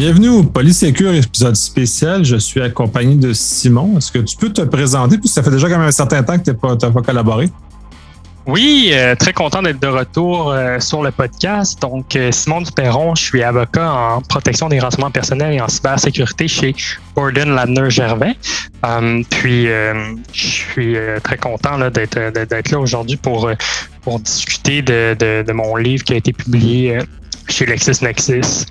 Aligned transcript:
Bienvenue 0.00 0.30
au 0.30 0.42
Polysécure 0.42 1.12
épisode 1.12 1.56
spécial. 1.56 2.24
Je 2.24 2.36
suis 2.36 2.62
accompagné 2.62 3.16
de 3.16 3.34
Simon. 3.34 3.98
Est-ce 3.98 4.10
que 4.10 4.20
tu 4.20 4.34
peux 4.34 4.50
te 4.50 4.62
présenter? 4.62 5.18
Puis 5.18 5.28
ça 5.28 5.42
fait 5.42 5.50
déjà 5.50 5.68
quand 5.68 5.76
même 5.76 5.88
un 5.88 5.92
certain 5.92 6.22
temps 6.22 6.38
que 6.38 6.44
tu 6.44 6.50
n'as 6.52 6.90
pas, 6.90 7.02
collaboré. 7.02 7.50
Oui, 8.46 8.92
euh, 8.94 9.14
très 9.14 9.34
content 9.34 9.60
d'être 9.60 9.78
de 9.78 9.88
retour 9.88 10.52
euh, 10.52 10.80
sur 10.80 11.02
le 11.02 11.10
podcast. 11.10 11.82
Donc, 11.82 12.16
euh, 12.16 12.32
Simon 12.32 12.62
Duperron, 12.62 13.14
je 13.14 13.24
suis 13.24 13.42
avocat 13.42 13.92
en 13.92 14.22
protection 14.22 14.70
des 14.70 14.80
renseignements 14.80 15.10
personnels 15.10 15.52
et 15.52 15.60
en 15.60 15.68
cybersécurité 15.68 16.48
chez 16.48 16.74
Borden 17.14 17.54
Ladner 17.54 17.90
Gervais. 17.90 18.36
puis, 19.28 19.66
je 19.66 20.22
suis 20.32 20.96
très 21.22 21.36
content 21.36 21.78
d'être 21.90 22.72
là 22.72 22.78
aujourd'hui 22.78 23.18
pour, 23.18 23.50
pour 24.00 24.18
discuter 24.18 24.80
de, 24.80 25.14
de, 25.42 25.52
mon 25.52 25.76
livre 25.76 26.04
qui 26.04 26.14
a 26.14 26.16
été 26.16 26.32
publié 26.32 27.00
chez 27.50 27.66
LexisNexis. 27.66 28.64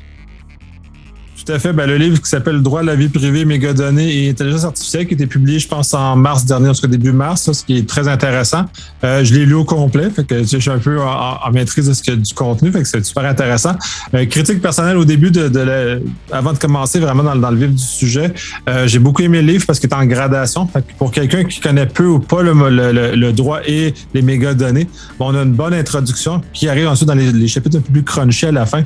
Fait. 1.58 1.74
Ben, 1.74 1.88
le 1.88 1.98
livre 1.98 2.22
qui 2.22 2.30
s'appelle 2.30 2.62
Droit 2.62 2.82
à 2.82 2.84
la 2.84 2.96
vie 2.96 3.10
privée, 3.10 3.44
mégadonnées 3.44 4.26
et 4.26 4.30
intelligence 4.30 4.66
artificielle, 4.66 5.08
qui 5.08 5.14
a 5.14 5.16
été 5.16 5.26
publié, 5.26 5.58
je 5.58 5.68
pense, 5.68 5.94
en 5.94 6.16
mars 6.16 6.46
dernier, 6.46 6.70
en 6.70 6.74
tout 6.74 6.82
cas 6.82 6.88
début 6.88 7.12
mars, 7.12 7.52
ce 7.52 7.64
qui 7.64 7.78
est 7.78 7.90
très 7.90 8.08
intéressant. 8.08 8.66
Euh, 9.04 9.24
je 9.24 9.34
l'ai 9.34 9.46
lu 9.46 9.56
au 9.56 9.64
complet, 9.64 10.10
fait 10.12 10.26
que 10.26 10.44
je 10.44 10.58
suis 10.58 10.70
un 10.70 10.78
peu 10.78 11.02
en, 11.02 11.52
maîtrise 11.52 11.88
de 11.88 11.94
ce 11.94 12.12
du 12.12 12.34
contenu, 12.34 12.72
c'est 12.84 13.04
super 13.04 13.26
intéressant. 13.26 13.76
Euh, 14.14 14.26
critique 14.26 14.62
personnelle 14.62 14.98
au 14.98 15.06
début, 15.06 15.32
de, 15.32 15.48
de 15.48 16.04
avant 16.32 16.54
de 16.54 16.60
commencer 16.60 17.00
vraiment 17.00 17.24
dans, 17.24 17.50
le 17.50 17.58
vif 17.58 17.72
du 17.72 17.84
sujet, 17.84 18.34
euh, 18.68 18.86
j'ai 18.86 19.00
beaucoup 19.00 19.24
aimé 19.24 19.42
le 19.42 19.52
livre 19.54 19.66
parce 19.66 19.80
qu'il 19.80 19.90
est 19.90 19.96
en 19.96 20.06
gradation. 20.06 20.68
Pour 20.98 21.12
quelqu'un 21.12 21.46
qui 21.46 21.60
connaît 21.60 21.88
peu 21.88 22.06
ou 22.06 22.20
pas 22.20 22.44
le 22.44 23.32
droit 23.32 23.62
et 23.66 23.94
les 24.14 24.22
mégadonnées, 24.22 24.88
bon, 25.18 25.34
on 25.34 25.36
a 25.36 25.44
une 25.44 25.54
bonne 25.54 25.74
introduction 25.74 26.42
qui 26.54 26.70
arrive 26.70 26.88
ensuite 26.88 27.08
dans 27.08 27.16
les, 27.16 27.32
les 27.32 27.48
chapitres 27.48 27.78
un 27.78 27.82
peu 27.82 27.92
plus 27.92 28.04
crunchy 28.04 28.46
à 28.46 28.52
la 28.52 28.66
fin, 28.66 28.84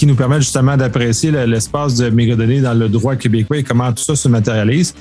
qui 0.00 0.06
nous 0.06 0.14
permettent 0.14 0.40
justement 0.40 0.78
d'apprécier 0.78 1.30
l'espace 1.30 1.96
de 1.96 2.08
mégadonnées 2.08 2.62
dans 2.62 2.72
le 2.72 2.88
droit 2.88 3.16
québécois 3.16 3.58
et 3.58 3.62
comment 3.62 3.92
tout 3.92 4.02
ça 4.02 4.16
se 4.16 4.28
matérialise. 4.28 4.94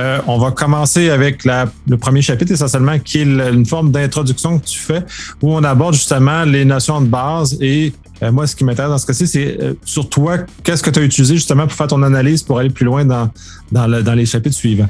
Euh, 0.00 0.20
on 0.26 0.38
va 0.38 0.52
commencer 0.52 1.10
avec 1.10 1.44
le 1.44 1.96
premier 1.98 2.22
chapitre 2.22 2.52
essentiellement 2.52 2.98
qui 2.98 3.18
est 3.18 3.24
une 3.24 3.66
forme 3.66 3.90
d'introduction 3.90 4.58
que 4.58 4.64
tu 4.64 4.78
fais 4.78 5.02
où 5.42 5.52
on 5.52 5.62
aborde 5.64 5.92
justement 5.92 6.44
les 6.44 6.64
notions 6.64 7.02
de 7.02 7.08
base 7.08 7.58
et 7.60 7.92
euh, 8.22 8.32
moi 8.32 8.46
ce 8.46 8.56
qui 8.56 8.64
m'intéresse 8.64 8.90
dans 8.90 8.96
ce 8.96 9.06
cas-ci 9.06 9.26
c'est 9.26 9.58
euh, 9.60 9.74
sur 9.84 10.08
toi 10.08 10.38
qu'est-ce 10.64 10.82
que 10.82 10.88
tu 10.88 11.00
as 11.00 11.02
utilisé 11.02 11.34
justement 11.34 11.66
pour 11.66 11.76
faire 11.76 11.88
ton 11.88 12.02
analyse 12.02 12.42
pour 12.42 12.58
aller 12.58 12.70
plus 12.70 12.86
loin 12.86 13.04
dans, 13.04 14.14
les 14.14 14.24
chapitres 14.24 14.56
suivants? 14.56 14.88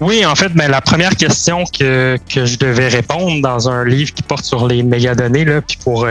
Oui, 0.00 0.24
en 0.24 0.34
fait, 0.34 0.48
ben, 0.54 0.70
la 0.70 0.80
première 0.80 1.14
question 1.14 1.64
que, 1.78 2.16
que 2.34 2.46
je 2.46 2.56
devais 2.56 2.88
répondre 2.88 3.42
dans 3.42 3.68
un 3.68 3.84
livre 3.84 4.14
qui 4.14 4.22
porte 4.22 4.46
sur 4.46 4.66
les 4.66 4.82
mégadonnées, 4.82 5.44
là, 5.44 5.60
puis 5.60 5.76
pour 5.84 6.06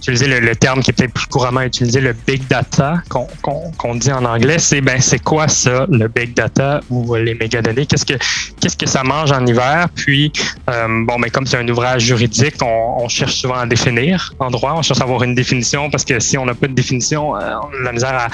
utiliser 0.00 0.40
le, 0.40 0.56
terme 0.56 0.82
qui 0.82 0.90
est 0.90 0.94
peut-être 0.94 1.12
plus 1.12 1.26
couramment 1.26 1.60
utilisé, 1.60 2.00
le 2.00 2.14
big 2.26 2.46
data, 2.48 3.02
qu'on 3.08 3.94
dit 3.94 4.10
en 4.10 4.24
anglais, 4.24 4.58
c'est 4.58 4.80
ben 4.80 5.00
c'est 5.00 5.18
quoi 5.18 5.46
ça, 5.46 5.86
le 5.90 6.08
big 6.08 6.34
data 6.34 6.80
ou 6.88 7.14
les 7.16 7.34
mégadonnées? 7.34 7.84
Qu'est-ce 7.84 8.06
que 8.06 8.14
qu'est-ce 8.60 8.76
que 8.76 8.88
ça 8.88 9.02
mange 9.02 9.30
en 9.30 9.44
hiver? 9.46 9.88
Puis 9.94 10.32
euh, 10.70 10.86
bon, 11.06 11.16
mais 11.18 11.24
ben, 11.24 11.30
comme 11.30 11.46
c'est 11.46 11.58
un 11.58 11.68
ouvrage 11.68 12.02
juridique, 12.02 12.54
on, 12.62 13.08
cherche 13.08 13.34
souvent 13.34 13.56
à 13.56 13.66
définir 13.66 14.32
en 14.38 14.50
droit, 14.50 14.74
on 14.76 14.82
cherche 14.82 15.00
à 15.00 15.04
avoir 15.04 15.22
une 15.22 15.34
définition 15.34 15.90
parce 15.90 16.04
que 16.04 16.18
si 16.20 16.38
on 16.38 16.46
n'a 16.46 16.54
pas 16.54 16.68
de 16.68 16.74
définition, 16.74 17.36
euh, 17.36 17.54
on 17.62 17.80
a 17.80 17.84
la 17.84 17.92
misère 17.92 18.28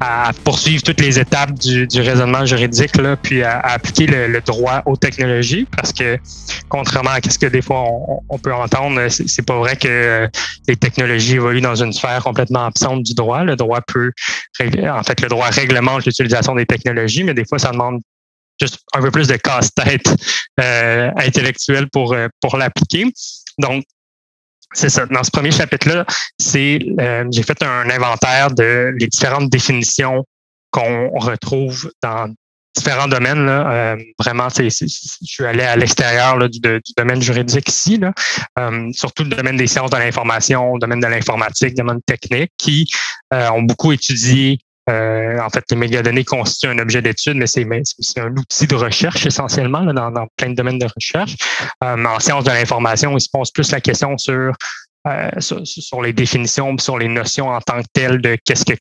à, 0.00 0.30
poursuivre 0.44 0.82
toutes 0.82 1.00
les 1.00 1.18
étapes 1.18 1.52
du, 1.54 1.86
raisonnement 2.00 2.44
juridique, 2.44 2.96
là, 2.96 3.16
puis 3.16 3.42
à, 3.42 3.60
appliquer 3.60 4.06
le, 4.06 4.26
le 4.26 4.40
droit 4.40 4.82
aux 4.86 4.96
technologies 4.96 5.66
parce 5.76 5.92
que 5.92 6.18
contrairement 6.68 7.10
à 7.10 7.20
ce 7.30 7.38
que 7.38 7.46
des 7.46 7.62
fois 7.62 7.84
on, 8.28 8.38
peut 8.38 8.52
entendre, 8.52 9.08
c'est 9.08 9.46
pas 9.46 9.58
vrai 9.58 9.76
que 9.76 10.28
les 10.66 10.76
technologies 10.76 11.11
évoluent 11.12 11.60
dans 11.60 11.82
une 11.82 11.92
sphère 11.92 12.22
complètement 12.22 12.66
absente 12.66 13.02
du 13.02 13.14
droit. 13.14 13.44
Le 13.44 13.56
droit 13.56 13.80
peut, 13.80 14.12
en 14.60 15.02
fait, 15.02 15.20
le 15.20 15.28
droit 15.28 15.48
réglemente 15.48 16.04
l'utilisation 16.04 16.54
des 16.54 16.66
technologies, 16.66 17.24
mais 17.24 17.34
des 17.34 17.44
fois 17.44 17.58
ça 17.58 17.70
demande 17.70 18.00
juste 18.60 18.78
un 18.94 19.00
peu 19.00 19.10
plus 19.10 19.28
de 19.28 19.36
casse-tête 19.36 20.14
euh, 20.60 21.10
intellectuel 21.16 21.88
pour 21.90 22.12
euh, 22.14 22.28
pour 22.40 22.56
l'appliquer. 22.56 23.06
Donc 23.58 23.84
c'est 24.74 24.88
ça. 24.88 25.06
Dans 25.06 25.22
ce 25.22 25.30
premier 25.30 25.50
chapitre-là, 25.50 26.06
c'est 26.38 26.78
euh, 26.98 27.24
j'ai 27.30 27.42
fait 27.42 27.62
un 27.62 27.90
inventaire 27.90 28.50
de 28.50 28.94
les 28.98 29.06
différentes 29.06 29.50
définitions 29.50 30.24
qu'on 30.70 31.10
retrouve 31.18 31.90
dans 32.02 32.32
différents 32.74 33.08
domaines. 33.08 33.44
Là. 33.46 33.70
Euh, 33.70 33.96
vraiment, 34.18 34.48
je 34.48 34.68
suis 34.68 35.44
allé 35.44 35.62
à 35.62 35.76
l'extérieur 35.76 36.38
du, 36.48 36.60
du, 36.60 36.80
domaine 36.96 37.20
juridique 37.20 37.68
ici, 37.68 37.98
là. 37.98 38.12
Euh, 38.58 38.90
surtout 38.92 39.24
le 39.24 39.30
domaine 39.30 39.56
des 39.56 39.66
sciences 39.66 39.90
de 39.90 39.96
l'information, 39.96 40.74
le 40.74 40.80
domaine 40.80 41.00
de 41.00 41.06
l'informatique, 41.06 41.70
le 41.70 41.84
domaine 41.84 42.00
technique, 42.06 42.50
qui 42.58 42.88
euh, 43.32 43.50
ont 43.50 43.62
beaucoup 43.62 43.92
étudié. 43.92 44.58
en 44.88 45.48
fait, 45.50 45.64
les 45.70 45.76
mégadonnées 45.76 46.24
constituent 46.24 46.70
un 46.70 46.78
objet 46.78 47.02
d'étude, 47.02 47.36
mais 47.36 47.46
c'est 47.46 48.20
un 48.20 48.34
outil 48.36 48.66
de 48.66 48.74
recherche 48.74 49.26
essentiellement 49.26 49.80
là, 49.80 49.92
dans, 49.92 50.10
dans, 50.10 50.26
plein 50.36 50.50
de 50.50 50.54
domaines 50.54 50.78
de 50.78 50.88
recherche. 50.94 51.36
en 51.80 52.20
sciences 52.20 52.44
de 52.44 52.50
l'information, 52.50 53.16
il 53.16 53.20
se 53.20 53.28
pose 53.32 53.50
plus 53.50 53.70
la 53.70 53.80
question 53.80 54.18
sur 54.18 54.52
sur, 55.40 55.66
sur, 55.66 56.00
les 56.00 56.12
définitions, 56.12 56.78
sur 56.78 56.96
les 56.96 57.08
notions 57.08 57.48
en 57.48 57.60
tant 57.60 57.82
que 57.82 57.88
telles 57.92 58.20
de 58.20 58.38
qu'est-ce 58.44 58.64
que 58.64 58.74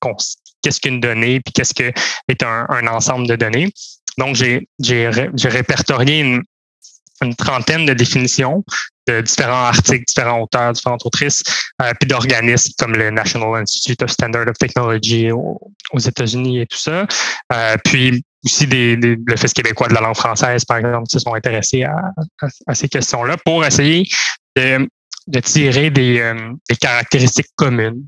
qu'est-ce 0.61 0.79
qu'une 0.79 0.99
donnée, 0.99 1.39
puis 1.39 1.53
qu'est-ce 1.53 1.73
que 1.73 1.91
est 2.27 2.43
un, 2.43 2.87
ensemble 2.87 3.27
de 3.27 3.35
données. 3.35 3.71
Donc, 4.17 4.35
j'ai 4.35 4.67
répertorié 5.43 6.19
une, 6.19 6.43
trentaine 7.37 7.85
de 7.85 7.93
définitions 7.93 8.63
de 9.07 9.21
différents 9.21 9.65
articles, 9.65 10.03
différents 10.07 10.41
auteurs, 10.41 10.73
différentes 10.73 11.05
autrices, 11.05 11.43
euh, 11.79 11.91
puis 11.99 12.07
d'organismes 12.07 12.73
comme 12.79 12.93
le 12.93 13.11
National 13.11 13.61
Institute 13.61 14.01
of 14.01 14.09
Standard 14.09 14.47
of 14.47 14.57
Technology 14.57 15.31
aux, 15.31 15.99
États-Unis 15.99 16.61
et 16.61 16.65
tout 16.65 16.79
ça. 16.79 17.05
Euh, 17.53 17.77
puis 17.83 18.23
aussi 18.43 18.65
des, 18.65 18.97
des, 18.97 19.17
le 19.23 19.35
Fils 19.35 19.53
québécois 19.53 19.87
de 19.87 19.93
la 19.93 20.01
langue 20.01 20.15
française, 20.15 20.65
par 20.65 20.77
exemple, 20.77 21.03
qui 21.07 21.13
se 21.13 21.19
sont 21.19 21.35
intéressés 21.35 21.83
à, 21.83 21.95
à, 22.41 22.47
à 22.65 22.73
ces 22.73 22.89
questions-là 22.89 23.37
pour 23.45 23.63
essayer 23.63 24.07
de, 24.55 24.87
de 25.27 25.39
tirer 25.39 25.89
des, 25.89 26.19
euh, 26.19 26.53
des 26.69 26.75
caractéristiques 26.75 27.49
communes 27.55 28.05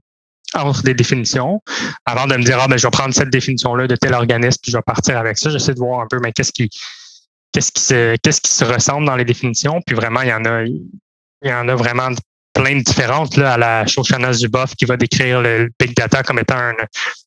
entre 0.56 0.84
des 0.84 0.94
définitions. 0.94 1.62
Avant 2.06 2.28
de 2.28 2.36
me 2.36 2.44
dire 2.44 2.58
ah 2.62 2.68
ben 2.68 2.78
je 2.78 2.86
vais 2.86 2.92
prendre 2.92 3.14
cette 3.14 3.30
définition 3.30 3.76
là 3.76 3.88
de 3.88 3.96
tel 3.96 4.14
organisme 4.14 4.60
puis 4.62 4.72
je 4.72 4.78
vais 4.78 4.84
partir 4.84 5.18
avec 5.18 5.38
ça 5.38 5.50
j'essaie 5.50 5.74
de 5.74 5.80
voir 5.80 6.02
un 6.02 6.08
peu 6.10 6.20
mais 6.22 6.32
qu'est-ce 6.32 6.52
qui 6.52 6.70
qu'est-ce 7.52 7.72
qui 7.72 7.82
se 7.82 8.16
qu'est-ce 8.18 8.42
qui 8.42 8.52
se 8.52 8.66
ressemble 8.66 9.06
dans 9.06 9.16
les 9.16 9.26
définitions. 9.26 9.82
Puis 9.86 9.96
vraiment 9.96 10.22
il 10.22 10.30
y 10.30 10.34
en 10.34 10.46
a 10.46 10.64
il 10.64 11.50
y 11.50 11.54
en 11.54 11.68
a 11.68 11.76
vraiment 11.76 12.10
plein 12.54 12.78
de 12.78 12.84
différentes 12.84 13.36
là 13.36 13.54
à 13.54 13.58
la 13.58 13.88
Shoshana 13.88 14.32
Zuboff 14.32 14.76
qui 14.76 14.86
va 14.86 14.96
décrire 14.96 15.42
le 15.42 15.70
big 15.80 15.96
data 15.96 16.22
comme 16.22 16.40
étant 16.40 16.58
un, 16.58 16.76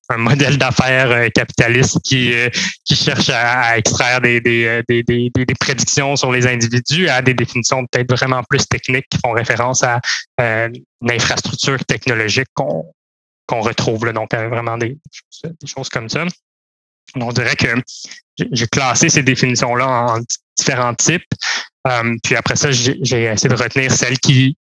un 0.08 0.16
modèle 0.18 0.56
d'affaires 0.56 1.10
euh, 1.10 1.28
capitaliste 1.28 2.00
qui 2.02 2.32
euh, 2.32 2.48
qui 2.84 2.94
cherche 2.94 3.28
à, 3.30 3.76
extraire 3.76 4.20
des 4.20 4.40
des, 4.40 4.64
euh, 4.66 4.82
des, 4.88 5.02
des, 5.02 5.30
des, 5.34 5.54
prédictions 5.58 6.14
sur 6.16 6.30
les 6.30 6.46
individus 6.46 7.08
à 7.08 7.22
des 7.22 7.34
définitions 7.34 7.84
peut-être 7.86 8.16
vraiment 8.16 8.42
plus 8.48 8.66
techniques 8.68 9.06
qui 9.10 9.18
font 9.18 9.32
référence 9.32 9.82
à 9.82 10.00
une 10.38 11.10
infrastructure 11.10 11.84
technologique 11.84 12.48
qu'on 12.54 12.84
qu'on 13.46 13.60
retrouve. 13.60 14.06
Là, 14.06 14.12
donc, 14.12 14.32
euh, 14.34 14.48
vraiment 14.48 14.76
des, 14.76 14.98
choses 15.64 15.88
comme 15.88 16.08
ça. 16.08 16.24
On 17.14 17.32
dirait 17.32 17.56
que 17.56 17.68
j'ai 18.52 18.66
classé 18.66 19.08
ces 19.08 19.22
définitions-là 19.22 19.88
en 19.88 20.20
différents 20.58 20.94
types. 20.94 21.24
Euh, 21.86 22.16
puis 22.22 22.36
après 22.36 22.56
ça, 22.56 22.70
j'ai 22.72 22.98
essayé 23.00 23.48
de 23.48 23.54
retenir 23.54 23.92
celles 23.92 24.18
qui 24.18 24.56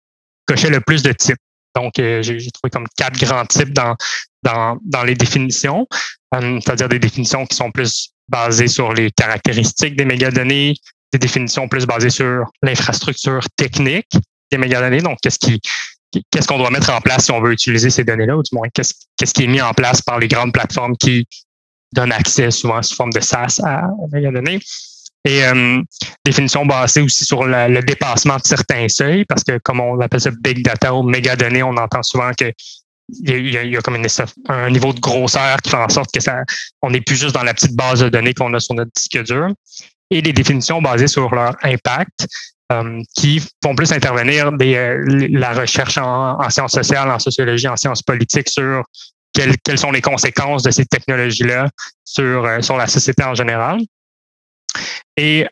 cochaient 0.45 0.69
le 0.69 0.81
plus 0.81 1.03
de 1.03 1.13
types. 1.13 1.37
Donc, 1.75 1.99
euh, 1.99 2.21
j'ai 2.21 2.51
trouvé 2.51 2.69
comme 2.71 2.87
quatre 2.97 3.17
grands 3.19 3.45
types 3.45 3.71
dans, 3.71 3.95
dans, 4.43 4.77
dans 4.83 5.03
les 5.03 5.15
définitions, 5.15 5.87
c'est-à-dire 6.33 6.89
des 6.89 6.99
définitions 6.99 7.45
qui 7.45 7.55
sont 7.55 7.71
plus 7.71 8.11
basées 8.27 8.67
sur 8.67 8.93
les 8.93 9.11
caractéristiques 9.11 9.95
des 9.95 10.05
mégadonnées, 10.05 10.73
des 11.13 11.19
définitions 11.19 11.67
plus 11.67 11.85
basées 11.85 12.09
sur 12.09 12.45
l'infrastructure 12.61 13.45
technique 13.55 14.09
des 14.51 14.57
mégadonnées, 14.57 15.01
donc 15.01 15.19
qu'est-ce 15.21 15.39
qui 15.39 15.61
qu'est-ce 16.31 16.47
qu'on 16.47 16.57
doit 16.57 16.71
mettre 16.71 16.91
en 16.91 17.01
place 17.01 17.25
si 17.25 17.31
on 17.31 17.41
veut 17.41 17.53
utiliser 17.53 17.89
ces 17.89 18.03
données-là, 18.03 18.37
ou 18.37 18.43
du 18.43 18.49
moins 18.53 18.67
qu'est-ce 18.73 19.33
qui 19.33 19.43
est 19.43 19.47
mis 19.47 19.61
en 19.61 19.73
place 19.73 20.01
par 20.01 20.19
les 20.19 20.27
grandes 20.27 20.53
plateformes 20.53 20.95
qui 20.97 21.27
donnent 21.93 22.11
accès 22.11 22.51
souvent 22.51 22.81
sous 22.81 22.95
forme 22.95 23.11
de 23.11 23.19
SaaS 23.19 23.59
à, 23.63 23.85
à 23.85 24.31
données. 24.31 24.59
Et 25.23 25.43
euh, 25.45 25.81
définition 26.25 26.65
basée 26.65 27.01
aussi 27.01 27.25
sur 27.25 27.43
le 27.45 27.79
dépassement 27.81 28.37
de 28.37 28.43
certains 28.43 28.87
seuils, 28.87 29.25
parce 29.25 29.43
que 29.43 29.59
comme 29.59 29.79
on 29.79 29.99
appelle 29.99 30.21
ça 30.21 30.31
big 30.31 30.63
data 30.63 30.93
ou 30.95 31.03
méga 31.03 31.35
données, 31.35 31.61
on 31.61 31.77
entend 31.77 32.01
souvent 32.01 32.31
que 32.33 32.51
il 33.23 33.49
y, 33.49 33.77
a, 33.77 33.81
comme 33.81 34.01
un 34.47 34.69
niveau 34.69 34.93
de 34.93 34.99
grosseur 34.99 35.57
qui 35.57 35.69
fait 35.69 35.77
en 35.77 35.89
sorte 35.89 36.11
que 36.13 36.21
ça, 36.21 36.43
on 36.81 36.91
n'est 36.91 37.01
plus 37.01 37.17
juste 37.17 37.35
dans 37.35 37.43
la 37.43 37.53
petite 37.53 37.75
base 37.75 37.99
de 37.99 38.09
données 38.09 38.33
qu'on 38.33 38.53
a 38.53 38.59
sur 38.59 38.73
notre 38.73 38.91
disque 38.95 39.21
dur. 39.23 39.49
Et 40.09 40.21
des 40.21 40.33
définitions 40.33 40.81
basées 40.81 41.07
sur 41.07 41.33
leur 41.33 41.55
impact, 41.63 42.27
euh, 42.71 43.01
qui 43.15 43.41
font 43.61 43.75
plus 43.75 43.91
intervenir 43.91 44.51
euh, 44.61 45.27
la 45.31 45.51
recherche 45.53 45.97
en, 45.97 46.49
sciences 46.49 46.71
sociales, 46.71 47.09
en 47.11 47.19
sociologie, 47.19 47.67
en 47.67 47.75
sciences 47.75 48.01
politiques 48.01 48.49
sur 48.49 48.83
quelles, 49.33 49.77
sont 49.77 49.91
les 49.91 50.01
conséquences 50.01 50.63
de 50.63 50.71
ces 50.71 50.85
technologies-là 50.85 51.67
sur, 52.05 52.45
euh, 52.45 52.61
sur 52.61 52.77
la 52.77 52.87
société 52.87 53.23
en 53.23 53.35
général. 53.35 53.79
Et 55.17 55.45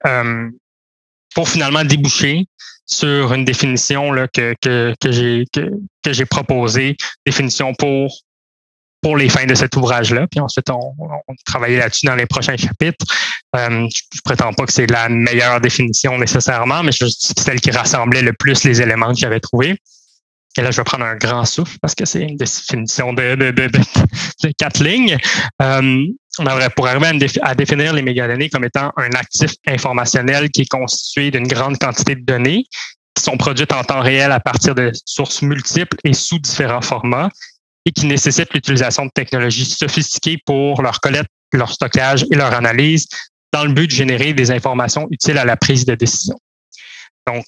pour 1.36 1.50
finalement 1.50 1.84
déboucher 1.84 2.46
sur 2.86 3.34
une 3.34 3.44
définition 3.44 4.12
que, 4.34 4.56
que, 4.62 4.96
que 5.00 5.12
j'ai 5.12 5.46
que, 5.54 5.70
que 6.04 6.14
j'ai 6.14 6.26
proposée, 6.26 6.96
définition 7.26 7.74
pour 7.74 8.18
pour 9.02 9.18
les 9.18 9.30
fins 9.30 9.46
de 9.46 9.56
cet 9.56 9.76
ouvrage-là. 9.76 10.28
Puis 10.30 10.40
ensuite, 10.40 10.70
on, 10.70 10.94
on 11.00 11.34
travaillait 11.46 11.80
là-dessus 11.80 12.06
dans 12.06 12.16
les 12.16 12.26
prochains 12.26 12.58
chapitres. 12.58 13.06
Euh, 13.56 13.70
je, 13.70 14.02
ne 14.16 14.22
prétends 14.24 14.54
pas 14.54 14.66
que 14.66 14.74
c'est 14.74 14.88
la 14.88 15.10
meilleure 15.10 15.60
définition 15.62 16.18
nécessairement, 16.18 16.84
mais 16.84 16.92
c'est 16.92 17.40
celle 17.40 17.62
qui 17.62 17.72
rassemblait 17.72 18.22
le 18.22 18.34
plus 18.34 18.64
les 18.64 18.82
éléments 18.82 19.12
que 19.14 19.20
j'avais 19.20 19.40
trouvés. 19.40 19.76
Et 20.58 20.62
là, 20.62 20.72
je 20.72 20.78
vais 20.78 20.84
prendre 20.84 21.06
un 21.06 21.16
grand 21.16 21.46
souffle 21.46 21.78
parce 21.82 21.96
que 21.96 22.06
c'est 22.06 22.22
une 22.22 22.36
définition 22.36 23.14
de, 23.14 23.36
de, 23.36 23.52
de, 23.52 23.68
de 23.68 24.52
quatre 24.58 24.84
lignes. 24.84 25.18
Euh, 25.62 26.06
on 26.40 26.46
aurait 26.46 26.70
pour 26.70 26.88
arriver 26.88 27.28
à, 27.42 27.56
définir 27.56 27.94
les 27.94 28.02
mégadonnées 28.02 28.50
comme 28.50 28.64
étant 28.64 28.92
un 28.98 29.12
actif 29.12 29.52
informationnel 29.68 30.50
qui 30.50 30.62
est 30.62 30.70
constitué 30.70 31.32
d'une 31.32 31.48
grande 31.48 31.78
quantité 31.78 32.16
de 32.16 32.24
données 32.24 32.66
qui 33.16 33.24
sont 33.24 33.38
produites 33.38 33.74
en 33.74 33.84
temps 33.84 34.02
réel 34.02 34.32
à 34.32 34.40
partir 34.40 34.76
de 34.76 34.92
sources 35.06 35.42
multiples 35.42 35.98
et 36.04 36.14
sous 36.14 36.40
différents 36.40 36.82
formats 36.82 37.30
qui 37.92 38.06
nécessitent 38.06 38.54
l'utilisation 38.54 39.06
de 39.06 39.12
technologies 39.14 39.66
sophistiquées 39.66 40.38
pour 40.46 40.82
leur 40.82 41.00
collecte, 41.00 41.30
leur 41.54 41.72
stockage 41.72 42.26
et 42.32 42.36
leur 42.36 42.54
analyse 42.54 43.08
dans 43.52 43.64
le 43.64 43.74
but 43.74 43.88
de 43.88 43.92
générer 43.92 44.34
des 44.34 44.52
informations 44.52 45.08
utiles 45.12 45.38
à 45.38 45.46
la 45.46 45.58
prise 45.58 45.86
de 45.86 45.96
décision. 45.96 46.38
Donc, 47.28 47.46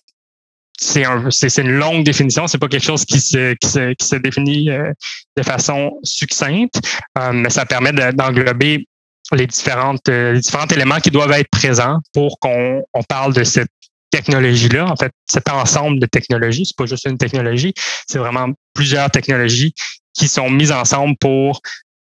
c'est 0.80 1.06
un, 1.06 1.30
c'est, 1.30 1.56
une 1.58 1.72
longue 1.72 2.04
définition, 2.04 2.48
c'est 2.48 2.58
pas 2.58 2.68
quelque 2.68 2.84
chose 2.84 3.06
qui 3.06 3.20
se, 3.20 4.18
définit 4.18 4.72
euh, 4.72 4.92
de 5.38 5.44
façon 5.44 5.92
succincte, 6.04 6.82
euh, 7.20 7.32
mais 7.34 7.52
ça 7.52 7.66
permet 7.66 7.94
d'englober 7.94 8.88
les 9.32 9.48
différentes, 9.48 10.10
euh, 10.10 10.40
différents 10.40 10.68
éléments 10.68 11.00
qui 11.00 11.12
doivent 11.12 11.32
être 11.34 11.50
présents 11.52 12.00
pour 12.14 12.40
qu'on 12.40 12.84
on 12.94 13.04
parle 13.04 13.34
de 13.34 13.44
cette 13.44 13.70
technologie-là, 14.10 14.88
en 14.88 14.96
fait, 14.96 15.12
cet 15.26 15.50
ensemble 15.50 16.00
de 16.00 16.06
technologies, 16.06 16.66
c'est 16.66 16.76
pas 16.76 16.86
juste 16.86 17.06
une 17.06 17.18
technologie, 17.18 17.74
c'est 18.08 18.18
vraiment 18.18 18.48
plusieurs 18.74 19.10
technologies 19.10 19.74
qui 20.14 20.28
sont 20.28 20.50
mises 20.50 20.72
ensemble 20.72 21.16
pour 21.20 21.62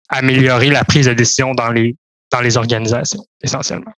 améliorer 0.10 0.69
la 0.69 0.84
prise 0.84 1.06
de 1.06 1.13
décision 1.13 1.54
dans 1.54 1.72
les, 1.72 1.96
dans 2.31 2.42
les 2.42 2.57
organisations, 2.57 3.25
essentiellement. 3.42 3.92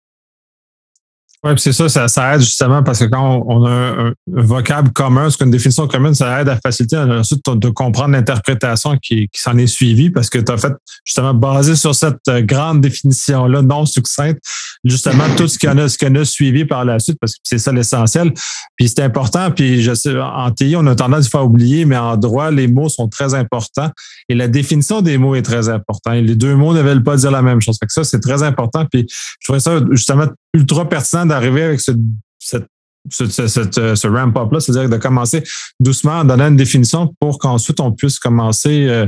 Oui, 1.42 1.54
c'est 1.56 1.72
ça, 1.72 1.88
ça, 1.88 2.36
aide 2.36 2.42
justement 2.42 2.84
parce 2.84 3.00
que 3.00 3.06
quand 3.06 3.46
on, 3.48 3.66
a 3.66 3.70
un, 3.70 4.14
vocable 4.28 4.92
commun, 4.92 5.30
ce 5.30 5.38
qu'une 5.38 5.52
définition 5.52 5.88
commune, 5.88 6.14
ça 6.14 6.42
aide 6.42 6.50
à 6.50 6.58
faciliter 6.58 6.98
ensuite 6.98 7.42
de, 7.46 7.70
comprendre 7.70 8.12
l'interprétation 8.12 8.98
qui, 9.02 9.30
s'en 9.34 9.58
est 9.58 9.68
suivie 9.68 10.10
parce 10.10 10.30
que 10.30 10.40
tu 10.40 10.52
as 10.52 10.58
fait 10.58 10.74
justement 11.06 11.34
basé 11.34 11.78
sur 11.78 11.96
cette 11.96 12.18
euh, 12.28 12.42
grande 12.42 12.82
définition-là 12.82 13.62
non 13.62 13.86
succincte, 13.86 14.40
justement 14.84 15.24
tout 15.38 15.48
ce 15.48 15.58
qu'on 15.58 15.78
a, 15.78 16.20
a 16.22 16.26
suivi 16.26 16.66
par 16.66 16.84
la 16.84 17.00
suite 17.00 17.18
parce 17.22 17.36
que 17.36 17.40
c'est 17.44 17.58
ça 17.58 17.72
l'essentiel. 17.72 18.34
Puis 18.76 18.90
c'est 18.90 19.02
important, 19.02 19.50
puis 19.50 19.82
je 19.82 19.94
sais, 19.94 20.20
en 20.20 20.52
TI, 20.52 20.76
on 20.76 20.86
a 20.88 20.96
tendance 20.96 21.34
à 21.34 21.42
oublier, 21.42 21.86
mais 21.86 21.96
en 21.96 22.18
droit, 22.18 22.52
les 22.52 22.68
mots 22.68 22.90
sont 22.90 23.08
très 23.08 23.34
importants 23.34 23.92
et 24.28 24.36
la 24.36 24.50
définition 24.50 25.02
des 25.02 25.18
mots 25.18 25.36
est 25.36 25.42
très 25.42 25.70
importante. 25.70 26.16
Les 26.16 26.36
deux 26.36 26.56
mots 26.56 26.74
ne 26.74 26.82
veulent 26.82 27.04
pas 27.04 27.16
dire 27.16 27.32
la 27.32 27.42
même 27.42 27.62
chose. 27.62 27.78
Fait 27.80 27.86
que 27.86 27.94
ça, 27.94 28.04
c'est 28.04 28.20
très 28.20 28.44
important. 28.44 28.86
Puis 28.92 29.06
je 29.10 29.46
trouvais 29.46 29.62
ça 29.62 29.80
justement 29.92 30.26
ultra 30.54 30.88
pertinent 30.88 31.26
d'arriver 31.26 31.64
avec 31.64 31.82
ce, 31.82 31.92
cette, 32.40 32.68
ce, 33.10 33.28
ce, 33.28 34.08
ramp-up-là, 34.08 34.60
c'est-à-dire 34.60 34.90
de 34.90 34.98
commencer 34.98 35.44
doucement 35.80 36.20
à 36.20 36.24
donner 36.24 36.44
une 36.44 36.58
définition 36.58 37.14
pour 37.20 37.40
qu'ensuite 37.40 37.80
on 37.80 37.92
puisse 37.92 38.20
commencer, 38.20 38.88
euh, 38.88 39.08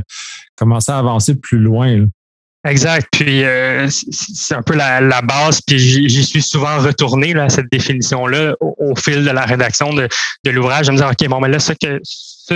commencer 0.56 0.92
à 0.92 0.98
avancer 0.98 1.36
plus 1.36 1.60
loin. 1.60 2.06
Exact. 2.68 3.08
Puis 3.12 3.44
euh, 3.44 3.88
c'est 3.90 4.54
un 4.54 4.62
peu 4.62 4.76
la, 4.76 5.02
la 5.02 5.22
base. 5.22 5.62
Puis 5.62 5.80
j'y 5.80 6.24
suis 6.24 6.44
souvent 6.44 6.78
retourné 6.80 7.34
là, 7.34 7.46
à 7.46 7.50
cette 7.50 7.72
définition-là 7.72 8.56
au, 8.60 8.96
fil 8.96 9.24
de 9.24 9.32
la 9.32 9.46
rédaction 9.46 9.94
de, 9.94 10.08
de 10.46 10.52
l'ouvrage. 10.52 10.86
Je 10.86 10.92
me 10.92 10.98
disais, 10.98 11.10
OK, 11.10 11.28
bon, 11.30 11.40
mais 11.40 11.50
là, 11.50 11.60
ça 11.60 11.74
que 11.76 12.00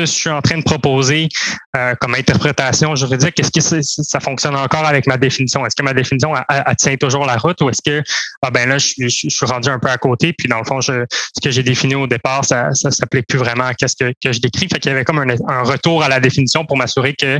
je 0.01 0.05
suis 0.05 0.29
en 0.29 0.41
train 0.41 0.57
de 0.57 0.63
proposer 0.63 1.29
euh, 1.75 1.93
comme 1.99 2.15
interprétation 2.15 2.95
juridique, 2.95 3.39
est-ce 3.39 3.51
que 3.51 3.81
ça 3.81 4.19
fonctionne 4.19 4.55
encore 4.55 4.85
avec 4.85 5.07
ma 5.07 5.17
définition? 5.17 5.65
Est-ce 5.65 5.75
que 5.75 5.83
ma 5.83 5.93
définition 5.93 6.33
tient 6.77 6.95
toujours 6.97 7.25
la 7.25 7.37
route 7.37 7.61
ou 7.61 7.69
est-ce 7.69 7.81
que 7.85 8.03
ah 8.41 8.51
ben 8.51 8.69
là, 8.69 8.77
je, 8.77 9.07
suis 9.07 9.45
rendu 9.45 9.69
un 9.69 9.79
peu 9.79 9.89
à 9.89 9.97
côté, 9.97 10.33
puis 10.33 10.47
dans 10.47 10.59
le 10.59 10.65
fond, 10.65 10.81
ce 10.81 11.05
que 11.43 11.49
j'ai 11.49 11.63
défini 11.63 11.95
au 11.95 12.07
départ, 12.07 12.45
ça 12.45 12.69
ne 12.69 12.89
s'applique 12.91 13.27
plus 13.27 13.39
vraiment 13.39 13.65
à 13.65 13.73
ce 13.87 13.95
que, 13.95 14.13
que 14.23 14.31
je 14.31 14.39
décris. 14.39 14.67
Fait 14.71 14.79
qu'il 14.79 14.91
y 14.91 14.95
avait 14.95 15.05
comme 15.05 15.19
un, 15.19 15.63
retour 15.63 16.03
à 16.03 16.09
la 16.09 16.19
définition 16.19 16.65
pour 16.65 16.77
m'assurer 16.77 17.13
que 17.13 17.39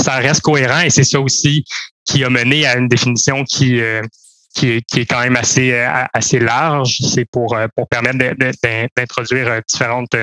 ça 0.00 0.16
reste 0.16 0.42
cohérent 0.42 0.80
et 0.80 0.90
c'est 0.90 1.04
ça 1.04 1.20
aussi 1.20 1.64
qui 2.04 2.24
a 2.24 2.30
mené 2.30 2.66
à 2.66 2.76
une 2.76 2.88
définition 2.88 3.44
qui 3.44 3.80
euh, 3.80 4.02
est, 4.62 4.84
qui 4.86 5.00
est 5.00 5.06
quand 5.06 5.20
même 5.20 5.36
assez 5.36 5.72
euh, 5.72 6.04
assez 6.12 6.38
large. 6.38 6.98
C'est 7.14 7.24
pour 7.30 7.56
pour 7.76 7.88
permettre 7.88 8.18
d'introduire 8.96 9.60
différentes 9.68 10.14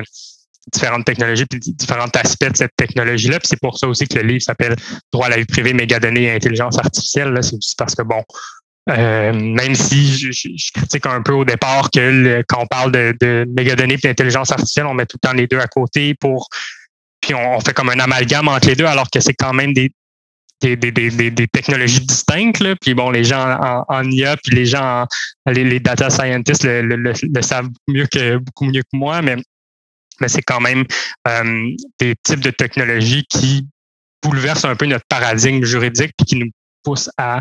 différentes 0.71 1.05
technologies 1.05 1.45
puis 1.45 1.59
différents 1.59 2.09
aspects 2.13 2.49
de 2.49 2.57
cette 2.57 2.75
technologie-là. 2.75 3.39
Puis 3.39 3.49
c'est 3.49 3.59
pour 3.59 3.77
ça 3.77 3.87
aussi 3.87 4.07
que 4.07 4.19
le 4.19 4.27
livre 4.27 4.41
s'appelle 4.41 4.75
Droit 5.11 5.27
à 5.27 5.29
la 5.29 5.37
vie 5.37 5.45
privée, 5.45 5.73
mégadonnées 5.73 6.23
et 6.23 6.31
intelligence 6.31 6.77
artificielle. 6.77 7.37
C'est 7.41 7.55
aussi 7.55 7.75
parce 7.77 7.95
que 7.95 8.03
bon, 8.03 8.23
euh, 8.89 9.33
même 9.33 9.75
si 9.75 10.31
je, 10.31 10.71
critique 10.73 11.05
un 11.05 11.21
peu 11.21 11.33
au 11.33 11.45
départ 11.45 11.89
que 11.91 12.43
quand 12.47 12.63
on 12.63 12.67
parle 12.67 12.91
de, 12.91 13.45
mégadonnées 13.47 13.95
et 13.95 14.07
d'intelligence 14.07 14.51
artificielle, 14.51 14.87
on 14.87 14.93
met 14.93 15.05
tout 15.05 15.17
le 15.21 15.27
temps 15.27 15.35
les 15.35 15.47
deux 15.47 15.59
à 15.59 15.67
côté 15.67 16.15
pour 16.15 16.49
puis 17.21 17.33
on, 17.35 17.59
fait 17.59 17.73
comme 17.73 17.89
un 17.89 17.99
amalgame 17.99 18.47
entre 18.47 18.69
les 18.69 18.75
deux, 18.75 18.85
alors 18.85 19.09
que 19.09 19.19
c'est 19.19 19.33
quand 19.33 19.53
même 19.53 19.73
des, 19.73 19.91
des, 20.61 20.75
des, 20.75 21.31
des, 21.31 21.47
technologies 21.47 21.99
distinctes. 21.99 22.59
Là. 22.59 22.75
Puis 22.79 22.93
bon, 22.93 23.11
les 23.11 23.23
gens 23.23 23.57
en, 23.59 23.85
en 23.87 24.09
IA, 24.09 24.37
puis 24.37 24.55
les 24.55 24.65
gens, 24.65 25.05
les, 25.45 25.63
les, 25.63 25.79
data 25.79 26.09
scientists 26.09 26.63
le, 26.63 26.81
le, 26.81 26.95
le, 26.95 27.41
savent 27.41 27.69
mieux 27.87 28.07
que 28.07 28.37
beaucoup 28.37 28.65
mieux 28.65 28.81
que 28.81 28.97
moi, 28.97 29.21
mais 29.21 29.35
mais 30.21 30.27
c'est 30.27 30.41
quand 30.41 30.59
même 30.59 30.85
euh, 31.27 31.69
des 31.99 32.15
types 32.23 32.39
de 32.39 32.51
technologies 32.51 33.25
qui 33.29 33.67
bouleversent 34.23 34.65
un 34.65 34.75
peu 34.75 34.85
notre 34.85 35.05
paradigme 35.07 35.63
juridique 35.63 36.13
et 36.19 36.23
qui 36.25 36.35
nous 36.35 36.49
poussent 36.83 37.09
à 37.17 37.39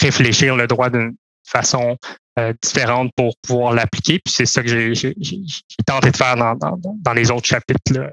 réfléchir 0.00 0.56
le 0.56 0.66
droit 0.66 0.90
d'une 0.90 1.14
façon 1.44 1.96
euh, 2.38 2.52
différente 2.62 3.10
pour 3.16 3.34
pouvoir 3.42 3.74
l'appliquer. 3.74 4.20
Puis 4.24 4.32
c'est 4.34 4.46
ça 4.46 4.62
que 4.62 4.94
j'ai 4.94 5.14
tenté 5.86 6.10
de 6.10 6.16
faire 6.16 6.36
dans, 6.36 6.54
dans, 6.54 6.78
dans 6.80 7.12
les 7.12 7.30
autres 7.30 7.46
chapitres. 7.46 7.92
Là. 7.92 8.08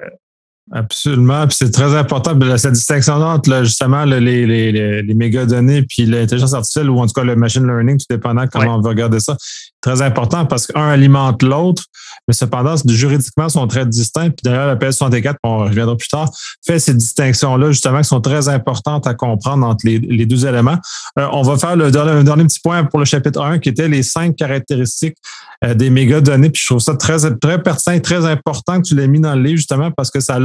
Absolument. 0.71 1.47
Puis 1.47 1.57
c'est 1.59 1.71
très 1.71 1.95
important. 1.95 2.37
cette 2.57 2.73
distinction 2.73 3.15
entre 3.15 3.63
justement 3.63 4.05
les, 4.05 4.19
les, 4.19 4.45
les, 4.45 5.01
les 5.01 5.13
mégadonnées 5.15 5.81
puis 5.81 6.05
l'intelligence 6.05 6.53
artificielle 6.53 6.89
ou 6.89 6.99
en 6.99 7.07
tout 7.07 7.13
cas 7.13 7.23
le 7.23 7.35
machine 7.35 7.65
learning, 7.65 7.97
tout 7.97 8.05
dépendant 8.09 8.45
comment 8.47 8.75
on 8.75 8.81
veut 8.81 8.89
regarder 8.89 9.19
ça, 9.19 9.35
très 9.81 10.01
important 10.01 10.45
parce 10.45 10.67
qu'un 10.67 10.89
alimente 10.89 11.41
l'autre, 11.41 11.83
mais 12.27 12.33
cependant, 12.33 12.75
juridiquement, 12.85 13.49
sont 13.49 13.65
très 13.67 13.85
distincts. 13.85 14.29
Puis 14.29 14.43
d'ailleurs, 14.43 14.67
la 14.67 14.75
PS64, 14.75 15.35
on 15.43 15.59
reviendra 15.59 15.95
plus 15.95 16.09
tard, 16.09 16.29
fait 16.65 16.79
ces 16.79 16.93
distinctions-là, 16.93 17.71
justement, 17.71 18.01
qui 18.01 18.07
sont 18.07 18.21
très 18.21 18.49
importantes 18.49 19.07
à 19.07 19.13
comprendre 19.13 19.65
entre 19.65 19.85
les, 19.85 19.99
les 19.99 20.25
deux 20.25 20.45
éléments. 20.45 20.77
Euh, 21.17 21.27
on 21.31 21.41
va 21.41 21.57
faire 21.57 21.75
le 21.75 21.91
dernier, 21.91 22.23
dernier, 22.23 22.43
petit 22.43 22.59
point 22.59 22.83
pour 22.83 22.99
le 22.99 23.05
chapitre 23.05 23.41
1, 23.41 23.59
qui 23.59 23.69
était 23.69 23.87
les 23.87 24.03
cinq 24.03 24.35
caractéristiques 24.35 25.17
euh, 25.63 25.73
des 25.73 25.89
mégadonnées. 25.89 26.49
Puis 26.49 26.61
je 26.61 26.67
trouve 26.67 26.79
ça 26.79 26.95
très, 26.95 27.17
très 27.37 27.61
pertinent 27.61 27.95
et 27.95 28.01
très 28.01 28.25
important 28.25 28.81
que 28.81 28.87
tu 28.87 28.95
l'aies 28.95 29.07
mis 29.07 29.19
dans 29.19 29.35
le 29.35 29.41
livre, 29.41 29.57
justement, 29.57 29.91
parce 29.91 30.11
que 30.11 30.19
ça 30.19 30.39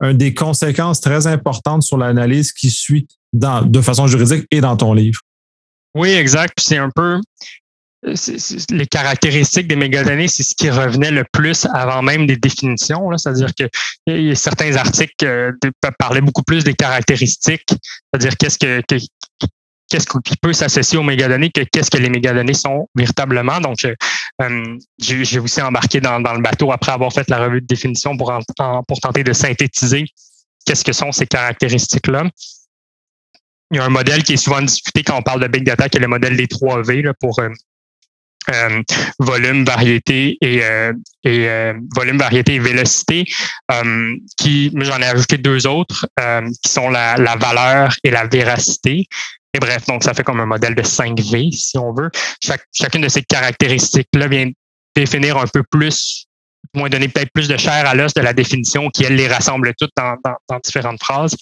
a 0.00 0.12
des 0.12 0.34
conséquences 0.34 1.00
très 1.00 1.26
importantes 1.26 1.82
sur 1.82 1.96
l'analyse 1.96 2.52
qui 2.52 2.70
suit 2.70 3.06
de 3.32 3.80
façon 3.80 4.06
juridique 4.06 4.46
et 4.50 4.60
dans 4.60 4.76
ton 4.76 4.94
livre. 4.94 5.20
Oui, 5.94 6.10
exact. 6.10 6.58
C'est 6.60 6.78
un 6.78 6.90
peu 6.90 7.20
les 8.02 8.86
caractéristiques 8.86 9.66
des 9.66 9.76
mégadonnées, 9.76 10.28
c'est 10.28 10.42
ce 10.42 10.54
qui 10.54 10.70
revenait 10.70 11.10
le 11.10 11.24
plus 11.32 11.66
avant 11.72 12.02
même 12.02 12.26
des 12.26 12.36
définitions. 12.36 13.10
C'est-à-dire 13.16 13.50
que 13.58 13.64
y 14.06 14.30
a 14.30 14.34
certains 14.34 14.76
articles 14.76 15.24
euh, 15.24 15.52
parlaient 15.98 16.20
beaucoup 16.20 16.42
plus 16.42 16.62
des 16.62 16.74
caractéristiques, 16.74 17.66
c'est-à-dire 17.68 18.36
qu'est-ce 18.36 18.58
que, 18.58 18.82
qu'est-ce 19.88 20.06
qui 20.06 20.36
peut 20.36 20.52
s'associer 20.52 20.98
aux 20.98 21.02
mégadonnées 21.02 21.50
que 21.50 21.62
qu'est-ce 21.62 21.90
que 21.90 21.98
les 21.98 22.10
mégadonnées 22.10 22.54
sont 22.54 22.88
véritablement. 22.94 23.60
Donc, 23.60 23.84
euh, 23.84 23.94
euh, 24.42 24.78
j'ai 24.98 25.38
aussi 25.38 25.62
embarqué 25.62 26.00
dans, 26.00 26.18
le 26.18 26.42
bateau 26.42 26.72
après 26.72 26.92
avoir 26.92 27.12
fait 27.12 27.28
la 27.30 27.38
revue 27.38 27.60
de 27.60 27.66
définition 27.66 28.16
pour, 28.16 28.32
tenter 29.00 29.24
de 29.24 29.32
synthétiser 29.32 30.06
qu'est-ce 30.64 30.84
que 30.84 30.92
sont 30.92 31.12
ces 31.12 31.26
caractéristiques-là. 31.26 32.24
Il 33.70 33.78
y 33.78 33.80
a 33.80 33.84
un 33.84 33.90
modèle 33.90 34.22
qui 34.22 34.34
est 34.34 34.36
souvent 34.36 34.62
discuté 34.62 35.02
quand 35.02 35.18
on 35.18 35.22
parle 35.22 35.42
de 35.42 35.48
big 35.48 35.64
data, 35.64 35.88
qui 35.88 35.98
est 35.98 36.00
le 36.00 36.08
modèle 36.08 36.36
des 36.36 36.46
3 36.46 36.82
V 36.82 37.02
pour 37.20 37.40
euh, 37.40 38.82
volume, 39.18 39.64
variété 39.64 40.38
et, 40.40 40.62
volume, 41.96 42.18
variété 42.18 42.54
et 42.54 42.58
vélocité, 42.60 43.24
qui 44.36 44.72
j'en 44.76 44.98
ai 44.98 45.06
ajouté 45.06 45.38
deux 45.38 45.66
autres, 45.66 46.06
qui 46.62 46.70
sont 46.70 46.90
la, 46.90 47.16
valeur 47.36 47.92
et 48.04 48.10
la 48.10 48.26
véracité. 48.26 49.08
Bref, 49.58 49.86
donc 49.86 50.02
ça 50.02 50.14
fait 50.14 50.22
comme 50.22 50.40
un 50.40 50.46
modèle 50.46 50.74
de 50.74 50.82
5V, 50.82 51.52
si 51.52 51.78
on 51.78 51.92
veut. 51.92 52.10
Chacune 52.72 53.02
de 53.02 53.08
ces 53.08 53.22
caractéristiques-là 53.22 54.28
vient 54.28 54.50
définir 54.94 55.36
un 55.36 55.46
peu 55.46 55.62
plus, 55.62 56.26
moins 56.74 56.88
donner 56.88 57.08
peut-être 57.08 57.30
plus 57.32 57.48
de 57.48 57.56
chair 57.56 57.86
à 57.86 57.94
l'os 57.94 58.14
de 58.14 58.22
la 58.22 58.32
définition 58.32 58.88
qui, 58.90 59.04
elle, 59.04 59.16
les 59.16 59.28
rassemble 59.28 59.72
toutes 59.78 59.92
dans, 59.96 60.58
différentes 60.64 61.02
phrases. 61.02 61.36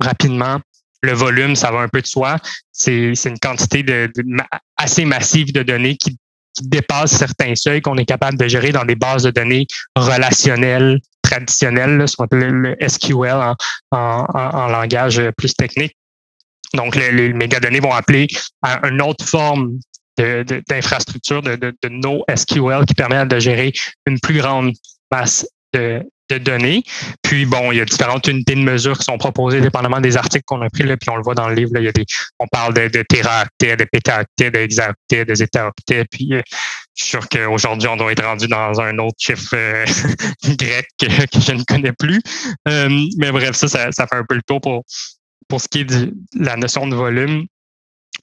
Rapidement, 0.00 0.60
le 1.02 1.12
volume, 1.12 1.56
ça 1.56 1.70
va 1.70 1.80
un 1.80 1.88
peu 1.88 2.02
de 2.02 2.06
soi. 2.06 2.36
C'est 2.72 3.12
une 3.24 3.38
quantité 3.38 3.82
de, 3.82 4.10
assez 4.76 5.04
massive 5.04 5.52
de 5.52 5.62
données 5.62 5.96
qui, 5.96 6.18
qui 6.54 6.68
dépasse 6.68 7.16
certains 7.16 7.54
seuils 7.54 7.80
qu'on 7.80 7.96
est 7.96 8.04
capable 8.04 8.36
de 8.36 8.46
gérer 8.48 8.72
dans 8.72 8.84
des 8.84 8.96
bases 8.96 9.22
de 9.22 9.30
données 9.30 9.66
relationnelles 9.96 11.00
traditionnel, 11.32 12.06
ce 12.06 12.16
qu'on 12.16 12.24
appelle 12.24 12.50
le 12.50 12.76
SQL 12.86 13.54
en, 13.90 14.68
langage 14.68 15.22
plus 15.36 15.54
technique. 15.54 15.96
Donc, 16.74 16.96
les, 16.96 17.12
les 17.12 17.32
mégadonnées 17.32 17.80
vont 17.80 17.92
appeler 17.92 18.26
à 18.62 18.86
une 18.88 19.02
autre 19.02 19.24
forme 19.24 19.78
d'infrastructure 20.16 21.42
de, 21.42 21.56
de, 21.56 21.74
de, 21.82 21.88
NoSQL 21.88 22.84
qui 22.86 22.94
permet 22.94 23.24
de 23.26 23.38
gérer 23.38 23.72
une 24.06 24.20
plus 24.20 24.38
grande 24.38 24.72
masse 25.10 25.46
de, 25.72 26.02
de 26.32 26.38
données. 26.38 26.82
Puis 27.22 27.46
bon, 27.46 27.72
il 27.72 27.78
y 27.78 27.80
a 27.80 27.84
différentes 27.84 28.26
unités 28.28 28.54
de 28.54 28.60
mesure 28.60 28.98
qui 28.98 29.04
sont 29.04 29.18
proposées 29.18 29.60
dépendamment 29.60 30.00
des 30.00 30.16
articles 30.16 30.44
qu'on 30.46 30.62
a 30.62 30.70
pris, 30.70 30.84
là, 30.84 30.96
puis 30.96 31.10
on 31.10 31.16
le 31.16 31.22
voit 31.22 31.34
dans 31.34 31.48
le 31.48 31.54
livre. 31.54 31.70
Là, 31.74 31.80
il 31.80 31.84
y 31.84 31.88
a 31.88 31.92
des, 31.92 32.04
on 32.38 32.46
parle 32.46 32.74
de, 32.74 32.88
de 32.88 33.02
téraoctets, 33.02 33.76
de 33.76 33.84
pétaoctets, 33.84 34.50
d'hexaoctets, 34.50 35.24
de 35.24 35.34
zétaoctets. 35.34 36.04
Puis 36.10 36.34
euh, 36.34 36.42
je 36.94 37.04
suis 37.04 37.10
sûr 37.10 37.28
qu'aujourd'hui, 37.28 37.88
on 37.88 37.96
doit 37.96 38.12
être 38.12 38.24
rendu 38.24 38.46
dans 38.48 38.80
un 38.80 38.98
autre 38.98 39.16
chiffre 39.18 39.54
euh, 39.54 39.84
grec 40.56 40.86
que, 41.00 41.06
je 41.08 41.52
ne 41.52 41.64
connais 41.64 41.92
plus. 41.92 42.20
Euh, 42.68 42.88
mais 43.18 43.32
bref, 43.32 43.56
ça, 43.56 43.68
ça, 43.68 43.92
ça, 43.92 44.06
fait 44.06 44.16
un 44.16 44.24
peu 44.28 44.34
le 44.34 44.42
tour 44.42 44.60
pour, 44.60 44.84
pour 45.52 45.60
ce 45.60 45.68
qui 45.68 45.80
est 45.80 45.84
de 45.84 46.14
la 46.34 46.56
notion 46.56 46.86
de 46.86 46.96
volume. 46.96 47.44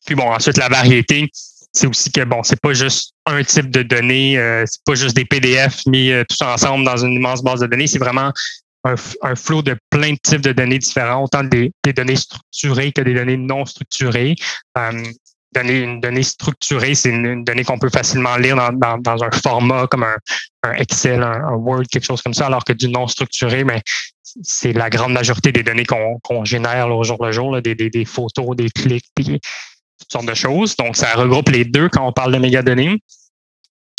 Puis 0.04 0.16
bon, 0.16 0.24
ensuite, 0.24 0.58
la 0.58 0.68
variété 0.68 1.30
c'est 1.72 1.86
aussi 1.86 2.12
que 2.12 2.24
bon, 2.24 2.42
c'est 2.42 2.60
pas 2.60 2.74
juste 2.74 3.14
un 3.28 3.44
type 3.44 3.70
de 3.70 3.84
données, 3.84 4.40
euh, 4.40 4.64
c'est 4.66 4.82
pas 4.84 4.96
juste 4.96 5.16
des 5.16 5.26
PDF 5.26 5.86
mis 5.86 6.10
euh, 6.10 6.24
tous 6.28 6.44
ensemble 6.44 6.84
dans 6.84 6.98
une 6.98 7.14
immense 7.14 7.44
base 7.44 7.60
de 7.60 7.68
données, 7.68 7.86
c'est 7.86 8.00
vraiment 8.00 8.32
un, 8.84 8.96
un 9.22 9.36
flot 9.36 9.62
de 9.62 9.78
plein 9.92 10.14
de 10.14 10.18
types 10.24 10.42
de 10.42 10.54
données 10.54 10.80
différents, 10.80 11.26
autant 11.26 11.44
des, 11.44 11.72
données 11.96 12.16
structurées 12.16 12.92
que 12.92 13.02
des 13.02 13.14
données 13.14 13.38
non 13.38 13.64
structurées. 13.68 14.34
Euh, 14.80 15.04
une 15.56 16.02
donnée 16.02 16.24
structurée, 16.24 16.96
c'est 16.96 17.10
une, 17.10 17.44
donnée 17.44 17.64
qu'on 17.64 17.78
peut 17.78 17.92
facilement 17.92 18.38
lire 18.38 18.56
dans, 18.56 18.98
dans, 18.98 19.24
un 19.24 19.32
format 19.32 19.86
comme 19.86 20.04
un, 20.04 20.16
un 20.64 20.74
Excel, 20.74 21.22
un, 21.22 21.54
Word, 21.54 21.84
quelque 21.92 22.06
chose 22.06 22.24
comme 22.24 22.34
ça, 22.34 22.48
alors 22.48 22.64
que 22.64 22.74
du 22.74 22.88
non 22.88 23.08
structuré, 23.08 23.64
mais 23.64 23.84
c'est 24.42 24.74
la 24.74 24.90
grande 24.90 25.14
majorité 25.14 25.52
des 25.52 25.64
données 25.64 25.86
qu'on 25.86 26.46
génère 26.46 26.90
au 26.90 27.04
jour 27.04 27.24
le 27.24 27.32
jour, 27.32 27.52
là, 27.54 27.62
des, 27.62 28.06
photos, 28.06 28.56
des 28.56 28.70
clics, 28.70 29.06
des, 29.16 29.40
toutes 30.00 30.12
sortes 30.12 30.26
de 30.26 30.34
choses. 30.34 30.76
Donc, 30.76 30.96
ça 30.96 31.14
regroupe 31.14 31.50
les 31.50 31.66
deux 31.66 31.90
quand 31.90 32.08
on 32.08 32.12
parle 32.12 32.34
de 32.34 32.40
mégadonnées. 32.40 32.98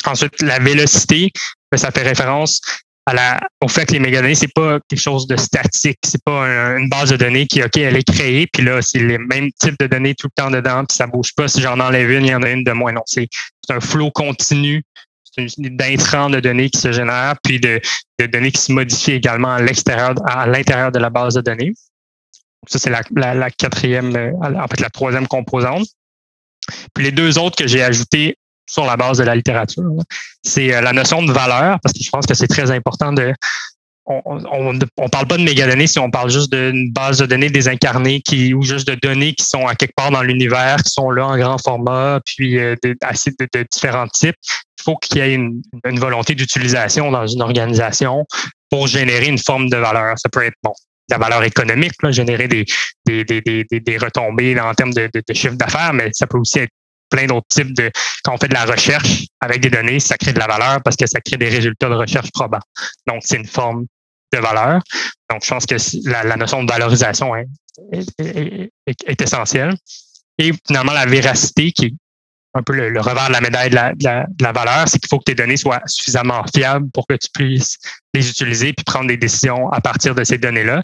Ensuite, 0.07 0.41
la 0.41 0.59
vélocité, 0.59 1.31
ben, 1.71 1.79
ça 1.79 1.91
fait 1.91 2.03
référence 2.03 2.61
à 3.07 3.15
la, 3.15 3.41
au 3.61 3.69
fait 3.69 3.87
que 3.87 3.93
les 3.93 3.99
mégadonnées, 3.99 4.35
c'est 4.35 4.53
pas 4.53 4.79
quelque 4.89 5.01
chose 5.01 5.27
de 5.27 5.37
statique. 5.37 5.99
C'est 6.05 6.23
pas 6.25 6.47
une 6.79 6.89
base 6.89 7.11
de 7.11 7.17
données 7.17 7.47
qui, 7.47 7.63
OK, 7.63 7.77
elle 7.77 7.97
est 7.97 8.11
créée, 8.11 8.47
puis 8.53 8.63
là, 8.63 8.81
c'est 8.83 8.99
les 8.99 9.19
mêmes 9.19 9.51
types 9.59 9.79
de 9.79 9.87
données 9.87 10.15
tout 10.15 10.29
le 10.29 10.43
temps 10.43 10.51
dedans, 10.51 10.85
puis 10.85 10.97
ça 10.97 11.07
bouge 11.07 11.35
pas. 11.35 11.49
Si 11.49 11.61
j'en 11.61 11.81
enlève 11.81 12.11
une, 12.11 12.25
il 12.25 12.31
y 12.31 12.35
en 12.35 12.43
a 12.43 12.51
une 12.51 12.65
de 12.65 12.73
moins. 12.73 12.93
Non, 12.93 13.03
c'est 13.07 13.29
un 13.69 13.81
flot 13.81 14.11
continu 14.11 14.83
d'intrants 15.59 16.31
de 16.31 16.41
données 16.41 16.71
qui 16.71 16.81
se 16.81 16.93
génèrent, 16.93 17.37
puis 17.43 17.61
de, 17.61 17.81
de 18.19 18.27
données 18.27 18.53
qui 18.53 18.61
se 18.61 18.73
modifient 18.73 19.13
également 19.13 19.55
à 19.55 19.63
l'extérieur, 19.63 20.15
à 20.27 20.47
l'intérieur 20.47 20.93
de 20.93 20.99
la 20.99 21.11
base 21.11 21.35
de 21.35 21.41
données. 21.41 21.73
Ça, 22.67 22.79
c'est 22.79 22.91
la, 22.91 23.51
quatrième, 23.51 24.15
euh, 24.17 24.33
en 24.43 24.69
fait, 24.69 24.81
la 24.81 24.91
troisième 24.91 25.27
composante. 25.27 25.87
Puis 26.95 27.05
les 27.05 27.13
deux 27.13 27.39
autres 27.39 27.57
que 27.57 27.67
j'ai 27.67 27.83
ajoutées 27.83 28.37
sur 28.69 28.85
la 28.85 28.97
base 28.97 29.19
de 29.19 29.25
la 29.25 29.35
littérature, 29.35 29.91
c'est 30.43 30.75
euh, 30.75 30.81
la 30.81 30.93
notion 30.93 31.23
de 31.23 31.33
valeur, 31.33 31.79
parce 31.83 31.93
que 31.95 32.05
je 32.05 32.11
pense 32.11 32.27
que 32.27 32.35
c'est 32.35 32.49
très 32.49 32.71
important 32.71 33.13
de. 33.13 33.33
On 34.07 34.73
ne 34.73 35.09
parle 35.09 35.27
pas 35.27 35.37
de 35.37 35.43
mégadonnées 35.43 35.87
si 35.87 35.99
on 35.99 36.11
parle 36.11 36.31
juste 36.31 36.53
d'une 36.53 36.91
base 36.91 37.19
de 37.19 37.27
données 37.27 37.51
désincarnées 37.51 38.21
qui, 38.23 38.55
ou 38.55 38.63
juste 38.63 38.89
de 38.89 38.95
données 38.95 39.35
qui 39.35 39.45
sont 39.45 39.67
à 39.67 39.75
quelque 39.75 39.95
part 39.95 40.11
dans 40.11 40.23
l'univers, 40.23 40.79
qui 40.79 40.91
sont 40.91 41.11
là 41.11 41.27
en 41.27 41.39
grand 41.39 41.59
format, 41.59 42.21
puis 42.25 42.59
euh, 42.59 42.75
de, 42.83 42.91
de, 42.93 43.67
différents 43.71 44.09
types. 44.09 44.37
Il 44.79 44.83
faut 44.83 44.97
qu'il 44.97 45.19
y 45.19 45.21
ait 45.21 45.35
une, 45.35 45.63
volonté 45.99 46.35
d'utilisation 46.35 47.11
dans 47.11 47.27
une 47.27 47.43
organisation 47.43 48.25
pour 48.71 48.87
générer 48.87 49.27
une 49.27 49.39
forme 49.39 49.69
de 49.69 49.77
valeur. 49.77 50.19
Ça 50.19 50.29
peut 50.29 50.43
être 50.43 50.57
bon, 50.63 50.73
la 51.11 51.19
valeur 51.19 51.45
économique, 51.45 51.93
générer 52.11 52.49
des, 52.49 52.65
des, 53.07 53.25
des, 53.25 53.41
des, 53.43 53.65
des 53.81 53.99
retombées 53.99 54.59
en 54.59 54.75
termes 54.75 54.95
de, 54.95 55.11
de, 55.13 55.23
de 55.27 55.35
chiffre 55.35 55.57
d'affaires, 55.57 55.93
mais 55.93 56.09
ça 56.13 56.27
peut 56.27 56.39
aussi 56.39 56.61
être 56.61 56.73
plein 57.11 57.27
d'autres 57.27 57.47
types 57.49 57.75
de. 57.75 57.91
Quand 58.25 58.35
on 58.35 58.39
fait 58.39 58.49
de 58.49 58.55
la 58.55 58.65
recherche 58.65 59.27
avec 59.41 59.61
des 59.61 59.71
données, 59.71 60.01
ça 60.01 60.17
crée 60.17 60.33
de 60.33 60.39
la 60.39 60.47
valeur 60.47 60.83
parce 60.83 60.97
que 60.97 61.07
ça 61.07 61.21
crée 61.21 61.37
des 61.37 61.49
résultats 61.49 61.89
de 61.89 61.95
recherche 61.95 62.31
probants. 62.33 62.61
Donc, 63.07 63.23
c'est 63.25 63.37
une 63.37 63.47
forme 63.47 63.87
de 64.33 64.39
valeur. 64.39 64.81
Donc, 65.31 65.45
je 65.45 65.51
pense 65.51 65.67
que 65.67 65.77
la, 66.09 66.25
la 66.25 66.37
notion 66.37 66.63
de 66.63 66.71
valorisation 66.71 67.35
est, 67.37 67.49
est, 68.19 68.71
est, 68.87 69.21
essentielle. 69.21 69.75
Et 70.39 70.53
finalement, 70.67 70.93
la 70.93 71.07
véracité, 71.07 71.73
qui 71.73 71.87
est 71.87 71.95
un 72.55 72.63
peu 72.63 72.75
le, 72.75 73.01
revers 73.01 73.29
de 73.29 73.33
la 73.33 73.41
médaille 73.41 73.71
de 73.71 73.75
la, 73.75 73.95
de 73.95 74.05
la, 74.05 74.27
de 74.29 74.45
la 74.45 74.53
valeur, 74.53 74.89
c'est 74.89 74.99
qu'il 74.99 75.09
faut 75.09 75.19
que 75.19 75.25
tes 75.25 75.35
données 75.35 75.57
soient 75.57 75.83
suffisamment 75.87 76.43
fiables 76.55 76.91
pour 76.93 77.07
que 77.07 77.15
tu 77.15 77.29
puisses 77.33 77.79
les 78.15 78.29
utiliser 78.29 78.73
puis 78.73 78.85
prendre 78.85 79.07
des 79.07 79.17
décisions 79.17 79.71
à 79.71 79.81
partir 79.81 80.15
de 80.15 80.25
ces 80.25 80.39
données-là. 80.39 80.83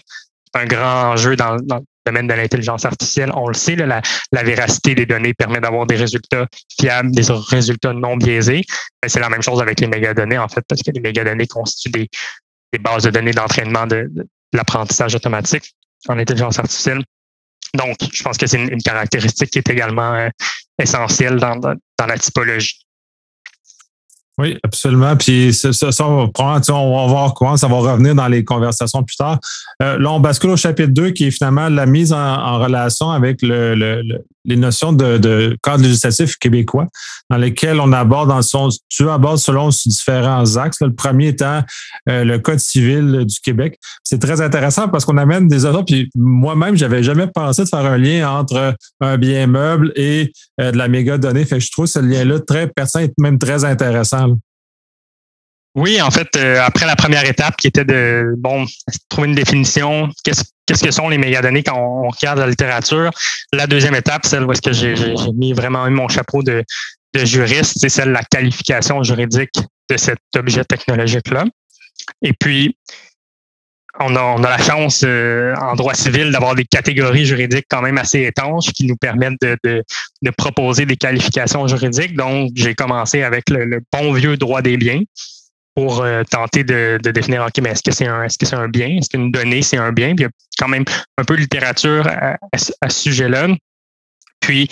C'est 0.52 0.60
un 0.60 0.66
grand 0.66 1.12
enjeu 1.12 1.34
dans, 1.36 1.56
dans 1.56 1.76
le 1.76 1.84
domaine 2.06 2.26
de 2.26 2.34
l'intelligence 2.34 2.84
artificielle. 2.84 3.30
On 3.34 3.48
le 3.48 3.54
sait, 3.54 3.76
là, 3.76 3.86
la, 3.86 4.02
la, 4.32 4.42
véracité 4.42 4.94
des 4.94 5.06
données 5.06 5.34
permet 5.34 5.60
d'avoir 5.60 5.86
des 5.86 5.96
résultats 5.96 6.46
fiables, 6.80 7.10
des 7.10 7.26
résultats 7.50 7.92
non 7.92 8.16
biaisés. 8.16 8.62
C'est 9.06 9.20
la 9.20 9.28
même 9.28 9.42
chose 9.42 9.60
avec 9.60 9.80
les 9.80 9.86
mégadonnées, 9.86 10.38
en 10.38 10.48
fait, 10.48 10.64
parce 10.68 10.82
que 10.82 10.90
les 10.90 11.00
mégadonnées 11.00 11.46
constituent 11.46 11.90
des, 11.90 12.08
des 12.72 12.78
bases 12.78 13.04
de 13.04 13.10
données 13.10 13.32
d'entraînement 13.32 13.86
de, 13.86 14.08
de 14.10 14.26
l'apprentissage 14.52 15.14
automatique 15.14 15.74
en 16.08 16.18
intelligence 16.18 16.58
artificielle. 16.58 17.02
Donc, 17.74 17.96
je 18.12 18.22
pense 18.22 18.38
que 18.38 18.46
c'est 18.46 18.58
une, 18.58 18.82
caractéristique 18.82 19.50
qui 19.50 19.58
est 19.58 19.68
également 19.68 20.14
euh, 20.14 20.28
essentielle 20.80 21.36
dans, 21.36 21.56
dans, 21.56 22.06
la 22.06 22.18
typologie. 22.18 22.85
Oui, 24.38 24.58
absolument. 24.62 25.16
Puis 25.16 25.54
ça, 25.54 25.72
ça, 25.72 26.06
on, 26.06 26.26
va 26.26 26.60
on 26.68 27.06
va 27.06 27.06
voir 27.06 27.32
comment 27.32 27.56
ça 27.56 27.68
va 27.68 27.76
revenir 27.76 28.14
dans 28.14 28.28
les 28.28 28.44
conversations 28.44 29.02
plus 29.02 29.16
tard. 29.16 29.38
Euh, 29.82 29.98
là, 29.98 30.12
on 30.12 30.20
bascule 30.20 30.50
au 30.50 30.56
chapitre 30.56 30.92
2 30.92 31.10
qui 31.10 31.28
est 31.28 31.30
finalement 31.30 31.70
la 31.70 31.86
mise 31.86 32.12
en, 32.12 32.58
relation 32.58 33.10
avec 33.10 33.40
le, 33.40 33.74
le, 33.74 34.02
les 34.46 34.56
notions 34.56 34.92
de, 34.92 35.18
de, 35.18 35.56
cadre 35.62 35.82
législatif 35.82 36.36
québécois, 36.36 36.86
dans 37.30 37.36
lesquels 37.36 37.80
on 37.80 37.92
aborde 37.92 38.28
dans 38.28 38.42
son, 38.42 38.68
tu 38.88 39.08
abordes 39.08 39.38
selon 39.38 39.68
différents 39.68 40.56
axes. 40.56 40.80
le 40.80 40.94
premier 40.94 41.28
étant 41.28 41.62
euh, 42.08 42.24
le 42.24 42.38
Code 42.38 42.60
civil 42.60 43.24
du 43.24 43.40
Québec. 43.40 43.78
C'est 44.04 44.20
très 44.20 44.40
intéressant 44.40 44.88
parce 44.88 45.04
qu'on 45.04 45.16
amène 45.16 45.48
des 45.48 45.64
autres. 45.64 45.84
Puis 45.84 46.10
moi-même, 46.14 46.76
j'avais 46.76 47.02
jamais 47.02 47.26
pensé 47.26 47.64
de 47.64 47.68
faire 47.68 47.84
un 47.84 47.98
lien 47.98 48.30
entre 48.30 48.74
un 49.00 49.18
bien 49.18 49.46
meuble 49.46 49.92
et 49.96 50.32
euh, 50.60 50.72
de 50.72 50.76
la 50.76 50.88
méga 50.88 51.18
donnée. 51.18 51.44
Fait 51.44 51.58
que 51.58 51.64
je 51.64 51.72
trouve 51.72 51.86
ce 51.86 51.98
lien-là 51.98 52.40
très 52.40 52.68
pertinent 52.68 53.04
et 53.04 53.12
même 53.18 53.38
très 53.38 53.64
intéressant. 53.64 54.25
Oui, 55.76 56.00
en 56.00 56.10
fait, 56.10 56.28
euh, 56.36 56.58
après 56.62 56.86
la 56.86 56.96
première 56.96 57.26
étape 57.26 57.56
qui 57.56 57.66
était 57.66 57.84
de 57.84 58.34
bon 58.38 58.64
trouver 59.10 59.28
une 59.28 59.34
définition, 59.34 60.08
qu'est-ce 60.24 60.82
que 60.82 60.90
sont 60.90 61.10
les 61.10 61.18
mégadonnées 61.18 61.62
quand 61.62 61.78
on 61.78 62.08
regarde 62.08 62.38
la 62.38 62.46
littérature. 62.46 63.10
La 63.52 63.66
deuxième 63.66 63.94
étape, 63.94 64.24
celle 64.24 64.44
où 64.44 64.52
est-ce 64.52 64.62
que 64.62 64.72
j'ai 64.72 64.94
mis 65.34 65.52
vraiment 65.52 65.88
mon 65.90 66.08
chapeau 66.08 66.42
de, 66.42 66.64
de 67.12 67.24
juriste, 67.26 67.74
c'est 67.78 67.90
celle 67.90 68.08
de 68.08 68.12
la 68.14 68.22
qualification 68.22 69.02
juridique 69.02 69.54
de 69.90 69.96
cet 69.98 70.18
objet 70.34 70.64
technologique-là. 70.64 71.44
Et 72.22 72.32
puis, 72.32 72.74
on 74.00 74.16
a, 74.16 74.22
on 74.22 74.42
a 74.44 74.48
la 74.48 74.58
chance 74.58 75.02
euh, 75.04 75.54
en 75.56 75.74
droit 75.74 75.94
civil 75.94 76.30
d'avoir 76.30 76.54
des 76.54 76.64
catégories 76.64 77.26
juridiques 77.26 77.66
quand 77.68 77.82
même 77.82 77.98
assez 77.98 78.22
étanches 78.22 78.72
qui 78.72 78.86
nous 78.86 78.96
permettent 78.96 79.40
de, 79.42 79.56
de, 79.62 79.82
de 80.22 80.30
proposer 80.30 80.86
des 80.86 80.96
qualifications 80.96 81.66
juridiques. 81.66 82.16
Donc, 82.16 82.52
j'ai 82.54 82.74
commencé 82.74 83.22
avec 83.22 83.50
le, 83.50 83.66
le, 83.66 83.80
bon 83.92 84.12
vieux 84.12 84.38
droit 84.38 84.62
des 84.62 84.76
biens, 84.78 85.02
pour 85.76 86.00
euh, 86.00 86.22
tenter 86.30 86.64
de, 86.64 86.98
de, 87.02 87.10
définir, 87.10 87.44
OK, 87.44 87.62
mais 87.62 87.70
est-ce 87.70 87.82
que 87.82 87.92
c'est 87.92 88.06
un, 88.06 88.24
est-ce 88.24 88.38
que 88.38 88.46
c'est 88.46 88.56
un 88.56 88.68
bien? 88.68 88.96
Est-ce 88.96 89.10
qu'une 89.10 89.30
donnée, 89.30 89.60
c'est 89.60 89.76
un 89.76 89.92
bien? 89.92 90.14
Puis 90.14 90.24
il 90.24 90.26
y 90.26 90.26
a 90.26 90.30
quand 90.58 90.68
même 90.68 90.84
un 91.18 91.24
peu 91.24 91.36
de 91.36 91.42
littérature 91.42 92.08
à, 92.08 92.38
à, 92.52 92.88
ce 92.88 93.02
sujet-là. 93.02 93.48
Puis, 94.40 94.68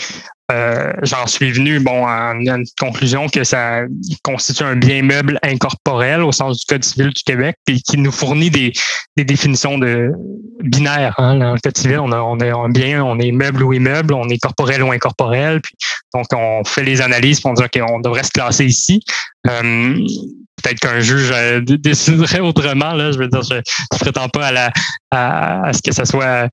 euh, 0.50 0.92
j'en 1.02 1.26
suis 1.26 1.50
venu 1.52 1.78
bon, 1.78 2.06
à 2.06 2.32
une 2.34 2.64
conclusion 2.78 3.28
que 3.28 3.44
ça 3.44 3.82
constitue 4.22 4.62
un 4.62 4.76
bien 4.76 5.02
meuble 5.02 5.38
incorporel 5.42 6.22
au 6.22 6.32
sens 6.32 6.60
du 6.60 6.66
Code 6.66 6.84
civil 6.84 7.10
du 7.10 7.22
Québec, 7.22 7.56
puis 7.66 7.82
qui 7.82 7.98
nous 7.98 8.12
fournit 8.12 8.50
des, 8.50 8.72
des 9.16 9.24
définitions 9.24 9.76
de 9.76 10.10
binaires. 10.62 11.14
Hein. 11.18 11.36
Dans 11.36 11.52
le 11.52 11.60
Code 11.60 11.76
civil, 11.76 11.98
on, 11.98 12.12
a, 12.12 12.20
on 12.20 12.38
est 12.38 12.50
un 12.50 12.70
bien, 12.70 13.04
on 13.04 13.18
est 13.18 13.32
meuble 13.32 13.62
ou 13.62 13.74
immeuble, 13.74 14.14
on 14.14 14.28
est 14.30 14.38
corporel 14.38 14.82
ou 14.82 14.90
incorporel. 14.90 15.60
Donc, 16.14 16.26
on 16.32 16.64
fait 16.64 16.84
les 16.84 17.02
analyses 17.02 17.40
pour 17.40 17.52
dire 17.52 17.68
qu'on 17.70 18.00
devrait 18.00 18.22
se 18.22 18.30
classer 18.30 18.64
ici. 18.64 19.02
Euh, 19.46 19.98
peut-être 20.62 20.80
qu'un 20.80 21.00
juge 21.00 21.30
euh, 21.32 21.60
déciderait 21.60 22.40
autrement. 22.40 22.92
Là, 22.92 23.12
je 23.12 23.18
veux 23.18 23.28
dire, 23.28 23.42
je 23.42 23.54
ne 23.54 23.98
prétends 23.98 24.28
pas 24.28 24.46
à, 24.46 24.52
la, 24.52 24.72
à, 25.10 25.72
ce 25.72 25.82
que 25.82 25.92
ça 25.92 26.04
soit 26.04 26.48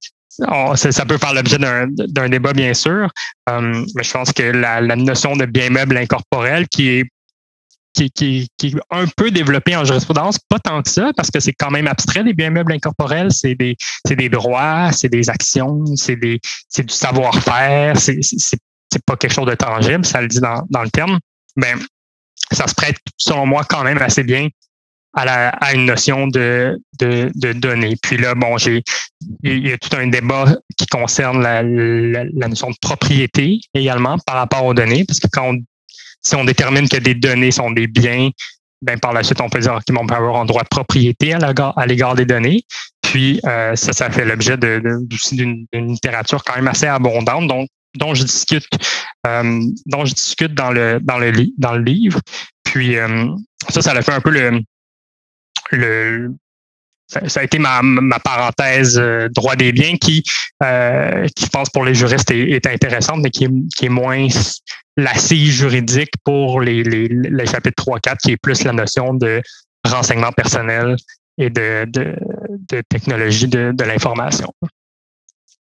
ça, 0.75 1.05
peut 1.05 1.17
faire 1.17 1.34
l'objet 1.34 1.58
d'un 1.58 2.29
débat, 2.29 2.53
bien 2.53 2.74
sûr, 2.74 3.10
euh, 3.50 3.86
mais 3.96 4.03
je 4.03 4.12
pense 4.12 4.31
que 4.31 4.43
la, 4.43 4.81
notion 4.96 5.36
de 5.36 5.46
bien 5.46 5.70
meuble 5.70 5.98
incorporel 5.98 6.67
qui 6.67 6.89
est 6.89 7.05
qui, 7.93 8.10
qui, 8.10 8.50
est 8.63 8.75
un 8.89 9.05
peu 9.17 9.31
développée 9.31 9.75
en 9.75 9.84
jurisprudence, 9.84 10.39
pas 10.39 10.60
tant 10.60 10.81
que 10.81 10.89
ça, 10.89 11.12
parce 11.17 11.29
que 11.29 11.41
c'est 11.41 11.51
quand 11.51 11.72
même 11.72 11.88
abstrait 11.88 12.24
des 12.24 12.34
biens 12.34 12.50
meubles 12.50 12.72
incorporels, 12.72 13.34
c'est 13.34 13.53
des, 13.53 13.75
des 14.10 14.29
droits, 14.29 14.93
c'est 14.93 15.10
des 15.10 15.29
actions, 15.29 15.84
c'est 15.98 16.15
du 16.15 16.39
savoir-faire, 16.88 17.98
c'est, 17.98 18.22
pas 19.05 19.17
quelque 19.17 19.34
chose 19.34 19.48
de 19.48 19.55
tangible, 19.55 20.05
ça 20.05 20.22
le 20.22 20.29
dit 20.29 20.39
dans, 20.39 20.65
dans 20.70 20.84
le 20.84 20.89
terme. 20.89 21.20
Ben, 21.58 21.77
ça 22.55 22.67
se 22.67 22.75
prête, 22.75 22.98
selon 23.17 23.46
moi, 23.46 23.63
quand 23.67 23.84
même 23.84 23.98
assez 24.00 24.24
bien 24.24 24.48
à, 25.13 25.74
une 25.74 25.86
notion 25.86 26.27
de, 26.27 26.79
de, 27.00 27.53
données. 27.53 27.96
Puis 28.01 28.17
là, 28.17 28.34
bon, 28.36 28.58
j'ai 28.58 28.84
il 29.43 29.67
y 29.67 29.74
a 29.74 29.77
tout 29.77 29.96
un 29.96 30.08
débat 30.08 30.46
qui 30.77 30.88
concerne 30.88 31.41
la, 31.41 31.63
notion 31.63 32.70
de 32.70 32.75
propriété 32.81 33.60
également 33.74 34.17
par 34.20 34.36
rapport 34.36 34.65
aux 34.65 34.74
données, 34.74 35.03
parce 35.05 35.20
que 35.20 35.27
quand 35.31 35.55
si 36.22 36.36
on 36.36 36.46
détermine 36.46 36.88
que 36.88 36.98
des 36.98 37.15
données 37.15 37.51
sont 37.51 37.72
des 37.72 37.88
biens, 37.88 38.29
ben 38.81 38.98
par 39.00 39.13
la 39.13 39.24
suite, 39.24 39.41
on 39.41 39.50
peut 39.50 39.60
dire 39.60 39.79
qu'ils 39.86 39.96
vont 39.96 40.08
avoir 40.08 40.38
un 40.38 40.46
droit 40.46 40.63
de 40.63 40.67
propriété 40.67 41.34
à 41.34 41.86
l'égard 41.86 42.15
des 42.15 42.25
données. 42.25 42.63
Puis 43.01 43.41
euh, 43.46 43.75
ça, 43.75 43.93
ça 43.93 44.10
fait 44.10 44.25
l'objet 44.25 44.58
de, 44.58 44.81
aussi 45.13 45.36
d'une 45.36 45.67
littérature 45.74 46.43
quand 46.43 46.55
même 46.55 46.67
assez 46.67 46.88
abondante, 46.88 47.48
donc 47.48 47.67
dont 47.96 48.14
je 48.14 48.24
discute, 48.24 48.68
euh, 49.28 49.62
dont 49.86 50.06
je 50.06 50.14
discute 50.14 50.54
dans 50.54 50.72
le 50.72 51.00
dans 51.02 51.18
le 51.18 51.32
dans 51.58 51.74
le 51.74 51.84
livre. 51.84 52.20
Puis 52.64 52.98
euh, 52.98 53.28
ça, 53.70 53.82
ça 53.82 53.92
a 53.92 54.02
fait 54.02 54.14
un 54.14 54.22
peu 54.22 54.32
le 54.32 54.62
le 55.72 56.34
ça, 57.28 57.42
a 57.42 57.44
été 57.44 57.60
ma, 57.60 57.82
ma 57.82 58.20
parenthèse 58.20 58.98
euh, 58.98 59.28
droit 59.30 59.56
des 59.56 59.72
biens 59.72 59.98
qui, 59.98 60.24
euh, 60.64 61.28
qui 61.36 61.46
je 61.46 61.50
pense 61.50 61.70
pour 61.70 61.84
les 61.84 61.94
juristes 61.94 62.32
est, 62.32 62.66
intéressante, 62.66 63.20
mais 63.22 63.30
qui 63.30 63.46
est, 63.46 63.52
qui 63.76 63.88
est 63.88 63.90
moins 63.90 64.28
l'assise 64.98 65.52
juridique 65.52 66.12
pour 66.24 66.62
les, 66.62 66.84
les, 66.84 67.08
les 67.10 67.46
chapitres 67.46 67.84
3-4, 67.84 68.18
qui 68.24 68.32
est 68.32 68.38
plus 68.38 68.64
la 68.64 68.74
notion 68.74 69.14
de 69.14 69.42
renseignement 69.84 70.32
personnel 70.32 70.96
et 71.38 71.50
de, 71.50 71.86
de, 71.88 72.16
de 72.70 72.82
technologie 72.88 73.48
de, 73.48 73.72
de 73.74 73.84
l'information. 73.84 74.54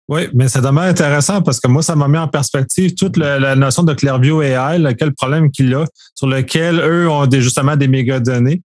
Oui, 0.08 0.22
mais 0.32 0.48
c'est 0.48 0.62
demeure 0.62 0.84
intéressant 0.84 1.42
parce 1.42 1.60
que 1.60 1.68
moi, 1.68 1.82
ça 1.82 1.94
m'a 1.94 2.08
mis 2.08 2.16
en 2.16 2.28
perspective 2.28 2.94
toute 2.94 3.18
la, 3.18 3.54
notion 3.54 3.82
de 3.82 3.92
Clearview 3.92 4.40
AI, 4.40 4.82
quel 4.98 5.12
problème 5.12 5.50
qu'il 5.50 5.74
a, 5.74 5.84
sur 6.14 6.26
lequel 6.26 6.80
eux 6.80 7.10
ont 7.10 7.26
des, 7.26 7.42
justement 7.42 7.76
des 7.76 7.88
mégadonnées. 7.88 8.62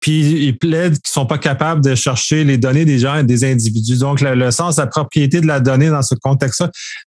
Puis 0.00 0.46
ils 0.46 0.56
plaident 0.56 0.94
qu'ils 0.94 1.12
sont 1.12 1.26
pas 1.26 1.38
capables 1.38 1.82
de 1.84 1.94
chercher 1.94 2.44
les 2.44 2.56
données 2.56 2.84
des 2.84 2.98
gens 2.98 3.16
et 3.16 3.24
des 3.24 3.44
individus. 3.44 3.98
Donc, 3.98 4.20
le, 4.22 4.34
le 4.34 4.50
sens 4.50 4.78
la 4.78 4.86
propriété 4.86 5.40
de 5.40 5.46
la 5.46 5.60
donnée 5.60 5.90
dans 5.90 6.02
ce 6.02 6.14
contexte-là 6.14 6.70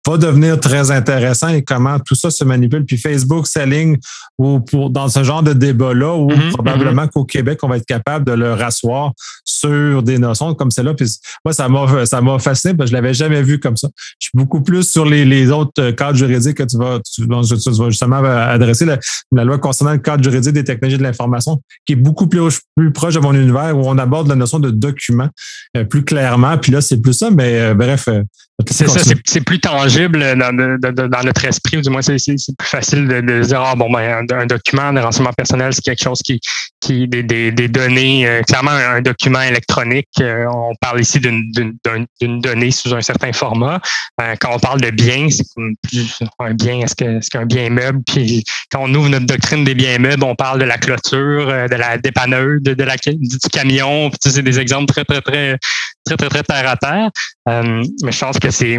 va 0.07 0.17
devenir 0.17 0.59
très 0.59 0.91
intéressant 0.91 1.49
et 1.49 1.63
comment 1.63 1.99
tout 1.99 2.15
ça 2.15 2.31
se 2.31 2.45
manipule. 2.45 2.85
Puis 2.85 2.99
Facebook 2.99 3.47
s'aligne 3.47 3.99
pour, 4.39 4.91
dans 4.91 5.09
ce 5.09 5.23
genre 5.23 5.43
de 5.43 5.53
débat-là 5.53 6.15
où 6.15 6.31
mm-hmm, 6.31 6.51
probablement 6.53 7.05
mm-hmm. 7.05 7.11
qu'au 7.11 7.25
Québec, 7.25 7.59
on 7.63 7.69
va 7.69 7.77
être 7.77 7.87
capable 7.87 8.25
de 8.25 8.33
le 8.33 8.55
rasseoir 8.55 9.13
sur 9.45 10.03
des 10.03 10.19
notions 10.19 10.55
comme 10.55 10.71
celle-là. 10.71 10.95
Puis 10.95 11.07
moi, 11.45 11.53
ça 11.53 11.69
m'a, 11.69 12.07
ça 12.07 12.21
m'a 12.21 12.39
fasciné 12.39 12.75
parce 12.75 12.91
que 12.91 12.97
je 12.97 13.01
l'avais 13.01 13.15
jamais 13.15 13.43
vu 13.43 13.61
comme 13.61 13.77
ça. 13.77 13.89
Je 14.19 14.29
suis 14.29 14.37
beaucoup 14.37 14.63
plus 14.63 14.89
sur 14.89 15.05
les, 15.05 15.25
les 15.25 15.51
autres 15.51 15.91
cadres 15.91 16.17
juridiques 16.17 16.57
que 16.57 16.63
tu 16.63 16.79
vas, 16.79 16.99
tu, 17.01 17.27
vas 17.27 17.43
justement 17.91 18.17
adresser 18.17 18.87
la, 18.87 18.99
la, 19.33 19.45
loi 19.45 19.59
concernant 19.59 19.93
le 19.93 19.99
cadre 19.99 20.23
juridique 20.23 20.53
des 20.53 20.65
technologies 20.65 20.99
de 20.99 21.03
l'information, 21.03 21.61
qui 21.85 21.93
est 21.93 21.97
beaucoup 21.97 22.27
plus, 22.27 22.61
plus 22.77 22.93
proche 22.93 23.15
de 23.15 23.21
mon 23.21 23.35
univers 23.35 23.77
où 23.77 23.83
on 23.85 23.99
aborde 23.99 24.29
la 24.29 24.37
notion 24.37 24.59
de 24.59 24.71
document 24.71 25.29
euh, 25.77 25.85
plus 25.85 26.05
clairement. 26.05 26.57
Puis 26.59 26.73
là, 26.73 26.81
c'est 26.81 27.01
plus 27.01 27.13
ça, 27.13 27.31
mais 27.31 27.61
euh, 27.61 27.75
bref, 27.75 28.09
euh, 28.09 28.23
c'est 28.69 28.89
ça, 28.89 29.01
c'est 29.25 29.41
plus 29.41 29.61
tangible 29.61 29.91
dans, 30.09 31.23
notre 31.25 31.45
esprit, 31.45 31.79
ou 31.79 31.81
du 31.81 31.91
moins 31.91 32.03
c'est 32.03 32.17
plus 32.17 32.69
facile 32.69 33.07
de, 33.07 33.43
dire 33.43 33.61
ah 33.61 33.75
bon 33.75 33.91
ben 33.91 34.27
un, 34.31 34.47
document 34.47 34.93
de 34.93 35.01
renseignement 35.01 35.33
personnel, 35.33 35.73
c'est 35.73 35.83
quelque 35.83 36.03
chose 36.03 36.21
qui 36.23 36.41
qui 36.81 37.07
des, 37.07 37.69
données, 37.69 38.27
euh, 38.27 38.43
clairement 38.43 38.71
un, 38.71 39.03
document 39.03 39.43
électronique. 39.43 40.09
Euh, 40.21 40.47
on 40.53 40.75
parle 40.81 41.01
ici 41.01 41.21
d'une 41.21 42.41
donnée 42.41 42.71
sous 42.71 42.95
un 42.95 43.03
certain 43.03 43.33
format. 43.33 43.81
Euh, 44.21 44.35
quand 44.41 44.51
on 44.55 44.59
parle 44.59 44.81
de 44.81 44.91
biens, 44.91 45.29
c'est 45.31 45.45
plus 45.83 46.23
un 46.39 46.55
bien, 46.55 46.81
est-ce 46.81 46.97
que 46.97 47.19
est-ce 47.19 47.31
qu'un 47.31 47.45
bien 47.45 47.69
meuble? 47.69 48.01
Puis 48.07 48.45
quand 48.73 48.81
on 48.83 48.95
ouvre 48.95 49.11
notre 49.11 49.27
doctrine 49.27 49.65
des 49.65 49.75
biens 49.75 49.99
meubles, 49.99 50.25
on 50.25 50.35
parle 50.35 50.59
de 50.61 50.65
la 50.65 50.79
clôture, 50.79 51.47
de 51.47 51.77
la 51.77 51.99
dépanneuse, 51.99 52.63
de, 52.63 52.83
la 52.83 52.97
du 52.97 53.39
camion. 53.53 54.11
c'est 54.21 54.43
des 54.43 54.59
exemples 54.59 54.87
très 54.87 55.05
très 55.05 55.21
très 55.21 55.59
très 56.07 56.17
très 56.17 56.29
très 56.29 56.43
terre 56.43 56.69
à 56.69 56.77
terre. 56.77 57.11
mais 57.47 58.13
je 58.13 58.19
pense 58.19 58.39
que 58.39 58.51
c'est 58.51 58.79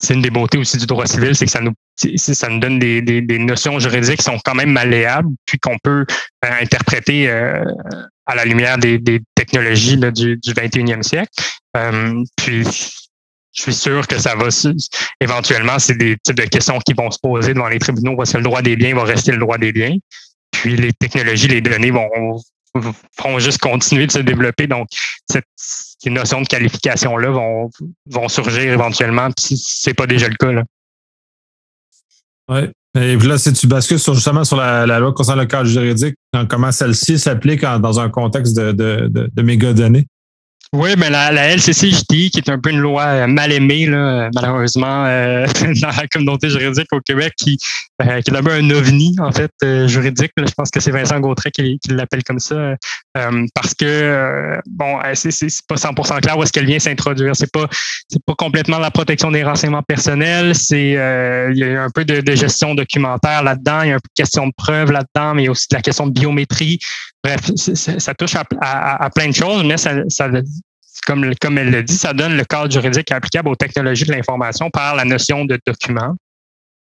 c'est 0.00 0.14
une 0.14 0.22
des 0.22 0.30
beautés 0.30 0.58
aussi 0.58 0.78
du 0.78 0.86
droit 0.86 1.06
civil, 1.06 1.34
c'est 1.36 1.44
que 1.44 1.50
ça 1.50 1.60
nous 1.60 1.74
ça 2.16 2.48
nous 2.48 2.58
donne 2.58 2.78
des, 2.78 3.02
des, 3.02 3.38
notions 3.38 3.78
juridiques 3.78 4.18
qui 4.18 4.24
sont 4.24 4.38
quand 4.42 4.54
même 4.54 4.70
malléables, 4.70 5.28
puis 5.44 5.58
qu'on 5.58 5.76
peut 5.82 6.06
euh, 6.44 6.48
interpréter 6.62 7.28
euh, 7.28 7.62
à 8.24 8.34
la 8.34 8.46
lumière 8.46 8.78
des, 8.78 8.98
technologies 9.34 9.98
du, 9.98 10.38
du 10.38 10.52
21e 10.54 11.02
siècle. 11.02 11.30
Euh, 11.76 12.22
puis 12.36 12.64
je 13.52 13.62
suis 13.62 13.74
sûr 13.74 14.06
que 14.06 14.18
ça 14.18 14.34
va 14.34 14.48
éventuellement, 15.20 15.78
c'est 15.78 15.96
des 15.96 16.16
types 16.22 16.36
de 16.36 16.44
questions 16.44 16.78
qui 16.78 16.94
vont 16.94 17.10
se 17.10 17.18
poser 17.22 17.52
devant 17.52 17.68
les 17.68 17.78
tribunaux 17.78 18.16
parce 18.16 18.32
que 18.32 18.38
le 18.38 18.44
droit 18.44 18.62
des 18.62 18.76
biens 18.76 18.94
va 18.94 19.04
rester 19.04 19.32
le 19.32 19.38
droit 19.38 19.58
des 19.58 19.72
biens. 19.72 19.96
Puis 20.52 20.76
les 20.76 20.92
technologies, 20.92 21.48
les 21.48 21.60
données 21.60 21.90
vont, 21.90 22.08
vont 23.22 23.38
juste 23.38 23.58
continuer 23.58 24.06
de 24.06 24.12
se 24.12 24.18
développer. 24.18 24.66
Donc, 24.66 24.88
cette, 25.30 25.44
ces 25.56 26.10
notions 26.10 26.40
de 26.40 26.46
qualification-là 26.46 27.30
vont, 27.30 28.28
surgir 28.28 28.72
éventuellement, 28.72 29.28
si 29.38 29.56
c'est 29.56 29.94
pas 29.94 30.06
déjà 30.06 30.28
le 30.28 30.36
cas. 30.36 30.52
Là. 30.52 30.64
Oui. 32.48 32.60
Et 32.98 33.16
là, 33.16 33.38
si 33.38 33.52
tu 33.52 33.68
bascules 33.68 34.00
sur, 34.00 34.14
justement 34.14 34.42
sur 34.42 34.56
la, 34.56 34.98
loi 34.98 35.12
concernant 35.12 35.42
le 35.42 35.46
cadre 35.46 35.68
juridique, 35.68 36.16
comment 36.48 36.72
celle-ci 36.72 37.20
s'applique 37.20 37.62
dans 37.62 38.00
un 38.00 38.08
contexte 38.08 38.56
de, 38.56 38.72
de, 38.72 39.08
de, 39.08 39.30
de 39.32 39.42
mégadonnées? 39.42 40.06
Oui, 40.72 40.90
mais 40.96 41.10
la, 41.10 41.32
la 41.32 41.48
LCCJD, 41.48 42.30
qui 42.30 42.38
est 42.38 42.48
un 42.48 42.60
peu 42.60 42.70
une 42.70 42.78
loi 42.78 43.26
mal 43.26 43.50
aimée, 43.50 43.86
là, 43.86 44.30
malheureusement, 44.32 45.04
euh, 45.04 45.44
dans 45.82 45.88
la 45.88 46.06
communauté 46.06 46.48
juridique 46.48 46.86
au 46.92 47.00
Québec, 47.00 47.32
qui, 47.36 47.58
euh, 48.02 48.20
qui 48.22 48.30
est 48.30 48.32
d'abord 48.32 48.52
un 48.52 48.70
ovni, 48.70 49.16
en 49.18 49.32
fait, 49.32 49.50
euh, 49.64 49.88
juridique. 49.88 50.30
je 50.36 50.52
pense 50.56 50.70
que 50.70 50.78
c'est 50.78 50.92
Vincent 50.92 51.18
Gautret 51.18 51.50
qui, 51.50 51.78
l'appelle 51.88 52.22
comme 52.22 52.38
ça. 52.38 52.54
Euh, 52.54 53.46
parce 53.52 53.74
que, 53.74 54.60
bon, 54.68 54.98
c'est, 55.14 55.32
c'est 55.32 55.50
pas 55.68 55.74
100% 55.74 56.20
clair 56.20 56.38
où 56.38 56.42
est-ce 56.44 56.52
qu'elle 56.52 56.66
vient 56.66 56.78
s'introduire. 56.78 57.34
C'est 57.34 57.50
pas, 57.50 57.66
c'est 58.08 58.24
pas 58.24 58.34
complètement 58.36 58.78
la 58.78 58.92
protection 58.92 59.32
des 59.32 59.42
renseignements 59.42 59.82
personnels. 59.82 60.54
C'est, 60.54 60.90
il 60.90 61.58
y 61.58 61.64
a 61.64 61.82
un 61.82 61.90
peu 61.90 62.04
de, 62.04 62.20
de, 62.20 62.34
gestion 62.36 62.76
documentaire 62.76 63.42
là-dedans. 63.42 63.82
Il 63.82 63.88
y 63.88 63.92
a 63.92 63.96
un 63.96 63.98
peu 63.98 64.08
de 64.08 64.22
question 64.22 64.46
de 64.46 64.52
preuve 64.56 64.92
là-dedans, 64.92 65.34
mais 65.34 65.42
il 65.42 65.44
y 65.46 65.48
a 65.48 65.50
aussi 65.50 65.66
de 65.68 65.76
la 65.76 65.82
question 65.82 66.06
de 66.06 66.12
biométrie. 66.12 66.78
Bref, 67.22 67.50
ça 67.54 68.14
touche 68.14 68.34
à, 68.34 69.10
plein 69.14 69.28
de 69.28 69.34
choses, 69.34 69.62
mais 69.64 69.76
ça, 69.76 69.92
comme, 71.10 71.34
comme 71.40 71.58
elle 71.58 71.70
le 71.70 71.82
dit, 71.82 71.96
ça 71.96 72.12
donne 72.12 72.36
le 72.36 72.44
cadre 72.44 72.70
juridique 72.70 73.10
applicable 73.10 73.48
aux 73.48 73.56
technologies 73.56 74.04
de 74.04 74.12
l'information 74.12 74.70
par 74.70 74.94
la 74.94 75.04
notion 75.04 75.44
de 75.44 75.58
document 75.66 76.14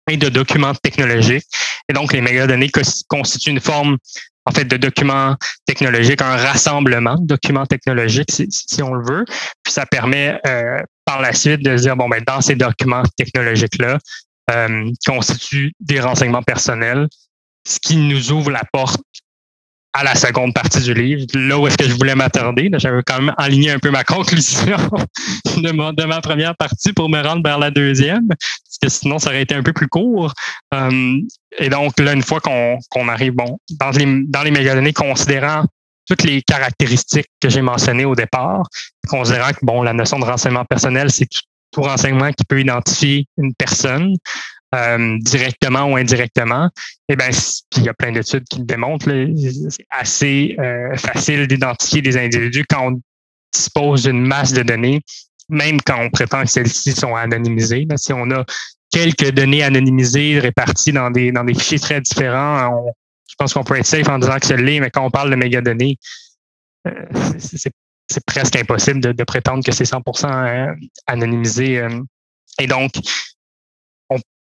et 0.09 0.15
de 0.15 0.29
documents 0.29 0.73
technologiques. 0.75 1.45
Et 1.89 1.93
donc, 1.93 2.13
les 2.13 2.21
mégadonnées 2.21 2.71
constituent 3.09 3.49
une 3.49 3.59
forme, 3.59 3.97
en 4.45 4.51
fait, 4.51 4.63
de 4.63 4.77
documents 4.77 5.35
technologiques, 5.65 6.21
un 6.21 6.37
rassemblement 6.37 7.15
de 7.15 7.27
documents 7.27 7.65
technologiques, 7.65 8.31
si, 8.31 8.81
on 8.81 8.93
le 8.93 9.05
veut. 9.05 9.25
Puis 9.61 9.73
ça 9.73 9.85
permet 9.85 10.39
euh, 10.47 10.79
par 11.03 11.19
la 11.19 11.33
suite 11.33 11.61
de 11.61 11.75
dire, 11.75 11.97
bon, 11.97 12.07
ben, 12.07 12.23
dans 12.25 12.39
ces 12.39 12.55
documents 12.55 13.03
technologiques-là, 13.17 13.97
euh, 14.51 14.89
constituent 15.05 15.73
des 15.81 15.99
renseignements 15.99 16.43
personnels, 16.43 17.09
ce 17.67 17.77
qui 17.77 17.97
nous 17.97 18.31
ouvre 18.31 18.51
la 18.51 18.63
porte 18.71 19.01
à 19.93 20.03
la 20.03 20.15
seconde 20.15 20.53
partie 20.53 20.81
du 20.81 20.93
livre, 20.93 21.25
là 21.35 21.59
où 21.59 21.67
est-ce 21.67 21.77
que 21.77 21.85
je 21.85 21.93
voulais 21.93 22.15
m'attarder. 22.15 22.69
J'avais 22.73 23.01
quand 23.05 23.21
même 23.21 23.33
aligné 23.37 23.71
un 23.71 23.79
peu 23.79 23.91
ma 23.91 24.03
conclusion 24.03 24.77
de, 25.57 26.05
ma, 26.05 26.21
première 26.21 26.55
partie 26.55 26.93
pour 26.93 27.09
me 27.09 27.21
rendre 27.21 27.43
vers 27.43 27.59
la 27.59 27.69
deuxième, 27.69 28.27
parce 28.27 28.77
que 28.81 28.89
sinon, 28.89 29.19
ça 29.19 29.29
aurait 29.29 29.43
été 29.43 29.53
un 29.53 29.63
peu 29.63 29.73
plus 29.73 29.87
court. 29.87 30.33
Euh, 30.73 31.19
et 31.59 31.69
donc, 31.69 31.99
là, 31.99 32.13
une 32.13 32.23
fois 32.23 32.39
qu'on 32.41 33.07
arrive, 33.07 33.33
bon, 33.33 33.59
dans 33.79 33.91
les, 33.91 34.23
dans 34.27 34.41
les 34.41 34.93
considérant 34.93 35.65
toutes 36.07 36.23
les 36.23 36.41
caractéristiques 36.41 37.29
que 37.39 37.49
j'ai 37.49 37.61
mentionnées 37.61 38.05
au 38.05 38.15
départ, 38.15 38.63
considérant 39.07 39.51
que, 39.51 39.59
bon, 39.61 39.83
la 39.83 39.93
notion 39.93 40.19
de 40.19 40.25
renseignement 40.25 40.65
personnel, 40.65 41.11
c'est 41.11 41.27
tout 41.71 41.81
renseignement 41.81 42.31
qui 42.31 42.43
peut 42.45 42.59
identifier 42.59 43.25
une 43.37 43.53
personne, 43.55 44.13
euh, 44.73 45.17
directement 45.19 45.85
ou 45.85 45.97
indirectement, 45.97 46.69
eh 47.07 47.15
ben, 47.15 47.29
il 47.77 47.83
y 47.83 47.89
a 47.89 47.93
plein 47.93 48.11
d'études 48.11 48.45
qui 48.49 48.59
le 48.59 48.65
démontrent, 48.65 49.05
c'est 49.69 49.85
assez 49.89 50.55
euh, 50.59 50.95
facile 50.97 51.47
d'identifier 51.47 52.01
des 52.01 52.17
individus 52.17 52.65
quand 52.67 52.87
on 52.87 53.01
dispose 53.53 54.03
d'une 54.03 54.25
masse 54.25 54.51
de 54.51 54.63
données, 54.63 55.01
même 55.47 55.79
quand 55.81 55.99
on 55.99 56.09
prétend 56.09 56.41
que 56.41 56.49
celles-ci 56.49 56.93
sont 56.93 57.13
anonymisées. 57.13 57.85
si 57.97 58.13
on 58.13 58.31
a 58.31 58.43
quelques 58.91 59.31
données 59.31 59.61
anonymisées 59.61 60.39
réparties 60.39 60.91
dans 60.91 61.11
des, 61.11 61.31
dans 61.31 61.43
des 61.43 61.53
fichiers 61.53 61.79
très 61.79 62.01
différents, 62.01 62.83
je 63.29 63.35
pense 63.37 63.53
qu'on 63.53 63.63
peut 63.63 63.77
être 63.77 63.85
safe 63.85 64.09
en 64.09 64.17
disant 64.17 64.39
que 64.39 64.47
c'est 64.47 64.57
l'est, 64.57 64.79
mais 64.79 64.89
quand 64.89 65.05
on 65.05 65.11
parle 65.11 65.29
de 65.29 65.35
mégadonnées, 65.35 65.97
euh, 66.87 66.91
c'est 67.37 68.25
presque 68.25 68.55
impossible 68.55 69.01
de, 69.01 69.11
de, 69.11 69.23
prétendre 69.23 69.63
que 69.63 69.71
c'est 69.71 69.83
100% 69.83 70.75
anonymisé. 71.05 71.87
Et 72.59 72.67
donc, 72.67 72.91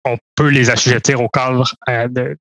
on 0.04 0.16
peut 0.34 0.48
les 0.48 0.70
assujettir 0.70 1.20
au 1.20 1.28
cadre 1.28 1.72
euh, 1.88 2.08
de, 2.08 2.36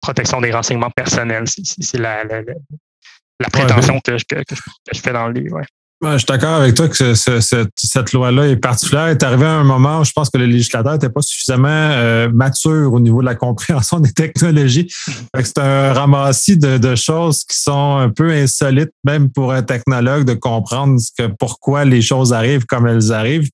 protection 0.00 0.40
des 0.40 0.52
renseignements 0.52 0.90
personnels. 0.90 1.44
C'est 1.46 1.98
la, 1.98 2.24
la, 2.24 3.48
prétention 3.50 4.00
que, 4.00 4.16
je, 4.18 5.00
fais 5.00 5.12
dans 5.12 5.28
le 5.28 5.34
livre. 5.34 5.60
je 6.02 6.18
suis 6.18 6.26
d'accord 6.26 6.56
avec 6.56 6.74
toi 6.74 6.88
que 6.88 7.14
cette 7.14 8.12
loi-là 8.12 8.48
est 8.48 8.56
particulière. 8.56 9.06
Elle 9.06 9.12
est 9.12 9.22
arrivée 9.22 9.46
à 9.46 9.52
un 9.52 9.64
moment 9.64 10.00
où 10.00 10.04
je 10.04 10.12
pense 10.12 10.30
que 10.30 10.38
le 10.38 10.46
législateur 10.46 10.94
n'était 10.94 11.10
pas 11.10 11.22
suffisamment 11.22 11.68
euh, 11.68 12.28
mature 12.32 12.92
au 12.92 12.98
niveau 12.98 13.20
de 13.20 13.26
la 13.26 13.36
compréhension 13.36 14.00
des 14.00 14.12
technologies. 14.12 14.92
C'est 15.34 15.58
un 15.58 15.92
ramassis 15.92 16.56
de, 16.56 16.94
choses 16.96 17.44
qui 17.44 17.58
sont 17.58 17.96
un 17.98 18.08
peu 18.08 18.32
insolites, 18.32 18.92
même 19.04 19.30
pour 19.30 19.52
un 19.52 19.62
technologue, 19.62 20.24
de 20.24 20.34
comprendre 20.34 20.98
ce 20.98 21.10
que, 21.16 21.28
pourquoi 21.38 21.84
les 21.84 22.02
choses 22.02 22.32
arrivent 22.32 22.66
comme 22.66 22.86
elles 22.86 23.12
arrivent. 23.12 23.50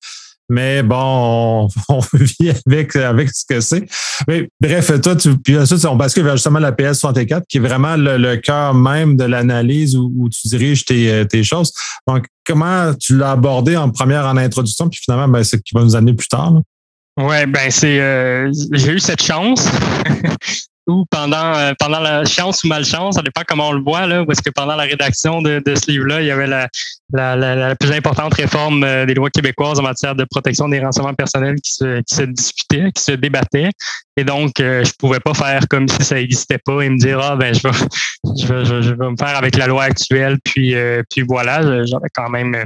Mais 0.48 0.82
bon, 0.82 1.68
on, 1.88 2.00
vit 2.12 2.52
avec, 2.66 2.96
avec 2.96 3.30
ce 3.34 3.44
que 3.48 3.60
c'est. 3.60 3.84
Mais 4.28 4.48
bref, 4.60 5.00
toi, 5.00 5.16
tu, 5.16 5.36
puis 5.38 5.58
ensuite, 5.58 5.84
on 5.84 5.96
bascule 5.96 6.24
vers 6.24 6.36
justement 6.36 6.58
la 6.58 6.72
PS64, 6.72 7.42
qui 7.48 7.58
est 7.58 7.60
vraiment 7.60 7.96
le, 7.96 8.36
cœur 8.36 8.74
même 8.74 9.16
de 9.16 9.24
l'analyse 9.24 9.96
où, 9.96 10.28
tu 10.30 10.48
diriges 10.48 10.84
tes, 10.84 11.26
tes 11.28 11.42
choses. 11.42 11.72
Donc, 12.06 12.26
comment 12.46 12.92
tu 12.94 13.16
l'as 13.16 13.32
abordé 13.32 13.76
en 13.76 13.90
première 13.90 14.26
en 14.26 14.36
introduction, 14.36 14.88
puis 14.88 15.00
finalement, 15.02 15.28
ben, 15.28 15.44
c'est 15.44 15.56
ce 15.56 15.62
qui 15.62 15.74
va 15.74 15.82
nous 15.82 15.96
amener 15.96 16.14
plus 16.14 16.28
tard. 16.28 16.52
Oui, 17.18 17.44
ben 17.46 17.70
c'est 17.70 18.00
euh, 18.00 18.50
j'ai 18.72 18.92
eu 18.92 18.98
cette 18.98 19.22
chance 19.22 19.68
ou 20.86 21.04
pendant 21.10 21.54
euh, 21.56 21.72
pendant 21.78 22.00
la 22.00 22.24
chance 22.24 22.64
ou 22.64 22.68
malchance, 22.68 23.14
ça 23.14 23.22
dépend 23.22 23.42
comment 23.46 23.68
on 23.68 23.72
le 23.72 23.82
voit 23.82 24.06
là, 24.06 24.24
parce 24.26 24.40
que 24.40 24.50
pendant 24.50 24.74
la 24.74 24.82
rédaction 24.82 25.40
de, 25.40 25.62
de 25.64 25.74
ce 25.74 25.90
livre-là, 25.90 26.20
il 26.22 26.26
y 26.26 26.30
avait 26.30 26.46
la, 26.46 26.68
la, 27.12 27.36
la, 27.36 27.76
plus 27.76 27.92
importante 27.92 28.34
réforme 28.34 28.82
euh, 28.82 29.06
des 29.06 29.14
lois 29.14 29.30
québécoises 29.30 29.78
en 29.78 29.82
matière 29.82 30.14
de 30.14 30.24
protection 30.24 30.68
des 30.68 30.80
renseignements 30.80 31.14
personnels 31.14 31.56
qui 31.60 31.72
se, 31.72 32.00
qui 32.00 32.14
se 32.14 32.22
discutait, 32.22 32.90
qui 32.92 33.02
se 33.02 33.12
débattait. 33.12 33.70
Et 34.16 34.24
donc, 34.24 34.58
euh, 34.60 34.84
je 34.84 34.92
pouvais 34.98 35.20
pas 35.20 35.34
faire 35.34 35.68
comme 35.68 35.88
si 35.88 36.02
ça 36.04 36.16
n'existait 36.16 36.58
pas 36.58 36.82
et 36.82 36.88
me 36.88 36.98
dire 36.98 37.20
ah 37.20 37.36
ben 37.36 37.54
je 37.54 37.68
vais, 37.68 37.74
je 38.40 38.46
vais, 38.52 38.82
je 38.82 38.94
vais 38.94 39.10
me 39.10 39.16
faire 39.16 39.36
avec 39.36 39.56
la 39.56 39.68
loi 39.68 39.84
actuelle. 39.84 40.38
Puis 40.44 40.74
puis 41.10 41.22
voilà, 41.22 41.84
j'avais 41.84 42.08
quand 42.12 42.28
même 42.28 42.56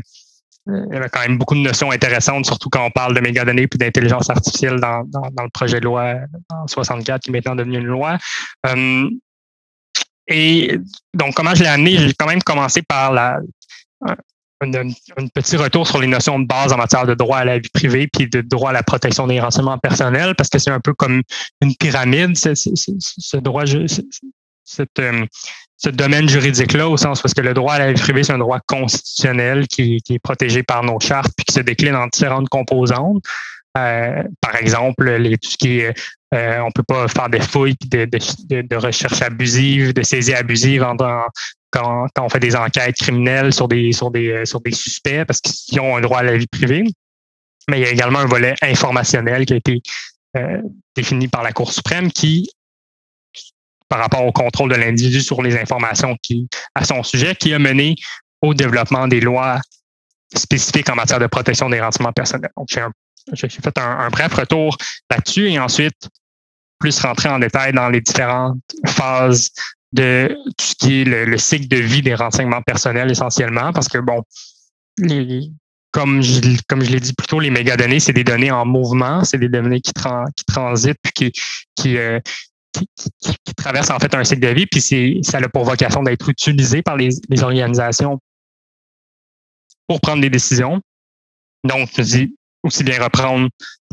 il 0.67 0.93
y 0.93 0.97
avait 0.97 1.09
quand 1.09 1.21
même 1.21 1.39
beaucoup 1.39 1.55
de 1.55 1.61
notions 1.61 1.91
intéressantes, 1.91 2.47
surtout 2.47 2.69
quand 2.69 2.85
on 2.85 2.91
parle 2.91 3.15
de 3.15 3.21
mégadonnées 3.21 3.63
et 3.73 3.79
d'intelligence 3.79 4.29
artificielle 4.31 4.81
dans, 4.81 5.05
dans, 5.05 5.45
le 5.45 5.51
projet 5.51 5.79
de 5.79 5.85
loi 5.85 6.15
en 6.51 6.67
64 6.67 7.23
qui 7.23 7.31
est 7.31 7.33
maintenant 7.33 7.55
devenu 7.55 7.79
une 7.79 7.87
loi. 7.87 8.19
Euh, 8.67 9.09
et 10.27 10.77
donc, 11.15 11.35
comment 11.35 11.55
je 11.55 11.63
l'ai 11.63 11.69
amené? 11.69 11.97
J'ai 11.99 12.13
quand 12.15 12.27
même 12.27 12.43
commencé 12.43 12.83
par 12.83 13.13
la, 13.13 13.39
un, 14.61 15.29
petit 15.35 15.57
retour 15.57 15.87
sur 15.87 16.01
les 16.01 16.07
notions 16.07 16.39
de 16.39 16.47
base 16.47 16.73
en 16.73 16.77
matière 16.77 17.07
de 17.07 17.15
droit 17.15 17.39
à 17.39 17.45
la 17.45 17.59
vie 17.59 17.69
privée 17.69 18.09
puis 18.09 18.29
de 18.29 18.41
droit 18.41 18.71
à 18.71 18.73
la 18.73 18.83
protection 18.83 19.27
des 19.27 19.41
renseignements 19.41 19.79
personnels, 19.79 20.35
parce 20.35 20.49
que 20.49 20.59
c'est 20.59 20.71
un 20.71 20.81
peu 20.81 20.95
comme 20.95 21.23
une 21.61 21.77
pyramide, 21.77 22.37
ce, 22.37 23.37
droit, 23.37 23.65
cette, 24.65 24.99
euh, 24.99 25.27
ce 25.77 25.91
domaine 25.91 26.29
juridique-là, 26.29 26.89
au 26.89 26.97
sens 26.97 27.21
parce 27.21 27.35
que 27.35 27.43
le 27.43 27.55
droit 27.55 27.75
à 27.75 27.79
la 27.79 27.93
vie 27.93 28.01
privée, 28.01 28.23
c'est 28.23 28.33
un 28.33 28.39
droit 28.39 28.61
constitutionnel 28.67 29.67
qui, 29.67 30.03
est 30.09 30.19
protégé 30.19 30.63
par 30.63 30.83
nos 30.83 30.99
chartes 31.01 31.33
puis 31.37 31.45
qui 31.45 31.53
se 31.53 31.61
décline 31.61 31.95
en 31.95 32.07
différentes 32.07 32.49
composantes. 32.49 33.23
Euh, 33.77 34.23
par 34.41 34.57
exemple, 34.57 35.11
les, 35.11 35.37
tout 35.37 35.51
ce 35.51 35.57
qui 35.59 35.81
est 35.81 35.95
euh, 36.35 36.59
on 36.61 36.71
peut 36.73 36.83
pas 36.83 37.07
faire 37.09 37.29
des 37.29 37.41
fouilles, 37.41 37.77
de, 37.87 38.05
de, 38.05 38.63
de, 38.63 38.77
recherche 38.77 39.23
abusive, 39.23 39.93
de 39.93 40.03
saisie 40.03 40.35
abusive 40.35 40.83
en, 40.83 40.97
quand, 40.97 42.07
quand, 42.15 42.25
on 42.25 42.29
fait 42.29 42.41
des 42.41 42.57
enquêtes 42.57 42.97
criminelles 42.97 43.53
sur 43.53 43.69
des 43.69 43.93
sur 43.93 44.11
des 44.11 44.45
sur 44.45 44.61
des 44.61 44.73
suspects 44.73 45.25
parce 45.25 45.41
qu'ils 45.41 45.79
ont 45.81 45.97
un 45.97 46.01
droit 46.01 46.21
à 46.21 46.23
la 46.25 46.37
vie 46.37 46.49
privée. 46.49 46.85
Mais 47.71 47.81
il 47.81 47.83
y 47.85 47.87
a 47.87 47.91
également 47.91 48.21
un 48.21 48.27
volet 48.27 48.55
informationnel 48.63 49.47
qui 49.47 49.53
a 49.53 49.57
été 49.57 49.83
euh, 50.37 50.63
défini 50.97 51.29
par 51.29 51.43
la 51.43 51.53
Cour 51.53 51.73
suprême 51.73 52.11
qui 52.11 52.51
par 53.89 54.01
rapport 54.01 54.25
au 54.25 54.33
contrôle 54.33 54.71
de 54.71 54.77
l'individu 54.77 55.21
sur 55.21 55.43
les 55.43 55.57
informations 55.59 56.17
qui, 56.23 56.49
à 56.75 56.85
son 56.85 57.03
sujet, 57.03 57.35
qui 57.35 57.55
a 57.55 57.59
mené 57.59 57.95
au 58.43 58.55
développement 58.55 59.09
des 59.09 59.21
lois 59.21 59.61
spécifiques 60.35 60.89
en 60.91 60.95
matière 60.95 61.21
de 61.21 61.27
protection 61.27 61.71
des 61.71 61.81
renseignements 61.81 62.13
personnels. 62.13 62.51
Donc, 62.57 62.69
j'ai 63.33 63.49
fait 63.49 63.79
un, 63.79 64.09
bref 64.11 64.35
retour 64.35 64.77
là-dessus 65.11 65.51
et 65.51 65.59
ensuite 65.59 66.09
plus 66.79 66.99
rentrer 67.01 67.29
en 67.29 67.39
détail 67.39 67.73
dans 67.73 67.89
les 67.89 68.01
différentes 68.01 68.59
phases 68.87 69.51
de 69.93 70.37
tout 70.59 70.67
ce 70.67 70.75
qui 70.75 71.03
est 71.03 71.05
le, 71.05 71.39
cycle 71.39 71.69
de 71.69 71.77
vie 71.77 72.03
des 72.03 72.15
renseignements 72.15 72.63
personnels 72.63 73.11
essentiellement, 73.11 73.73
parce 73.73 73.89
que 73.89 73.99
bon, 73.99 74.23
comme 75.93 76.23
je, 76.23 76.41
comme 76.69 76.83
je 76.83 76.91
l'ai 76.91 77.01
dit 77.01 77.15
plus 77.15 77.27
tôt, 77.27 77.41
les 77.41 77.51
mégadonnées, 77.51 78.01
c'est 78.01 78.13
des 78.13 78.25
données 78.25 78.51
en 78.51 78.67
mouvement, 78.67 79.25
c'est 79.25 79.39
des 79.39 79.49
données 79.49 79.81
qui, 79.81 79.93
qui 79.93 80.45
transitent 80.45 80.99
puis 81.03 81.13
qui, 81.13 81.33
qui, 81.75 81.97
euh, 81.97 82.21
qui, 82.97 83.55
traverse 83.57 83.91
en 83.91 83.99
fait 83.99 84.15
un 84.15 84.25
cycle 84.25 84.41
de 84.41 84.49
vie, 84.49 84.67
puis 84.67 84.81
ça 85.23 85.39
a 85.39 85.49
pour 85.49 85.65
vocation 85.65 86.03
d'être 86.03 86.29
utilisé 86.29 86.83
par 86.83 86.97
les, 86.97 87.11
organisations 87.43 88.19
pour 89.87 90.01
prendre 90.01 90.21
des 90.21 90.31
décisions. 90.31 90.81
Donc, 91.65 91.89
je 91.97 92.03
dis 92.03 92.37
aussi 92.63 92.85
bien 92.85 93.03
reprendre 93.03 93.49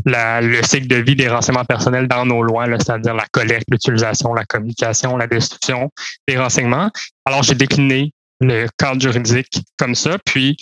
le 0.05 0.61
cycle 0.63 0.87
de 0.87 0.95
vie 0.95 1.15
des 1.15 1.29
renseignements 1.29 1.65
personnels 1.65 2.07
dans 2.07 2.25
nos 2.25 2.41
lois, 2.41 2.65
c'est-à-dire 2.65 3.13
la 3.13 3.27
collecte, 3.31 3.65
l'utilisation, 3.69 4.33
la 4.33 4.45
communication, 4.45 5.17
la 5.17 5.27
destruction 5.27 5.89
des 6.27 6.37
renseignements. 6.37 6.89
Alors, 7.25 7.43
j'ai 7.43 7.55
décliné 7.55 8.11
le 8.41 8.67
cadre 8.77 9.01
juridique 9.01 9.61
comme 9.77 9.95
ça, 9.95 10.17
puis 10.25 10.57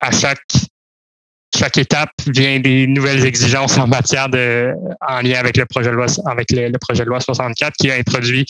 à 0.00 0.10
chaque 0.10 0.40
chaque 1.66 1.78
étape 1.78 2.10
vient 2.28 2.60
des 2.60 2.86
nouvelles 2.86 3.26
exigences 3.26 3.76
en 3.76 3.88
matière 3.88 4.28
de, 4.28 4.72
en 5.00 5.20
lien 5.20 5.40
avec 5.40 5.56
le 5.56 5.66
projet 5.66 5.90
de 5.90 5.96
loi, 5.96 6.06
avec 6.26 6.52
le, 6.52 6.70
projet 6.78 7.02
de 7.02 7.08
loi 7.08 7.18
64 7.18 7.74
qui 7.74 7.90
a 7.90 7.94
introduit 7.96 8.46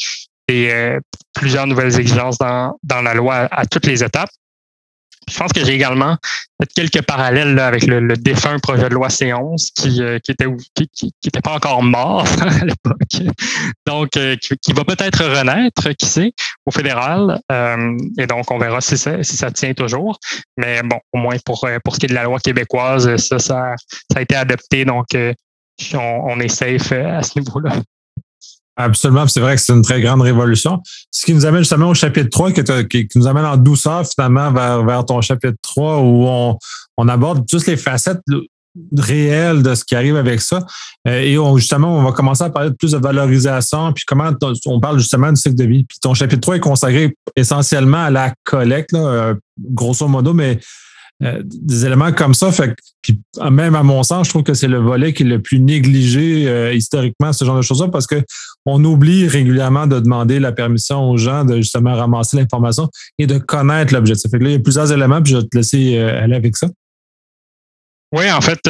des, 0.47 0.69
euh, 0.71 1.01
plusieurs 1.33 1.67
nouvelles 1.67 1.99
exigences 1.99 2.37
dans, 2.37 2.77
dans 2.83 3.01
la 3.01 3.15
loi 3.15 3.49
à 3.51 3.65
toutes 3.65 3.87
les 3.87 4.05
étapes. 4.05 4.29
Je 5.29 5.37
pense 5.39 5.53
que 5.53 5.65
j'ai 5.65 5.75
également 5.75 6.17
fait 6.61 6.73
quelques 6.73 7.05
parallèles 7.05 7.59
avec 7.59 7.85
le, 7.87 8.17
défunt 8.17 8.59
projet 8.61 8.89
de 8.89 8.95
loi 8.95 9.09
C11 9.09 9.73
qui, 9.75 10.03
euh, 10.03 10.19
qui 10.21 10.33
était 10.33 10.47
qui, 10.75 10.89
qui, 10.89 11.29
était 11.29 11.41
pas 11.41 11.55
encore 11.55 11.83
mort 11.83 12.25
à 12.41 12.65
l'époque. 12.65 13.35
Donc, 13.87 14.17
euh, 14.17 14.37
qui, 14.37 14.73
va 14.73 14.85
peut-être 14.85 15.25
renaître, 15.25 15.91
qui 15.91 16.07
sait, 16.07 16.33
au 16.65 16.71
fédéral. 16.71 17.41
Euh, 17.51 17.97
et 18.19 18.27
donc, 18.27 18.51
on 18.51 18.59
verra 18.59 18.81
si 18.81 18.97
ça, 18.97 19.23
si 19.23 19.37
ça 19.37 19.51
tient 19.51 19.75
toujours. 19.75 20.19
Mais 20.57 20.83
bon, 20.83 21.01
au 21.13 21.19
moins 21.19 21.37
pour, 21.45 21.69
pour 21.85 21.95
ce 21.95 22.01
qui 22.01 22.07
est 22.07 22.11
de 22.11 22.15
la 22.15 22.25
loi 22.25 22.39
québécoise, 22.39 23.17
ça, 23.17 23.39
ça, 23.39 23.75
ça 24.13 24.19
a 24.19 24.23
été 24.23 24.37
adopté. 24.37 24.85
Donc, 24.85 25.09
on, 25.95 25.99
on 25.99 26.41
est 26.41 26.49
safe 26.49 26.93
à 26.93 27.23
ce 27.23 27.39
niveau-là. 27.41 27.73
Absolument, 28.77 29.27
c'est 29.27 29.41
vrai 29.41 29.57
que 29.57 29.63
c'est 29.63 29.73
une 29.73 29.83
très 29.83 30.03
grande 30.03 30.21
révolution. 30.21 30.83
Ce 31.11 31.25
qui 31.25 31.33
nous 31.33 31.47
amène 31.47 31.61
justement 31.61 31.89
au 31.89 31.95
chapitre 31.95 32.29
3, 32.29 32.53
qui, 32.53 33.09
nous 33.15 33.27
amène 33.27 33.47
en 33.47 33.57
douceur 33.57 34.07
finalement 34.07 34.53
vers, 34.53 35.05
ton 35.07 35.23
chapitre 35.23 35.57
3 35.63 36.01
où 36.01 36.27
on, 36.99 37.09
aborde 37.09 37.47
toutes 37.49 37.67
les 37.67 37.79
facettes 37.79 38.21
réelles 38.95 39.63
de 39.63 39.75
ce 39.75 39.83
qui 39.83 39.95
arrive 39.95 40.17
avec 40.17 40.43
ça. 40.43 40.59
Euh, 41.09 41.21
et 41.21 41.39
on, 41.39 41.57
justement, 41.57 41.97
on 41.97 42.03
va 42.03 42.13
commencer 42.13 42.45
à 42.45 42.51
parler 42.51 42.69
de 42.69 42.75
plus 42.75 42.93
de 42.93 42.99
valorisation, 42.99 43.95
puis 43.95 44.05
comment 44.07 44.31
on 44.67 44.81
parle 44.81 44.99
justement 44.99 45.31
du 45.33 45.41
cycle 45.41 45.57
de 45.57 45.65
vie. 45.65 45.85
Puis 45.85 45.99
ton 45.99 46.13
chapitre 46.13 46.41
3 46.43 46.57
est 46.57 46.61
consacré 46.61 47.17
essentiellement 47.35 48.05
à 48.05 48.11
la 48.11 48.35
collecte, 48.45 48.93
euh, 48.93 49.35
grosso 49.59 50.07
modo, 50.07 50.35
mais 50.35 50.61
euh, 51.23 51.41
des 51.45 51.87
éléments 51.87 52.13
comme 52.13 52.35
ça. 52.35 52.53
Fait 52.53 52.75
puis, 53.01 53.19
même 53.51 53.75
à 53.75 53.83
mon 53.83 54.03
sens, 54.03 54.27
je 54.27 54.33
trouve 54.33 54.43
que 54.43 54.53
c'est 54.53 54.69
le 54.69 54.79
volet 54.79 55.15
qui 55.15 55.23
est 55.23 55.27
le 55.27 55.41
plus 55.41 55.59
négligé 55.59 56.47
euh, 56.47 56.75
historiquement, 56.75 57.33
ce 57.33 57.43
genre 57.43 57.57
de 57.57 57.63
choses-là, 57.63 57.89
parce 57.89 58.07
que 58.07 58.23
on 58.67 58.85
oublie 58.85 59.27
régulièrement 59.27 59.87
de 59.87 59.99
demander 59.99 60.41
la 60.41 60.53
permission 60.53 61.09
aux 61.09 61.17
gens 61.17 61.45
de 61.45 61.57
justement 61.57 61.95
ramasser 61.95 62.37
l'information 62.37 62.91
et 63.19 63.27
de 63.27 63.39
connaître 63.39 63.95
l'objectif. 63.95 64.31
Fait 64.31 64.39
là, 64.39 64.51
il 64.51 64.53
y 64.53 64.57
a 64.57 64.59
plusieurs 64.59 64.93
éléments, 64.93 65.23
puis 65.23 65.33
je 65.33 65.39
vais 65.39 65.45
te 65.45 65.57
laisser 65.57 65.97
euh, 65.97 66.23
aller 66.23 66.37
avec 66.37 66.55
ça. 66.55 66.69
Oui, 68.13 68.31
en 68.31 68.41
fait, 68.41 68.61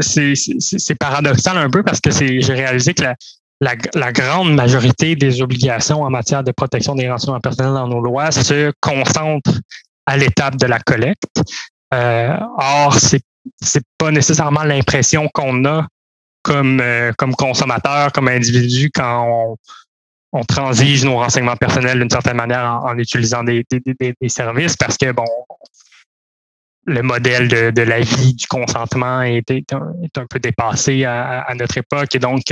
c'est 0.00 0.94
paradoxal 0.98 1.56
un 1.56 1.70
peu 1.70 1.82
parce 1.84 2.00
que 2.00 2.10
j'ai 2.10 2.52
réalisé 2.52 2.92
que 2.92 3.02
la, 3.02 3.14
la, 3.94 4.12
grande 4.12 4.54
majorité 4.54 5.16
des 5.16 5.40
obligations 5.40 6.02
en 6.02 6.10
matière 6.10 6.44
de 6.44 6.52
protection 6.52 6.94
des 6.94 7.08
renseignements 7.08 7.40
personnels 7.40 7.72
dans 7.72 7.88
nos 7.88 8.00
lois 8.00 8.30
se 8.30 8.72
concentrent 8.80 9.58
à 10.06 10.16
l'étape 10.16 10.56
de 10.56 10.66
la 10.66 10.78
collecte. 10.80 11.24
Euh, 11.94 12.36
or, 12.58 12.94
c'est 12.98 13.22
c'est 13.60 13.84
pas 13.98 14.10
nécessairement 14.10 14.64
l'impression 14.64 15.28
qu'on 15.32 15.64
a 15.64 15.86
comme 16.42 16.80
euh, 16.80 17.12
comme 17.16 17.34
consommateur, 17.34 18.12
comme 18.12 18.28
individu 18.28 18.90
quand 18.94 19.56
on, 20.32 20.44
transige 20.44 21.04
nos 21.04 21.16
renseignements 21.16 21.56
personnels 21.56 22.00
d'une 22.00 22.10
certaine 22.10 22.36
manière 22.36 22.80
en, 22.84 22.98
utilisant 22.98 23.44
des, 23.44 23.64
des, 23.70 24.14
des, 24.20 24.28
services 24.28 24.76
parce 24.76 24.96
que 24.96 25.12
bon 25.12 25.24
le 26.86 27.02
modèle 27.02 27.48
de, 27.48 27.70
de, 27.70 27.82
la 27.82 28.00
vie 28.00 28.34
du 28.34 28.46
consentement 28.46 29.22
est, 29.22 29.50
est, 29.50 29.72
un, 29.72 29.92
est 30.02 30.18
un, 30.18 30.26
peu 30.26 30.38
dépassé 30.38 31.04
à, 31.04 31.40
à, 31.40 31.54
notre 31.54 31.78
époque. 31.78 32.14
Et 32.14 32.18
donc 32.18 32.42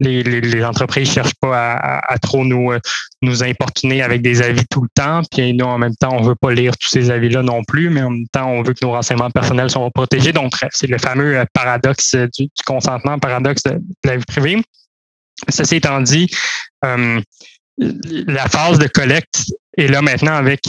les, 0.00 0.22
les, 0.22 0.40
les 0.40 0.64
entreprises 0.64 1.12
cherchent 1.12 1.36
pas 1.40 1.74
à, 1.74 2.12
à, 2.12 2.18
trop 2.18 2.44
nous 2.44 2.72
nous 3.22 3.42
importuner 3.42 4.02
avec 4.02 4.22
des 4.22 4.42
avis 4.42 4.66
tout 4.70 4.82
le 4.82 4.88
temps. 4.94 5.22
Puis 5.30 5.54
nous 5.54 5.64
en 5.64 5.78
même 5.78 5.94
temps 5.96 6.16
on 6.16 6.22
veut 6.22 6.34
pas 6.34 6.52
lire 6.52 6.76
tous 6.76 6.88
ces 6.88 7.10
avis 7.10 7.28
là 7.28 7.42
non 7.42 7.62
plus 7.64 7.90
mais 7.90 8.02
en 8.02 8.10
même 8.10 8.28
temps 8.28 8.48
on 8.48 8.62
veut 8.62 8.74
que 8.74 8.84
nos 8.84 8.92
renseignements 8.92 9.30
personnels 9.30 9.70
soient 9.70 9.90
protégés. 9.90 10.32
Donc 10.32 10.52
c'est 10.70 10.88
le 10.88 10.98
fameux 10.98 11.44
paradoxe 11.52 12.14
du, 12.14 12.44
du, 12.44 12.62
consentement 12.66 13.18
paradoxe 13.18 13.62
de, 13.62 13.80
la 14.04 14.16
vie 14.16 14.24
privée. 14.26 14.62
Ceci 15.48 15.76
étant 15.76 16.00
dit 16.00 16.28
euh, 16.84 17.20
la 17.78 18.48
phase 18.48 18.78
de 18.78 18.88
collecte 18.88 19.44
est 19.76 19.86
là 19.86 20.02
maintenant 20.02 20.34
avec 20.34 20.62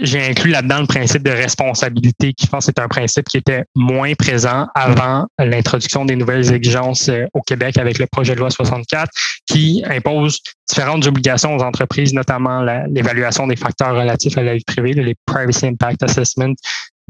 j'ai 0.00 0.22
inclus 0.26 0.50
là-dedans 0.50 0.80
le 0.80 0.86
principe 0.86 1.22
de 1.22 1.30
responsabilité, 1.30 2.32
qui 2.32 2.46
je 2.46 2.50
pense 2.50 2.68
est 2.68 2.78
un 2.78 2.88
principe 2.88 3.28
qui 3.28 3.36
était 3.36 3.64
moins 3.74 4.14
présent 4.14 4.66
avant 4.74 5.26
l'introduction 5.38 6.04
des 6.04 6.16
nouvelles 6.16 6.52
exigences 6.52 7.08
euh, 7.08 7.26
au 7.34 7.42
Québec 7.42 7.76
avec 7.76 7.98
le 7.98 8.06
projet 8.06 8.34
de 8.34 8.40
loi 8.40 8.50
64, 8.50 9.10
qui 9.46 9.82
impose 9.86 10.40
différentes 10.68 11.06
obligations 11.06 11.54
aux 11.54 11.62
entreprises, 11.62 12.14
notamment 12.14 12.62
l'évaluation 12.88 13.46
des 13.46 13.56
facteurs 13.56 13.94
relatifs 13.94 14.38
à 14.38 14.42
la 14.42 14.54
vie 14.54 14.64
privée, 14.64 14.94
les 14.94 15.16
Privacy 15.26 15.66
Impact 15.66 16.02
Assessment 16.02 16.54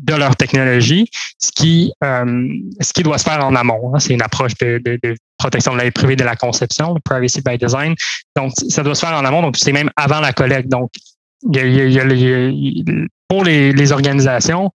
de 0.02 0.14
leur 0.14 0.34
technologie, 0.34 1.08
ce 1.38 1.52
qui, 1.52 1.92
euh, 2.02 2.48
ce 2.80 2.92
qui 2.92 3.04
doit 3.04 3.18
se 3.18 3.24
faire 3.24 3.44
en 3.44 3.54
amont. 3.54 3.94
Hein. 3.94 4.00
C'est 4.00 4.12
une 4.12 4.22
approche 4.22 4.54
de, 4.60 4.82
de, 4.84 5.14
protection 5.38 5.72
de 5.72 5.78
la 5.78 5.84
vie 5.84 5.90
privée 5.90 6.16
de 6.16 6.24
la 6.24 6.36
conception, 6.36 6.94
le 6.94 7.00
privacy 7.00 7.42
by 7.44 7.58
design. 7.58 7.94
Donc, 8.34 8.52
ça 8.68 8.82
doit 8.82 8.94
se 8.94 9.04
faire 9.04 9.16
en 9.16 9.24
amont, 9.24 9.42
donc 9.42 9.56
c'est 9.56 9.72
même 9.72 9.90
avant 9.96 10.20
la 10.20 10.32
collecte. 10.32 10.68
Donc, 10.68 10.90
pour 13.28 13.44
les, 13.44 13.92
organisations, 13.92 14.70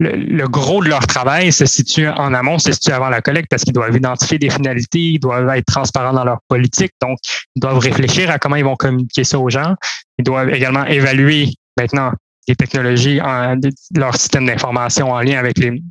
le, 0.00 0.46
gros 0.46 0.82
de 0.82 0.88
leur 0.88 1.06
travail 1.06 1.52
se 1.52 1.66
situe 1.66 2.08
en 2.08 2.34
amont, 2.34 2.58
se 2.58 2.72
situe 2.72 2.92
avant 2.92 3.08
la 3.08 3.20
collecte 3.20 3.48
parce 3.50 3.64
qu'ils 3.64 3.72
doivent 3.72 3.96
identifier 3.96 4.38
des 4.38 4.50
finalités, 4.50 5.00
ils 5.00 5.18
doivent 5.18 5.48
être 5.50 5.66
transparents 5.66 6.12
dans 6.12 6.24
leur 6.24 6.38
politique, 6.48 6.92
donc 7.00 7.18
ils 7.54 7.60
doivent 7.60 7.78
réfléchir 7.78 8.30
à 8.30 8.38
comment 8.38 8.56
ils 8.56 8.64
vont 8.64 8.76
communiquer 8.76 9.24
ça 9.24 9.38
aux 9.38 9.50
gens. 9.50 9.74
Ils 10.18 10.24
doivent 10.24 10.50
également 10.50 10.84
évaluer 10.84 11.50
maintenant 11.76 12.12
les 12.46 12.56
technologies, 12.56 13.20
en, 13.20 13.56
leur 13.94 14.16
système 14.16 14.46
d'information 14.46 15.10
en 15.10 15.20
lien 15.20 15.38
avec 15.38 15.58
les, 15.58 15.82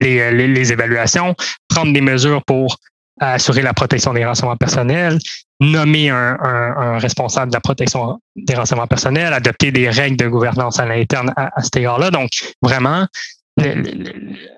les, 0.00 0.48
les, 0.48 0.72
évaluations, 0.72 1.34
prendre 1.68 1.92
des 1.92 2.00
mesures 2.00 2.42
pour 2.44 2.76
assurer 3.20 3.62
la 3.62 3.74
protection 3.74 4.12
des 4.12 4.24
renseignements 4.24 4.56
personnels, 4.56 5.18
nommer 5.60 6.10
un, 6.10 6.36
un, 6.40 6.98
responsable 6.98 7.50
de 7.50 7.56
la 7.56 7.60
protection 7.60 8.18
des 8.34 8.54
renseignements 8.54 8.86
personnels, 8.86 9.32
adopter 9.32 9.72
des 9.72 9.88
règles 9.88 10.16
de 10.16 10.28
gouvernance 10.28 10.78
à 10.78 10.86
l'interne 10.86 11.32
à, 11.36 11.50
à, 11.58 11.62
cet 11.62 11.76
égard-là. 11.76 12.10
Donc, 12.10 12.30
vraiment, 12.60 13.06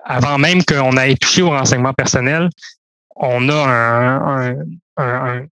avant 0.04 0.38
même 0.38 0.64
qu'on 0.64 0.96
ait 0.96 1.14
touché 1.14 1.42
aux 1.42 1.50
renseignements 1.50 1.92
personnels, 1.92 2.50
on 3.14 3.48
a 3.48 3.54
un, 3.54 4.56
un, 4.96 5.46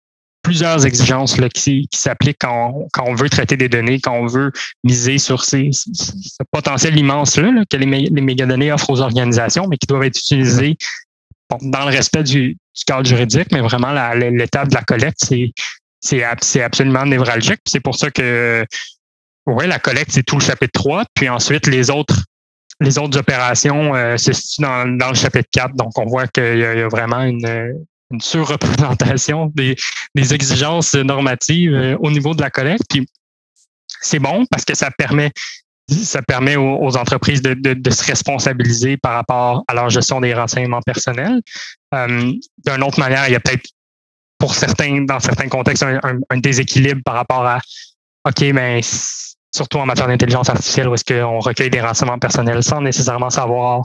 plusieurs 0.42 0.86
exigences 0.86 1.38
là, 1.38 1.48
qui, 1.48 1.88
qui 1.88 1.98
s'appliquent 1.98 2.38
quand, 2.40 2.86
quand, 2.92 3.04
on 3.06 3.14
veut 3.14 3.28
traiter 3.28 3.56
des 3.56 3.68
données, 3.68 4.00
quand 4.00 4.12
on 4.12 4.26
veut 4.26 4.52
miser 4.82 5.18
sur 5.18 5.44
ces, 5.44 5.70
ce 5.72 6.42
potentiel 6.50 6.98
immense-là 6.98 7.64
que 7.68 7.76
les, 7.76 7.86
les 7.86 8.20
mégadonnées 8.20 8.72
offrent 8.72 8.90
aux 8.90 9.00
organisations, 9.00 9.66
mais 9.68 9.76
qui 9.76 9.86
doivent 9.86 10.04
être 10.04 10.18
utilisées 10.18 10.76
dans 11.62 11.84
le 11.88 11.96
respect 11.96 12.22
du, 12.22 12.56
cadre 12.86 13.06
juridique, 13.06 13.48
mais 13.52 13.60
vraiment 13.60 13.92
l'étape 14.14 14.68
de 14.68 14.74
la 14.74 14.82
collecte, 14.82 15.32
c'est 16.00 16.62
absolument 16.62 17.06
névralgique. 17.06 17.60
C'est 17.66 17.80
pour 17.80 17.96
ça 17.96 18.10
que 18.10 18.66
ouais, 19.46 19.66
la 19.66 19.78
collecte, 19.78 20.10
c'est 20.12 20.22
tout 20.22 20.36
le 20.36 20.44
chapitre 20.44 20.72
3. 20.72 21.04
Puis 21.14 21.28
ensuite, 21.28 21.66
les 21.66 21.90
autres 21.90 22.16
opérations 23.16 23.94
euh, 23.94 24.16
se 24.16 24.32
situent 24.32 24.62
dans, 24.62 25.08
le 25.08 25.14
chapitre 25.14 25.48
4. 25.52 25.74
Donc, 25.76 25.96
on 25.98 26.06
voit 26.06 26.26
qu'il 26.26 26.58
y, 26.58 26.64
a 26.64 26.88
vraiment 26.88 27.22
une, 27.22 27.84
surreprésentation 28.20 29.50
des, 29.54 29.74
des 30.14 30.34
exigences 30.34 30.94
normatives 30.94 31.74
euh, 31.74 31.96
au 32.00 32.10
niveau 32.10 32.34
de 32.34 32.42
la 32.42 32.50
collecte. 32.50 32.84
Puis 32.88 33.08
c'est 34.00 34.20
bon 34.20 34.44
parce 34.50 34.64
que 34.64 34.76
ça 34.76 34.90
permet 34.90 35.32
ça 35.88 36.22
permet 36.22 36.56
aux, 36.56 36.96
entreprises 36.96 37.42
de, 37.42 37.54
de, 37.54 37.90
se 37.90 38.04
responsabiliser 38.04 38.96
par 38.96 39.14
rapport 39.14 39.64
à 39.68 39.74
leur 39.74 39.90
gestion 39.90 40.20
des 40.20 40.32
renseignements 40.32 40.80
personnels. 40.80 41.40
Euh, 41.94 42.32
D'une 42.66 42.82
autre 42.82 42.98
manière, 42.98 43.28
il 43.28 43.32
y 43.32 43.36
a 43.36 43.40
peut-être 43.40 43.66
pour 44.38 44.54
certains, 44.54 45.02
dans 45.02 45.20
certains 45.20 45.48
contextes, 45.48 45.82
un, 45.82 46.00
un, 46.02 46.38
déséquilibre 46.38 47.02
par 47.04 47.14
rapport 47.14 47.46
à 47.46 47.60
OK, 48.26 48.40
mais 48.52 48.80
surtout 49.54 49.78
en 49.78 49.86
matière 49.86 50.08
d'intelligence 50.08 50.48
artificielle, 50.48 50.88
où 50.88 50.94
est-ce 50.94 51.04
qu'on 51.04 51.38
recueille 51.38 51.70
des 51.70 51.80
renseignements 51.80 52.18
personnels 52.18 52.62
sans 52.62 52.80
nécessairement 52.80 53.30
savoir 53.30 53.84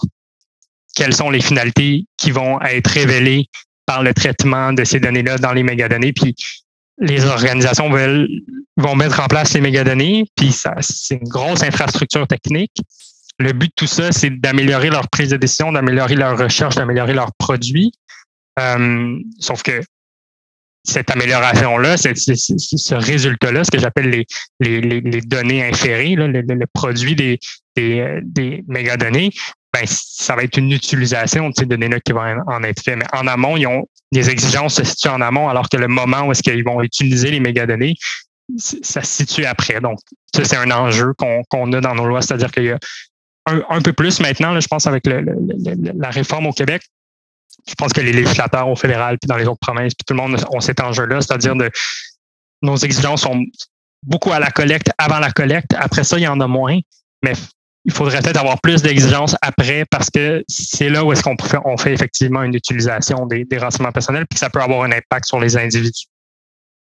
quelles 0.95 1.13
sont 1.13 1.29
les 1.29 1.41
finalités 1.41 2.05
qui 2.17 2.31
vont 2.31 2.61
être 2.61 2.87
révélées 2.87 3.47
par 3.85 4.03
le 4.03 4.13
traitement 4.13 4.73
de 4.73 4.83
ces 4.83 4.99
données-là 4.99 5.37
dans 5.37 5.53
les 5.53 5.63
mégadonnées. 5.63 6.13
Puis 6.13 6.35
les 6.99 7.25
organisations 7.25 7.89
veulent 7.89 8.27
vont 8.81 8.95
mettre 8.95 9.19
en 9.19 9.27
place 9.27 9.51
ces 9.51 9.61
mégadonnées, 9.61 10.25
puis 10.35 10.51
c'est 10.51 11.15
une 11.15 11.27
grosse 11.27 11.63
infrastructure 11.63 12.27
technique. 12.27 12.73
Le 13.39 13.53
but 13.53 13.67
de 13.67 13.73
tout 13.75 13.87
ça, 13.87 14.11
c'est 14.11 14.29
d'améliorer 14.29 14.89
leur 14.89 15.07
prise 15.09 15.29
de 15.29 15.37
décision, 15.37 15.71
d'améliorer 15.71 16.15
leur 16.15 16.37
recherche, 16.37 16.75
d'améliorer 16.75 17.13
leurs 17.13 17.31
produits. 17.37 17.91
Euh, 18.59 19.17
sauf 19.39 19.63
que 19.63 19.81
cette 20.83 21.09
amélioration-là, 21.11 21.97
ce 21.97 22.95
résultat-là, 22.95 23.63
ce 23.63 23.71
que 23.71 23.79
j'appelle 23.79 24.09
les, 24.09 24.25
les, 24.59 25.01
les, 25.01 25.21
données 25.21 25.63
inférées, 25.63 26.15
là, 26.15 26.27
le, 26.27 26.41
le, 26.41 26.65
produit 26.73 27.15
des, 27.15 27.39
des, 27.75 28.19
des 28.23 28.63
mégadonnées, 28.67 29.31
ben, 29.73 29.83
ça 29.85 30.35
va 30.35 30.43
être 30.43 30.57
une 30.57 30.71
utilisation 30.71 31.49
de 31.49 31.53
ces 31.57 31.65
données-là 31.65 31.99
qui 31.99 32.11
vont 32.11 32.21
en 32.47 32.63
être 32.63 32.81
fait. 32.81 32.95
Mais 32.95 33.05
en 33.13 33.27
amont, 33.27 33.55
ils 33.55 33.67
ont 33.67 33.85
des 34.11 34.29
exigences 34.29 34.75
se 34.75 34.83
situent 34.83 35.09
en 35.09 35.21
amont, 35.21 35.49
alors 35.49 35.69
que 35.69 35.77
le 35.77 35.87
moment 35.87 36.23
où 36.23 36.31
est-ce 36.31 36.41
qu'ils 36.41 36.63
vont 36.63 36.81
utiliser 36.81 37.29
les 37.29 37.39
mégadonnées, 37.39 37.95
ça 38.57 39.01
se 39.01 39.11
situe 39.11 39.45
après. 39.45 39.79
Donc, 39.81 39.99
ça, 40.33 40.43
c'est 40.43 40.57
un 40.57 40.71
enjeu 40.71 41.13
qu'on 41.17 41.73
a 41.73 41.81
dans 41.81 41.95
nos 41.95 42.05
lois, 42.05 42.21
c'est-à-dire 42.21 42.51
qu'il 42.51 42.65
y 42.65 42.71
a 42.71 42.79
un, 43.45 43.81
peu 43.81 43.93
plus 43.93 44.19
maintenant, 44.19 44.51
là, 44.51 44.59
je 44.59 44.67
pense, 44.67 44.87
avec 44.87 45.07
le, 45.07 45.25
la 45.97 46.09
réforme 46.09 46.47
au 46.47 46.53
Québec, 46.53 46.81
je 47.67 47.73
pense 47.75 47.93
que 47.93 48.01
les 48.01 48.13
législateurs 48.13 48.67
au 48.67 48.75
fédéral 48.75 49.17
puis 49.19 49.27
dans 49.27 49.37
les 49.37 49.45
autres 49.45 49.59
provinces, 49.59 49.93
puis 49.93 50.05
tout 50.05 50.13
le 50.13 50.21
monde 50.21 50.43
ont 50.51 50.59
cet 50.59 50.79
enjeu-là, 50.79 51.21
c'est-à-dire 51.21 51.55
de 51.55 51.69
nos 52.61 52.75
exigences 52.77 53.21
sont 53.21 53.43
beaucoup 54.03 54.31
à 54.31 54.39
la 54.39 54.51
collecte, 54.51 54.91
avant 54.97 55.19
la 55.19 55.31
collecte. 55.31 55.73
Après 55.77 56.03
ça, 56.03 56.17
il 56.17 56.23
y 56.23 56.27
en 56.27 56.39
a 56.39 56.47
moins, 56.47 56.79
mais 57.23 57.33
il 57.85 57.91
faudrait 57.91 58.21
peut-être 58.21 58.39
avoir 58.39 58.59
plus 58.61 58.81
d'exigences 58.81 59.35
après 59.41 59.85
parce 59.89 60.09
que 60.09 60.43
c'est 60.47 60.89
là 60.89 61.03
où 61.03 61.11
est-ce 61.11 61.23
qu'on 61.23 61.35
on 61.65 61.77
fait 61.77 61.93
effectivement 61.93 62.43
une 62.43 62.53
utilisation 62.53 63.25
des, 63.25 63.45
des 63.45 63.57
renseignements 63.57 63.91
personnels, 63.91 64.25
puis 64.29 64.37
ça 64.37 64.49
peut 64.49 64.61
avoir 64.61 64.83
un 64.83 64.91
impact 64.91 65.25
sur 65.25 65.39
les 65.39 65.57
individus. 65.57 66.05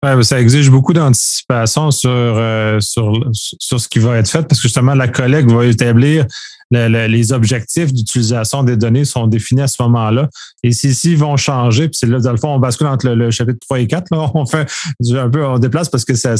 Ouais, 0.06 0.24
ça 0.24 0.40
exige 0.40 0.70
beaucoup 0.70 0.94
d'anticipation 0.94 1.90
sur, 1.90 2.10
euh, 2.12 2.80
sur, 2.80 3.12
sur 3.34 3.80
ce 3.80 3.88
qui 3.88 3.98
va 3.98 4.18
être 4.18 4.30
fait 4.30 4.44
parce 4.44 4.62
que 4.62 4.68
justement, 4.68 4.94
la 4.94 5.08
collecte 5.08 5.50
va 5.50 5.66
établir 5.66 6.28
les 6.72 7.32
objectifs 7.32 7.94
d'utilisation 7.94 8.64
des 8.64 8.76
données 8.76 9.06
sont 9.06 9.28
définis 9.28 9.62
à 9.62 9.68
ce 9.68 9.82
moment-là. 9.84 10.30
Et 10.64 10.72
s'ils 10.72 11.18
vont 11.18 11.38
changer, 11.38 11.88
puis 11.88 11.98
c'est 12.00 12.08
là, 12.08 12.20
dans 12.20 12.32
le 12.32 12.38
fond, 12.38 12.50
on 12.50 12.60
bascule 12.60 12.88
entre 12.88 13.08
le, 13.08 13.32
chapitre 13.32 13.60
3 13.62 13.80
et 13.82 13.88
4, 13.88 14.08
là, 14.12 14.32
on 14.34 14.46
fait 14.46 14.68
un 15.12 15.30
peu, 15.30 15.46
on 15.46 15.60
déplace 15.60 15.90
parce 15.90 16.06
que 16.06 16.16
c'est 16.16 16.36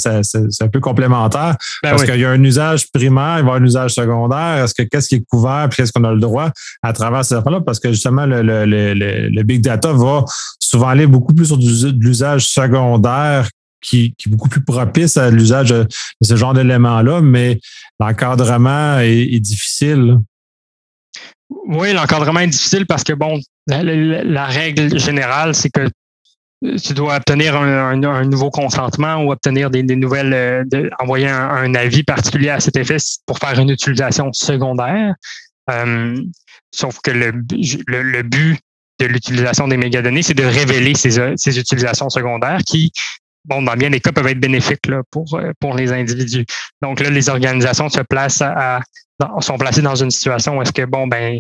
un 0.62 0.68
peu 0.68 0.80
complémentaire. 0.80 1.56
Ben 1.84 1.92
parce 1.92 2.04
qu'il 2.04 2.20
y 2.20 2.26
a 2.26 2.30
un 2.30 2.44
usage 2.44 2.92
primaire, 2.92 3.38
il 3.40 3.46
va 3.46 3.54
y 3.54 3.56
avoir 3.56 3.56
un 3.58 3.66
usage 3.66 3.94
secondaire. 3.94 4.64
Est-ce 4.64 4.74
que 4.74 4.84
qu'est-ce 4.84 5.10
qui 5.10 5.16
est 5.16 5.26
couvert, 5.30 5.68
puis 5.70 5.78
qu'est-ce 5.78 5.92
qu'on 5.92 6.04
a 6.04 6.14
le 6.14 6.20
droit 6.20 6.52
à 6.82 6.94
travers 6.94 7.24
ces 7.24 7.36
affaires-là? 7.36 7.62
Parce 7.62 7.80
que 7.80 7.92
justement, 7.92 8.26
le, 8.26 8.42
le, 8.42 8.66
le, 8.66 9.44
big 9.44 9.62
data 9.62 9.94
va 9.94 10.26
souvent 10.76 10.90
aller 10.90 11.08
beaucoup 11.08 11.34
plus 11.34 11.46
sur 11.46 11.58
de 11.58 12.04
l'usage 12.04 12.48
secondaire 12.48 13.48
qui, 13.82 14.14
qui, 14.18 14.28
est 14.28 14.32
beaucoup 14.32 14.50
plus 14.50 14.64
propice 14.64 15.16
à 15.16 15.30
l'usage 15.30 15.70
de 15.70 15.88
ce 16.22 16.36
genre 16.36 16.54
d'éléments-là, 16.54 17.22
mais 17.22 17.60
l'encadrement 18.00 19.00
est, 19.00 19.40
difficile. 19.40 20.18
Oui, 21.68 21.94
l'encadrement 21.94 22.42
est 22.42 22.48
difficile 22.48 22.86
parce 22.86 23.04
que, 23.06 23.14
bon, 23.14 23.40
la, 23.68 24.46
règle 24.46 25.00
générale, 25.00 25.56
c'est 25.56 25.70
que 25.70 25.88
tu 26.84 26.94
dois 26.94 27.16
obtenir 27.16 27.56
un, 27.56 28.26
nouveau 28.26 28.50
consentement 28.50 29.24
ou 29.24 29.32
obtenir 29.32 29.70
des, 29.70 29.84
nouvelles, 29.84 30.34
euh, 30.34 30.90
envoyer 31.00 31.30
un, 31.30 31.74
avis 31.76 32.04
particulier 32.04 32.50
à 32.50 32.60
cet 32.60 32.76
effet 32.76 32.98
pour 33.26 33.40
faire 33.40 33.58
une 33.60 33.70
utilisation 33.70 34.34
secondaire. 34.34 35.14
Euh, 35.70 36.16
sauf 36.74 37.00
que 37.02 37.12
le, 37.12 37.32
le, 37.88 38.22
but 38.24 38.60
de 39.00 39.06
l'utilisation 39.06 39.68
des 39.68 39.78
mégadonnées, 39.78 40.22
c'est 40.22 40.34
de 40.34 40.46
révéler 40.46 40.96
ces, 40.96 41.36
ces 41.36 41.60
utilisations 41.60 42.10
secondaires 42.10 42.60
qui 42.66 42.92
bon, 43.46 43.62
dans 43.62 43.76
bien 43.76 43.90
des 43.90 44.00
cas, 44.00 44.12
peuvent 44.12 44.28
être 44.28 44.40
bénéfiques 44.40 44.82
pour, 45.12 45.36
euh, 45.36 45.52
pour 45.60 45.76
les 45.76 45.92
individus. 45.92 46.46
Donc 46.82 47.00
là, 47.00 47.10
les 47.10 47.30
organisations 47.30 47.90
se 47.90 48.02
placent 48.02 48.42
à, 48.42 48.82
sont 49.40 49.58
placées 49.58 49.82
dans 49.82 49.96
une 49.96 50.12
situation 50.12 50.58
où 50.58 50.62
est-ce 50.62 50.72
que, 50.72 50.86
bon, 50.86 51.08
ben, 51.08 51.40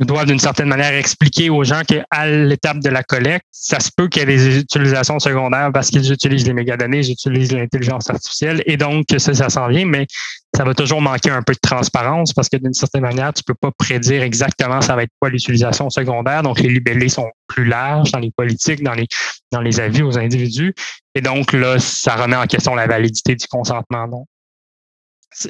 doivent 0.00 0.26
d'une 0.26 0.38
certaine 0.38 0.68
manière 0.68 0.94
expliquer 0.94 1.50
aux 1.50 1.64
gens 1.64 1.82
qu'à 1.86 2.26
l'étape 2.26 2.78
de 2.80 2.88
la 2.88 3.02
collecte, 3.02 3.46
ça 3.50 3.78
se 3.78 3.90
peut 3.94 4.08
qu'il 4.08 4.20
y 4.20 4.22
ait 4.22 4.26
des 4.26 4.58
utilisations 4.58 5.18
secondaires 5.18 5.70
parce 5.72 5.90
qu'ils 5.90 6.10
utilisent 6.12 6.46
les 6.46 6.54
mégadonnées, 6.54 7.00
ils 7.00 7.12
utilisent 7.12 7.52
l'intelligence 7.52 8.08
artificielle 8.08 8.62
et 8.66 8.76
donc 8.76 9.06
ça, 9.18 9.34
ça 9.34 9.48
s'en 9.48 9.68
vient, 9.68 9.84
mais 9.84 10.06
ça 10.54 10.64
va 10.64 10.74
toujours 10.74 11.00
manquer 11.00 11.30
un 11.30 11.42
peu 11.42 11.54
de 11.54 11.58
transparence 11.60 12.32
parce 12.32 12.48
que 12.48 12.56
d'une 12.56 12.74
certaine 12.74 13.02
manière, 13.02 13.32
tu 13.32 13.42
peux 13.42 13.54
pas 13.54 13.70
prédire 13.76 14.22
exactement 14.22 14.82
ça 14.82 14.96
va 14.96 15.02
être 15.02 15.12
quoi 15.20 15.30
l'utilisation 15.30 15.90
secondaire. 15.90 16.42
Donc, 16.42 16.60
les 16.60 16.68
libellés 16.68 17.08
sont 17.08 17.30
plus 17.46 17.64
larges 17.64 18.12
dans 18.12 18.18
les 18.18 18.30
politiques, 18.30 18.82
dans 18.82 18.94
les, 18.94 19.06
dans 19.50 19.60
les 19.60 19.80
avis 19.80 20.02
aux 20.02 20.18
individus. 20.18 20.74
Et 21.14 21.20
donc, 21.20 21.52
là, 21.52 21.78
ça 21.78 22.16
remet 22.16 22.36
en 22.36 22.46
question 22.46 22.74
la 22.74 22.86
validité 22.86 23.34
du 23.34 23.46
consentement. 23.46 24.26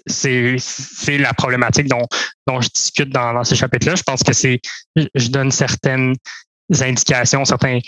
C'est 0.06 1.18
la 1.18 1.34
problématique 1.34 1.88
dont, 1.88 2.06
dont 2.46 2.60
je 2.60 2.68
discute 2.68 3.10
dans, 3.10 3.42
ces 3.44 3.56
chapitres-là. 3.56 3.94
Je 3.96 4.02
pense 4.02 4.22
que 4.22 4.32
c'est, 4.32 4.60
je 4.96 5.28
donne 5.28 5.50
certaines 5.50 6.14
indications, 6.80 7.44
certains 7.44 7.78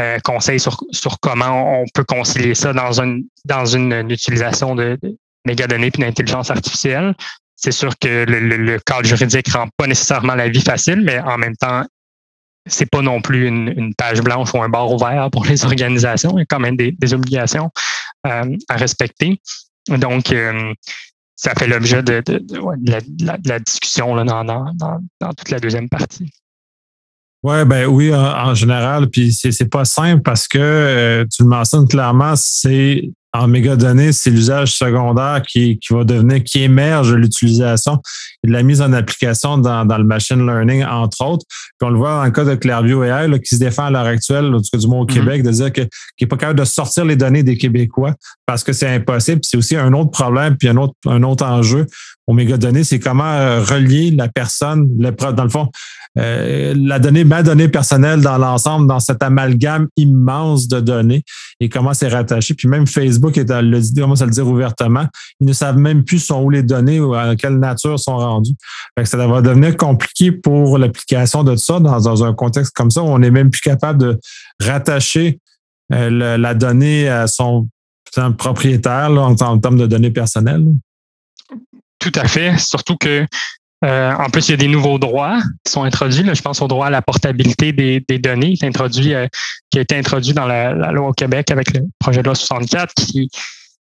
euh, 0.00 0.18
conseils 0.24 0.60
sur, 0.60 0.76
sur 0.90 1.20
comment 1.20 1.80
on 1.80 1.84
peut 1.94 2.04
concilier 2.04 2.54
ça 2.54 2.72
dans 2.72 3.00
une, 3.00 3.24
dans 3.44 3.64
une, 3.64 4.10
utilisation 4.10 4.74
de, 4.74 4.98
mégadonnées 5.46 5.90
puis 5.90 6.02
d'intelligence 6.02 6.50
artificielle. 6.50 7.14
c'est 7.54 7.72
sûr 7.72 7.96
que 7.98 8.24
le, 8.26 8.78
cadre 8.80 9.06
juridique 9.06 9.48
rend 9.52 9.68
pas 9.76 9.86
nécessairement 9.86 10.34
la 10.34 10.48
vie 10.48 10.62
facile, 10.62 11.02
mais 11.02 11.20
en 11.20 11.38
même 11.38 11.56
temps, 11.56 11.84
c'est 12.66 12.90
pas 12.90 13.02
non 13.02 13.20
plus 13.20 13.46
une, 13.46 13.94
page 13.94 14.22
blanche 14.22 14.52
ou 14.54 14.62
un 14.62 14.68
bar 14.68 14.90
ouvert 14.90 15.28
pour 15.30 15.44
les 15.44 15.64
organisations. 15.66 16.32
Il 16.36 16.40
y 16.40 16.42
a 16.42 16.46
quand 16.46 16.60
même 16.60 16.76
des, 16.76 17.14
obligations 17.14 17.70
à 18.24 18.44
respecter. 18.70 19.38
Donc, 19.88 20.34
ça 21.36 21.52
fait 21.58 21.66
l'objet 21.66 22.02
de, 22.02 22.22
la, 23.46 23.58
discussion 23.58 24.14
là, 24.14 24.24
dans, 24.24 25.32
toute 25.36 25.50
la 25.50 25.58
deuxième 25.58 25.88
partie. 25.88 26.30
Ouais, 27.42 27.64
ben 27.66 27.86
oui, 27.86 28.14
en, 28.14 28.54
général, 28.54 29.10
puis 29.10 29.32
c'est 29.32 29.68
pas 29.68 29.84
simple 29.84 30.22
parce 30.22 30.48
que 30.48 30.58
euh, 30.58 31.24
tu 31.30 31.42
le 31.42 31.48
mentionnes 31.48 31.86
clairement, 31.86 32.34
c'est 32.36 33.10
en 33.34 33.48
mégadonnées, 33.48 34.12
c'est 34.12 34.30
l'usage 34.30 34.74
secondaire 34.74 35.42
qui, 35.42 35.78
qui 35.78 35.92
va 35.92 36.04
devenir, 36.04 36.42
qui 36.44 36.62
émerge 36.62 37.10
de 37.10 37.16
l'utilisation 37.16 38.00
et 38.44 38.46
de 38.46 38.52
la 38.52 38.62
mise 38.62 38.80
en 38.80 38.92
application 38.92 39.58
dans, 39.58 39.84
dans 39.84 39.98
le 39.98 40.04
machine 40.04 40.46
learning, 40.46 40.84
entre 40.84 41.26
autres. 41.26 41.44
Puis 41.48 41.88
on 41.88 41.90
le 41.90 41.98
voit 41.98 42.10
dans 42.10 42.24
le 42.24 42.30
cas 42.30 42.44
de 42.44 42.54
Clairview 42.54 43.02
AI, 43.02 43.26
là, 43.26 43.38
qui 43.40 43.56
se 43.56 43.60
défend 43.60 43.86
à 43.86 43.90
l'heure 43.90 44.06
actuelle, 44.06 44.54
en 44.54 44.58
tout 44.58 44.68
cas 44.72 44.78
du 44.78 44.86
monde 44.86 45.10
au 45.10 45.12
mm-hmm. 45.12 45.18
Québec, 45.18 45.42
de 45.42 45.50
dire 45.50 45.72
que, 45.72 45.80
qu'il 45.80 46.22
n'est 46.22 46.28
pas 46.28 46.36
capable 46.36 46.60
de 46.60 46.64
sortir 46.64 47.04
les 47.04 47.16
données 47.16 47.42
des 47.42 47.58
Québécois 47.58 48.14
parce 48.46 48.62
que 48.62 48.72
c'est 48.72 48.88
impossible. 48.88 49.40
c'est 49.42 49.56
aussi 49.56 49.74
un 49.74 49.92
autre 49.94 50.12
problème, 50.12 50.56
puis 50.56 50.68
un 50.68 50.76
autre, 50.76 50.94
un 51.06 51.22
autre 51.24 51.44
enjeu 51.44 51.86
aux 52.26 52.32
mégadonnées, 52.32 52.84
c'est 52.84 52.98
comment 52.98 53.24
euh, 53.24 53.62
relier 53.62 54.10
la 54.10 54.28
personne, 54.28 54.88
le, 54.98 55.10
dans 55.10 55.44
le 55.44 55.50
fond, 55.50 55.68
euh, 56.16 56.74
la 56.76 56.98
donnée, 56.98 57.24
ma 57.24 57.42
donnée 57.42 57.68
personnelle 57.68 58.20
dans 58.20 58.38
l'ensemble, 58.38 58.86
dans 58.86 59.00
cet 59.00 59.22
amalgame 59.22 59.88
immense 59.96 60.68
de 60.68 60.80
données 60.80 61.22
et 61.60 61.68
comment 61.68 61.92
c'est 61.92 62.08
rattaché. 62.08 62.54
Puis 62.54 62.68
même 62.68 62.86
Facebook 62.86 63.36
est, 63.36 63.50
le 63.50 63.80
dit, 63.80 64.00
commence 64.00 64.22
à 64.22 64.26
le 64.26 64.30
dire 64.30 64.46
ouvertement, 64.46 65.06
ils 65.40 65.46
ne 65.46 65.52
savent 65.52 65.76
même 65.76 66.04
plus 66.04 66.20
sont 66.20 66.42
où 66.42 66.50
les 66.50 66.62
données 66.62 67.00
ou 67.00 67.14
à 67.14 67.34
quelle 67.36 67.58
nature 67.58 67.98
sont 67.98 68.16
rendues. 68.16 68.54
ça 69.02 69.26
va 69.26 69.42
devenir 69.42 69.76
compliqué 69.76 70.32
pour 70.32 70.78
l'application 70.78 71.42
de 71.42 71.56
ça 71.56 71.80
dans, 71.80 72.24
un 72.24 72.32
contexte 72.32 72.72
comme 72.74 72.90
ça 72.90 73.02
où 73.02 73.06
on 73.06 73.18
n'est 73.18 73.32
même 73.32 73.50
plus 73.50 73.60
capable 73.60 73.98
de 73.98 74.20
rattacher 74.62 75.40
euh, 75.92 76.38
la 76.38 76.54
donnée 76.54 77.08
à 77.08 77.26
son 77.26 77.68
propriétaire 78.38 79.10
en, 79.10 79.34
termes 79.34 79.78
de 79.78 79.86
données 79.86 80.10
personnelles. 80.10 80.64
Tout 82.04 82.20
à 82.20 82.28
fait. 82.28 82.58
Surtout 82.58 82.98
que 82.98 83.26
euh, 83.82 84.12
en 84.12 84.28
plus, 84.28 84.48
il 84.48 84.50
y 84.50 84.54
a 84.54 84.58
des 84.58 84.68
nouveaux 84.68 84.98
droits 84.98 85.38
qui 85.64 85.72
sont 85.72 85.84
introduits. 85.84 86.22
je 86.34 86.42
pense 86.42 86.60
au 86.60 86.68
droit 86.68 86.88
à 86.88 86.90
la 86.90 87.00
portabilité 87.00 87.72
des, 87.72 88.18
données 88.18 88.54
qui, 88.54 88.66
introduit, 88.66 89.14
euh, 89.14 89.26
qui 89.70 89.78
a 89.78 89.80
été 89.82 89.96
introduit 89.96 90.34
dans 90.34 90.46
la, 90.46 90.74
loi 90.92 91.08
au 91.08 91.12
Québec 91.14 91.50
avec 91.50 91.72
le 91.72 91.80
projet 91.98 92.20
de 92.20 92.26
loi 92.26 92.34
64 92.34 92.92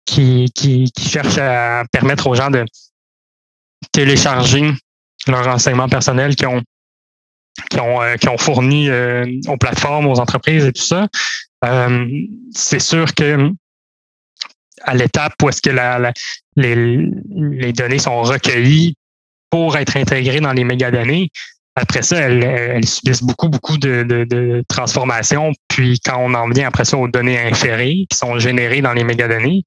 qui, 0.05 0.91
cherche 0.97 1.37
à 1.37 1.85
permettre 1.93 2.27
aux 2.27 2.35
gens 2.35 2.49
de 2.49 2.65
télécharger 3.93 4.73
leurs 5.27 5.45
renseignements 5.45 5.89
personnels 5.89 6.35
qui 6.35 6.45
ont, 6.45 6.61
qui 7.69 7.79
euh, 7.79 8.37
fourni 8.37 8.89
aux 9.47 9.57
plateformes, 9.57 10.07
aux 10.07 10.19
entreprises 10.19 10.65
et 10.65 10.73
tout 10.73 10.83
ça. 10.83 11.07
c'est 12.53 12.79
sûr 12.79 13.13
que 13.13 13.53
à 14.83 14.93
l'étape 14.93 15.33
où 15.43 15.49
est-ce 15.49 15.61
que 15.61 15.69
la, 15.69 16.13
les, 16.59 17.09
les 17.35 17.73
données 17.73 17.99
sont 17.99 18.21
recueillies 18.21 18.95
pour 19.49 19.77
être 19.77 19.97
intégrées 19.97 20.41
dans 20.41 20.53
les 20.53 20.63
mégadonnées. 20.63 21.29
Après 21.75 22.01
ça, 22.01 22.17
elles, 22.17 22.85
subissent 22.85 23.23
beaucoup, 23.23 23.47
beaucoup 23.47 23.77
de, 23.77 24.63
transformations. 24.67 25.51
Puis 25.67 25.99
quand 26.05 26.17
on 26.19 26.33
en 26.33 26.49
vient 26.49 26.67
après 26.67 26.85
ça 26.85 26.97
aux 26.97 27.07
données 27.07 27.39
inférées 27.39 28.05
qui 28.09 28.17
sont 28.17 28.37
générées 28.37 28.81
dans 28.81 28.93
les 28.93 29.03
mégadonnées, 29.03 29.63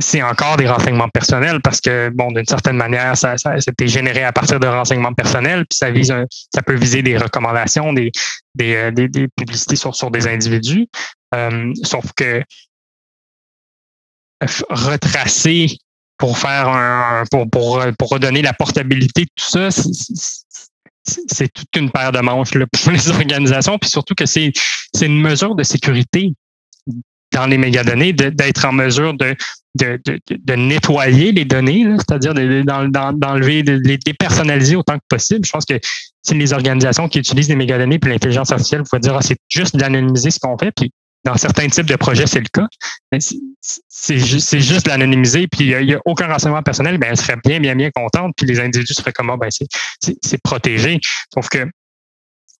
c'est 0.00 0.22
encore 0.22 0.56
des 0.56 0.66
renseignements 0.66 1.08
personnels 1.08 1.60
parce 1.62 1.80
que, 1.80 2.10
bon, 2.12 2.32
d'une 2.32 2.46
certaine 2.46 2.76
manière, 2.76 3.16
ça, 3.16 3.36
ça 3.36 3.60
c'était 3.60 3.86
généré 3.86 4.24
à 4.24 4.32
partir 4.32 4.58
de 4.58 4.66
renseignements 4.66 5.12
personnels, 5.12 5.66
puis 5.70 5.78
ça 5.78 5.90
vise 5.90 6.12
ça 6.52 6.62
peut 6.62 6.74
viser 6.74 7.02
des 7.02 7.16
recommandations, 7.16 7.92
des, 7.92 8.10
des, 8.56 8.74
euh, 8.74 8.90
des, 8.90 9.28
publicités 9.36 9.76
sur, 9.76 9.94
sur 9.94 10.10
des 10.10 10.26
individus. 10.26 10.88
Euh, 11.34 11.72
sauf 11.84 12.06
que 12.16 12.42
retracer 14.70 15.78
pour 16.18 16.38
faire 16.38 16.68
un 16.68 17.24
pour, 17.30 17.48
pour, 17.50 17.84
pour 17.98 18.08
redonner 18.10 18.42
la 18.42 18.52
portabilité, 18.52 19.26
tout 19.34 19.44
ça, 19.44 19.68
c'est 21.04 21.52
toute 21.52 21.76
une 21.76 21.90
paire 21.90 22.12
de 22.12 22.20
manches 22.20 22.54
là, 22.54 22.66
pour 22.72 22.92
les 22.92 23.08
organisations, 23.10 23.78
puis 23.78 23.90
surtout 23.90 24.14
que 24.14 24.26
c'est 24.26 24.52
une 25.00 25.20
mesure 25.20 25.54
de 25.54 25.62
sécurité 25.62 26.32
dans 27.32 27.46
les 27.46 27.58
mégadonnées, 27.58 28.12
d'être 28.12 28.64
en 28.64 28.72
mesure 28.72 29.12
de, 29.14 29.34
de, 29.74 30.00
de, 30.04 30.20
de, 30.30 30.54
nettoyer 30.54 31.32
les 31.32 31.44
données, 31.44 31.84
c'est-à-dire 31.98 32.32
d'enlever, 32.32 33.64
de, 33.64 33.72
les 33.72 33.98
dépersonnaliser 33.98 34.76
autant 34.76 34.98
que 34.98 35.04
possible. 35.08 35.44
Je 35.44 35.50
pense 35.50 35.64
que 35.64 35.80
si 36.22 36.34
les 36.34 36.52
organisations 36.52 37.08
qui 37.08 37.18
utilisent 37.18 37.48
les 37.48 37.56
mégadonnées 37.56 37.98
puis 37.98 38.10
l'intelligence 38.10 38.52
artificielle 38.52 38.82
vous 38.90 38.98
dire 39.00 39.16
ah, 39.16 39.22
c'est 39.22 39.36
juste 39.48 39.76
d'anonymiser 39.76 40.30
ce 40.30 40.38
qu'on 40.38 40.56
fait, 40.56 40.70
puis 40.70 40.92
dans 41.24 41.36
certains 41.36 41.66
types 41.66 41.86
de 41.86 41.96
projets, 41.96 42.26
c'est 42.26 42.40
le 42.40 42.48
cas. 42.52 42.68
C'est 43.88 44.18
juste, 44.18 44.58
juste 44.58 44.86
l'anonymiser, 44.86 45.46
puis 45.46 45.70
il 45.70 45.86
n'y 45.86 45.94
a, 45.94 46.00
aucun 46.04 46.26
renseignement 46.26 46.62
personnel, 46.62 46.98
ben, 46.98 47.08
elle 47.10 47.16
serait 47.16 47.38
bien, 47.42 47.60
bien, 47.60 47.74
bien 47.74 47.90
contente, 47.90 48.34
puis 48.36 48.46
les 48.46 48.60
individus 48.60 48.92
seraient 48.92 49.12
comme, 49.12 49.34
ben, 49.38 49.48
c'est 50.00 50.42
protégé. 50.42 51.00
Sauf 51.32 51.48
que, 51.48 51.66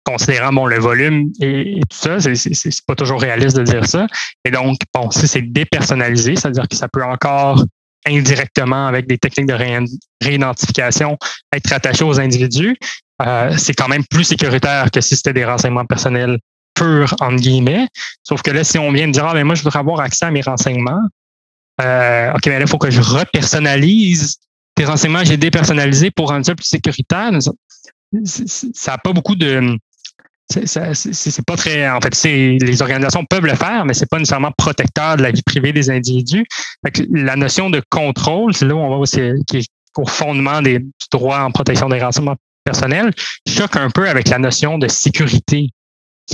considérant 0.03 0.53
bon, 0.53 0.67
le 0.67 0.79
volume 0.79 1.31
et, 1.41 1.81
tout 1.91 1.97
ça, 1.97 2.21
c'est 2.21 2.85
pas 2.87 2.95
toujours 2.95 3.21
réaliste 3.21 3.57
de 3.57 3.65
dire 3.65 3.87
ça. 3.87 4.07
Et 4.47 4.51
donc, 4.51 4.79
bon, 4.95 5.11
si 5.11 5.29
c'est 5.29 5.43
dépersonnalisé, 5.43 6.37
c'est-à-dire 6.37 6.69
que 6.69 6.77
ça 6.77 6.89
peut 6.89 7.05
encore 7.05 7.63
indirectement, 8.07 8.87
avec 8.87 9.07
des 9.07 9.19
techniques 9.19 9.49
de 9.49 9.87
réidentification, 10.23 11.19
être 11.55 11.71
rattaché 11.71 12.05
aux 12.05 12.21
individus, 12.21 12.77
euh, 13.23 13.55
c'est 13.57 13.75
quand 13.75 13.89
même 13.89 14.05
plus 14.05 14.25
sécuritaire 14.25 14.91
que 14.91 15.01
si 15.01 15.17
c'était 15.17 15.33
des 15.33 15.45
renseignements 15.45 15.87
personnels 15.87 16.39
pur, 16.75 17.15
entre 17.21 17.37
guillemets. 17.37 17.89
Sauf 18.23 18.43
que 18.43 18.51
là, 18.51 18.65
si 18.65 18.79
on 18.79 18.93
vient 18.93 19.07
de 19.07 19.13
dire, 19.13 19.27
ah, 19.27 19.35
ben 19.35 19.45
moi, 19.45 19.55
je 19.55 19.63
voudrais 19.63 19.79
avoir 19.79 20.01
accès 20.01 20.27
à 20.27 20.31
mes 20.31 20.43
renseignements, 20.43 21.03
euh, 21.81 22.33
OK, 22.33 22.47
mais 22.47 22.59
là, 22.59 22.63
il 22.63 22.69
faut 22.69 22.79
que 22.79 22.91
je 22.91 23.01
repersonnalise 23.01 24.37
tes 24.75 24.85
renseignements, 24.85 25.25
j'ai 25.25 25.37
dépersonnalisé 25.37 26.11
pour 26.11 26.29
rendre 26.29 26.45
ça 26.45 26.55
plus 26.55 26.67
sécuritaire. 26.67 27.31
Ça 28.25 28.93
n'a 28.93 28.99
pas 28.99 29.13
beaucoup 29.13 29.37
de. 29.37 29.79
C'est 30.49 31.47
pas 31.47 31.57
très. 31.57 31.89
En 31.89 32.01
fait, 32.01 32.23
les 32.25 32.83
organisations 32.83 33.25
peuvent 33.25 33.47
le 33.47 33.55
faire, 33.55 33.85
mais 33.85 33.95
c'est 33.95 34.09
pas 34.09 34.19
nécessairement 34.19 34.53
protecteur 34.57 35.17
de 35.17 35.23
la 35.23 35.31
vie 35.31 35.43
privée 35.43 35.73
des 35.73 35.91
individus. 35.91 36.45
la 37.13 37.37
notion 37.37 37.71
de 37.71 37.83
contrôle, 37.89 38.55
c'est 38.55 38.67
là 38.67 38.75
où 38.75 38.79
on 38.79 38.91
va 38.91 38.97
aussi 38.97 39.21
qui 39.47 39.59
est 39.59 39.69
au 39.97 40.07
fondement 40.07 40.61
des, 40.61 40.81
du 40.81 41.07
droit 41.11 41.39
en 41.39 41.51
protection 41.51 41.89
des 41.89 42.01
renseignements 42.01 42.37
personnels, 42.65 43.13
choque 43.47 43.77
un 43.77 43.91
peu 43.91 44.09
avec 44.09 44.29
la 44.29 44.39
notion 44.39 44.79
de 44.79 44.89
sécurité 44.89 45.71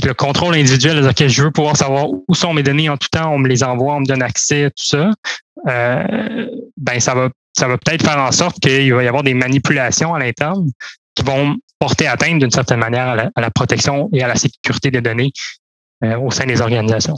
le 0.05 0.15
contrôle 0.15 0.55
individuel, 0.55 1.05
OK, 1.07 1.27
je 1.27 1.43
veux 1.43 1.51
pouvoir 1.51 1.77
savoir 1.77 2.07
où 2.11 2.35
sont 2.35 2.55
mes 2.55 2.63
données 2.63 2.89
en 2.89 2.97
tout 2.97 3.09
temps, 3.11 3.33
on 3.33 3.39
me 3.39 3.49
les 3.49 3.63
envoie, 3.63 3.95
on 3.95 4.01
me 4.01 4.07
donne 4.07 4.23
accès, 4.23 4.71
tout 4.71 4.85
ça, 4.85 5.11
euh, 5.69 6.47
ben 6.77 7.01
ça 7.01 7.15
va, 7.15 7.29
ça 7.57 7.67
va 7.67 7.77
peut-être 7.77 8.05
faire 8.05 8.19
en 8.19 8.33
sorte 8.33 8.61
qu'il 8.61 8.95
va 8.95 9.03
y 9.03 9.09
avoir 9.09 9.23
des 9.23 9.35
manipulations 9.35 10.15
à 10.15 10.19
l'interne 10.19 10.71
qui 11.15 11.25
vont 11.25 11.57
porter 11.79 12.07
atteinte 12.07 12.39
d'une 12.39 12.51
certaine 12.51 12.79
manière 12.79 13.31
à 13.35 13.41
la, 13.41 13.51
protection 13.51 14.09
et 14.13 14.23
à 14.23 14.29
la 14.29 14.37
sécurité 14.37 14.91
des 14.91 15.01
données 15.01 15.33
euh, 16.05 16.17
au 16.19 16.31
sein 16.31 16.47
des 16.47 16.61
organisations. 16.61 17.17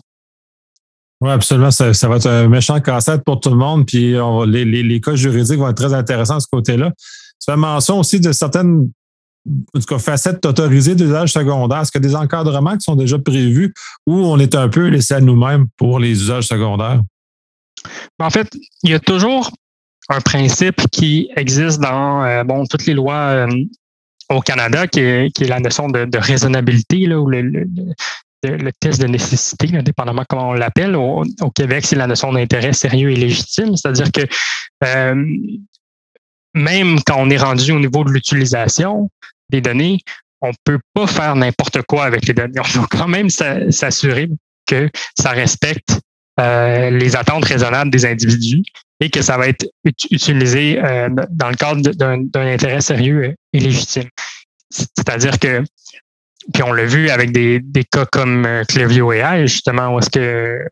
Oui, 1.20 1.30
absolument. 1.30 1.70
Ça, 1.70 2.08
va 2.08 2.16
être 2.16 2.26
un 2.26 2.48
méchant 2.48 2.80
cassette 2.80 3.22
pour 3.24 3.38
tout 3.38 3.50
le 3.50 3.56
monde. 3.56 3.86
Puis 3.86 4.14
les, 4.46 4.64
les, 4.64 4.82
les, 4.82 5.00
cas 5.00 5.14
juridiques 5.14 5.58
vont 5.58 5.68
être 5.68 5.76
très 5.76 5.94
intéressants 5.94 6.36
à 6.36 6.40
ce 6.40 6.48
côté-là. 6.50 6.90
Tu 6.96 7.50
fais 7.50 7.56
mention 7.56 8.00
aussi 8.00 8.18
de 8.18 8.32
certaines 8.32 8.90
en 9.46 9.80
tout 9.80 9.86
cas, 9.86 9.98
facettes 9.98 10.44
autorisées 10.46 10.94
d'usage 10.94 11.32
secondaire? 11.32 11.80
Est-ce 11.80 11.92
qu'il 11.92 12.02
y 12.02 12.06
a 12.06 12.08
des 12.08 12.16
encadrements 12.16 12.76
qui 12.76 12.82
sont 12.82 12.96
déjà 12.96 13.18
prévus 13.18 13.74
ou 14.06 14.14
on 14.14 14.38
est 14.38 14.54
un 14.54 14.68
peu 14.68 14.88
laissé 14.88 15.14
à 15.14 15.20
nous-mêmes 15.20 15.66
pour 15.76 15.98
les 15.98 16.10
usages 16.10 16.46
secondaires? 16.46 17.00
En 18.20 18.30
fait, 18.30 18.48
il 18.84 18.90
y 18.90 18.94
a 18.94 19.00
toujours 19.00 19.50
un 20.08 20.20
principe 20.20 20.80
qui 20.90 21.30
existe 21.36 21.80
dans 21.80 22.24
euh, 22.24 22.44
bon, 22.44 22.64
toutes 22.66 22.86
les 22.86 22.94
lois 22.94 23.14
euh, 23.14 23.64
au 24.30 24.40
Canada, 24.40 24.86
qui 24.86 25.00
est, 25.00 25.40
la 25.40 25.60
notion 25.60 25.88
de, 25.88 26.18
raisonnabilité, 26.18 27.06
là, 27.06 27.20
ou 27.20 27.28
le, 27.28 27.66
test 28.80 29.00
de 29.00 29.06
nécessité, 29.06 29.76
indépendamment 29.76 30.24
comment 30.28 30.50
on 30.50 30.54
l'appelle. 30.54 30.96
Au, 30.96 31.24
Québec, 31.54 31.84
c'est 31.86 31.96
la 31.96 32.06
notion 32.06 32.32
d'intérêt 32.32 32.72
sérieux 32.72 33.10
et 33.10 33.16
légitime, 33.16 33.76
c'est-à-dire 33.76 34.10
que 34.10 34.22
euh, 34.84 35.24
même 36.54 37.00
quand 37.06 37.16
on 37.18 37.30
est 37.30 37.38
rendu 37.38 37.72
au 37.72 37.78
niveau 37.78 38.04
de 38.04 38.10
l'utilisation 38.10 39.10
des 39.50 39.60
données, 39.60 40.00
on 40.40 40.48
ne 40.48 40.54
peut 40.64 40.80
pas 40.92 41.06
faire 41.06 41.36
n'importe 41.36 41.82
quoi 41.82 42.04
avec 42.04 42.26
les 42.26 42.34
données. 42.34 42.60
On 42.74 42.78
doit 42.78 42.88
quand 42.90 43.08
même 43.08 43.30
s'assurer 43.30 44.28
que 44.66 44.90
ça 45.18 45.30
respecte 45.30 46.00
euh, 46.40 46.90
les 46.90 47.16
attentes 47.16 47.44
raisonnables 47.44 47.90
des 47.90 48.04
individus 48.04 48.62
et 49.00 49.10
que 49.10 49.22
ça 49.22 49.36
va 49.36 49.48
être 49.48 49.66
utilisé 50.10 50.80
euh, 50.82 51.08
dans 51.30 51.48
le 51.48 51.56
cadre 51.56 51.90
d'un 51.90 52.46
intérêt 52.46 52.80
sérieux 52.80 53.34
et 53.52 53.60
légitime. 53.60 54.08
C'est-à-dire 54.70 55.38
que, 55.38 55.62
puis 56.52 56.62
on 56.62 56.72
l'a 56.72 56.86
vu 56.86 57.10
avec 57.10 57.32
des, 57.32 57.60
des 57.60 57.84
cas 57.84 58.06
comme 58.06 58.46
euh, 58.46 58.64
Clearview 58.64 59.12
AI, 59.12 59.46
justement, 59.46 59.94
où 59.94 59.98
est-ce 59.98 60.10
que 60.10 60.66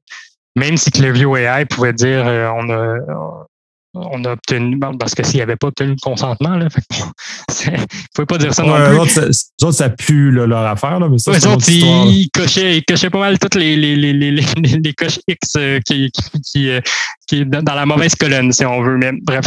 même 0.57 0.77
si 0.77 0.91
Clearview 0.91 1.37
AI 1.37 1.65
pouvait 1.67 1.93
dire 1.93 2.25
on 2.57 2.71
a 2.71 3.47
on 3.95 4.25
a 4.25 4.33
obtenu, 4.33 4.79
parce 4.99 5.15
que 5.15 5.25
s'il 5.25 5.41
avait 5.41 5.57
pas 5.57 5.69
obtenu 5.69 5.91
le 5.91 5.97
consentement, 6.01 6.57
là, 6.57 6.69
fait 6.71 7.71
ne 7.71 7.85
pouvez 8.15 8.27
pas 8.27 8.39
dire 8.39 8.55
ça 8.55 8.63
non 8.63 8.77
plus. 8.77 8.93
Les 8.93 9.65
autres, 9.65 9.73
ça, 9.73 9.91
pue 9.91 10.31
leur 10.31 10.65
affaire, 10.65 11.01
là, 11.01 11.09
mais 11.09 11.19
ça, 11.19 11.33
les 11.33 11.47
autres, 11.47 11.69
ils, 11.69 12.31
cochaient, 12.31 13.11
pas 13.11 13.19
mal 13.19 13.39
toutes 13.39 13.57
les, 13.57 13.77
les, 13.77 13.97
les, 13.97 14.13
les, 14.13 14.33
les 14.33 14.95
coches 14.95 15.19
X 15.27 15.55
euh, 15.57 15.81
qui, 15.85 16.11
qui, 16.11 16.41
qui, 16.41 16.71
euh, 16.71 16.81
qui, 17.27 17.45
dans 17.45 17.75
la 17.75 17.87
mauvaise 17.87 18.15
colonne, 18.15 18.53
si 18.53 18.65
on 18.65 18.81
veut. 18.83 18.97
Mais 18.97 19.13
bref, 19.23 19.47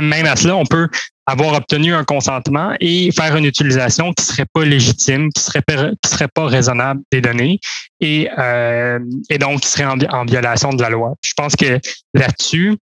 même 0.00 0.26
à 0.26 0.36
cela, 0.36 0.56
on 0.56 0.64
peut 0.64 0.88
avoir 1.26 1.54
obtenu 1.54 1.94
un 1.94 2.04
consentement 2.04 2.74
et 2.80 3.10
faire 3.12 3.34
une 3.36 3.44
utilisation 3.44 4.12
qui 4.12 4.24
serait 4.24 4.46
pas 4.52 4.64
légitime, 4.64 5.30
qui 5.32 5.42
serait 5.42 5.62
qui 6.02 6.10
serait 6.10 6.28
pas 6.28 6.46
raisonnable 6.46 7.00
des 7.10 7.20
données 7.20 7.60
et, 8.00 8.28
euh, 8.38 8.98
et 9.30 9.38
donc 9.38 9.60
qui 9.60 9.68
serait 9.68 9.86
en, 9.86 9.98
en, 9.98 10.24
violation 10.24 10.72
de 10.72 10.82
la 10.82 10.90
loi. 10.90 11.14
Je 11.24 11.32
pense 11.34 11.56
que 11.56 11.80
là-dessus, 12.12 12.76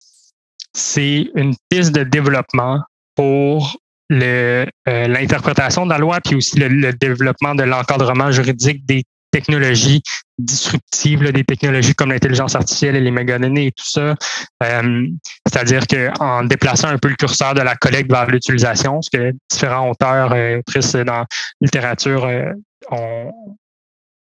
c'est 0.75 1.31
une 1.35 1.55
piste 1.69 1.93
de 1.93 2.05
développement 2.05 2.81
pour 3.15 3.77
euh, 4.21 4.67
l'interprétation 4.87 5.85
de 5.85 5.91
la 5.91 5.99
loi, 5.99 6.21
puis 6.21 6.35
aussi 6.35 6.59
le, 6.59 6.93
développement 6.93 7.55
de 7.55 7.63
l'encadrement 7.63 8.31
juridique 8.31 8.85
des 8.85 9.05
technologies 9.31 10.03
disruptives, 10.39 11.33
des 11.33 11.45
technologies 11.45 11.95
comme 11.95 12.11
l'intelligence 12.11 12.55
artificielle 12.55 12.97
et 12.97 13.01
les 13.01 13.11
mégadonnées 13.11 13.69
et 13.69 13.73
tout 13.73 13.89
ça. 13.89 14.15
Euh, 14.63 15.07
c'est-à-dire 15.47 15.87
qu'en 15.87 16.45
déplaçant 16.45 16.89
un 16.89 16.99
peu 16.99 17.09
le 17.09 17.17
curseur 17.17 17.55
de 17.55 17.63
la 17.63 17.75
collecte 17.75 18.11
vers 18.11 18.27
l'utilisation, 18.27 19.01
ce 19.01 19.09
que 19.11 19.33
différents 19.51 19.91
auteurs 19.91 20.35
et 20.35 20.57
autrices 20.57 20.93
dans 20.93 21.21
la 21.21 21.27
littérature 21.63 22.27
euh, 22.27 22.53
ont, 22.91 23.57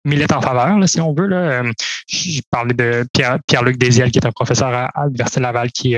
militent 0.06 0.32
en 0.32 0.42
faveur, 0.42 0.78
si 0.88 1.02
on 1.02 1.14
veut. 1.14 1.28
Là. 1.28 1.64
J'ai 2.08 2.42
parlé 2.50 2.74
de 2.74 3.06
Pierre, 3.12 3.40
Pierre-Luc 3.48 3.78
Désiel, 3.78 4.12
qui 4.12 4.20
est 4.20 4.26
un 4.26 4.32
professeur 4.32 4.70
à, 4.70 4.86
à 4.94 5.06
l'Université 5.06 5.42
Laval, 5.42 5.72
qui, 5.72 5.98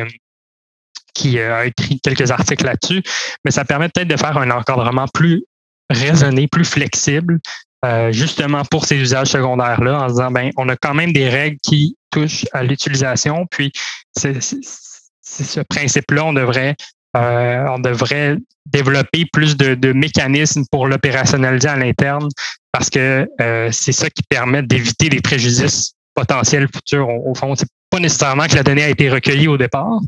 qui 1.18 1.40
euh, 1.40 1.56
a 1.56 1.66
écrit 1.66 2.00
quelques 2.00 2.30
articles 2.32 2.64
là-dessus, 2.64 3.02
mais 3.44 3.52
ça 3.52 3.66
permet 3.66 3.90
peut-être 3.90 4.08
de 4.08 4.18
faire 4.18 4.38
un 4.38 4.52
encadrement 4.52 5.08
plus 5.14 5.44
raisonné, 5.90 6.48
plus 6.48 6.66
flexible, 6.66 7.40
euh, 7.86 8.12
justement 8.12 8.64
pour 8.66 8.86
ces 8.86 8.98
usages 8.98 9.30
secondaires-là, 9.30 10.02
en 10.02 10.08
disant, 10.08 10.32
ben, 10.32 10.52
on 10.58 10.70
a 10.70 10.76
quand 10.76 10.94
même 10.94 11.14
des 11.14 11.28
règles 11.28 11.58
qui 11.64 11.98
touchent 12.12 12.46
à 12.54 12.64
l'utilisation, 12.64 13.48
puis 13.50 13.72
c'est 14.16 14.42
ce 14.42 15.60
principe-là, 15.62 16.26
on 16.26 16.34
devrait 16.34 16.76
euh, 17.16 17.66
on 17.70 17.80
devrait 17.80 18.38
développer 18.68 19.26
plus 19.32 19.58
de, 19.58 19.92
mécanismes 19.94 20.66
pour 20.70 20.88
l'opérationnaliser 20.88 21.70
à 21.70 21.78
l'interne 21.78 22.28
parce 22.72 22.90
que 22.92 23.28
c'est 23.72 23.94
ça 23.94 24.10
qui 24.10 24.22
permet 24.30 24.62
d'éviter 24.62 25.10
les 25.10 25.22
préjudices 25.22 25.94
potentiels 26.14 26.68
futurs. 26.68 27.08
Au, 27.10 27.32
au 27.32 27.34
fond, 27.34 27.56
c'est 27.56 27.70
pas 27.90 28.00
nécessairement 28.00 28.46
que 28.46 28.56
la 28.56 28.64
donnée 28.64 28.84
a 28.84 28.90
été 28.90 29.10
recueillie 29.10 29.48
au 29.48 29.58
départ, 29.58 30.00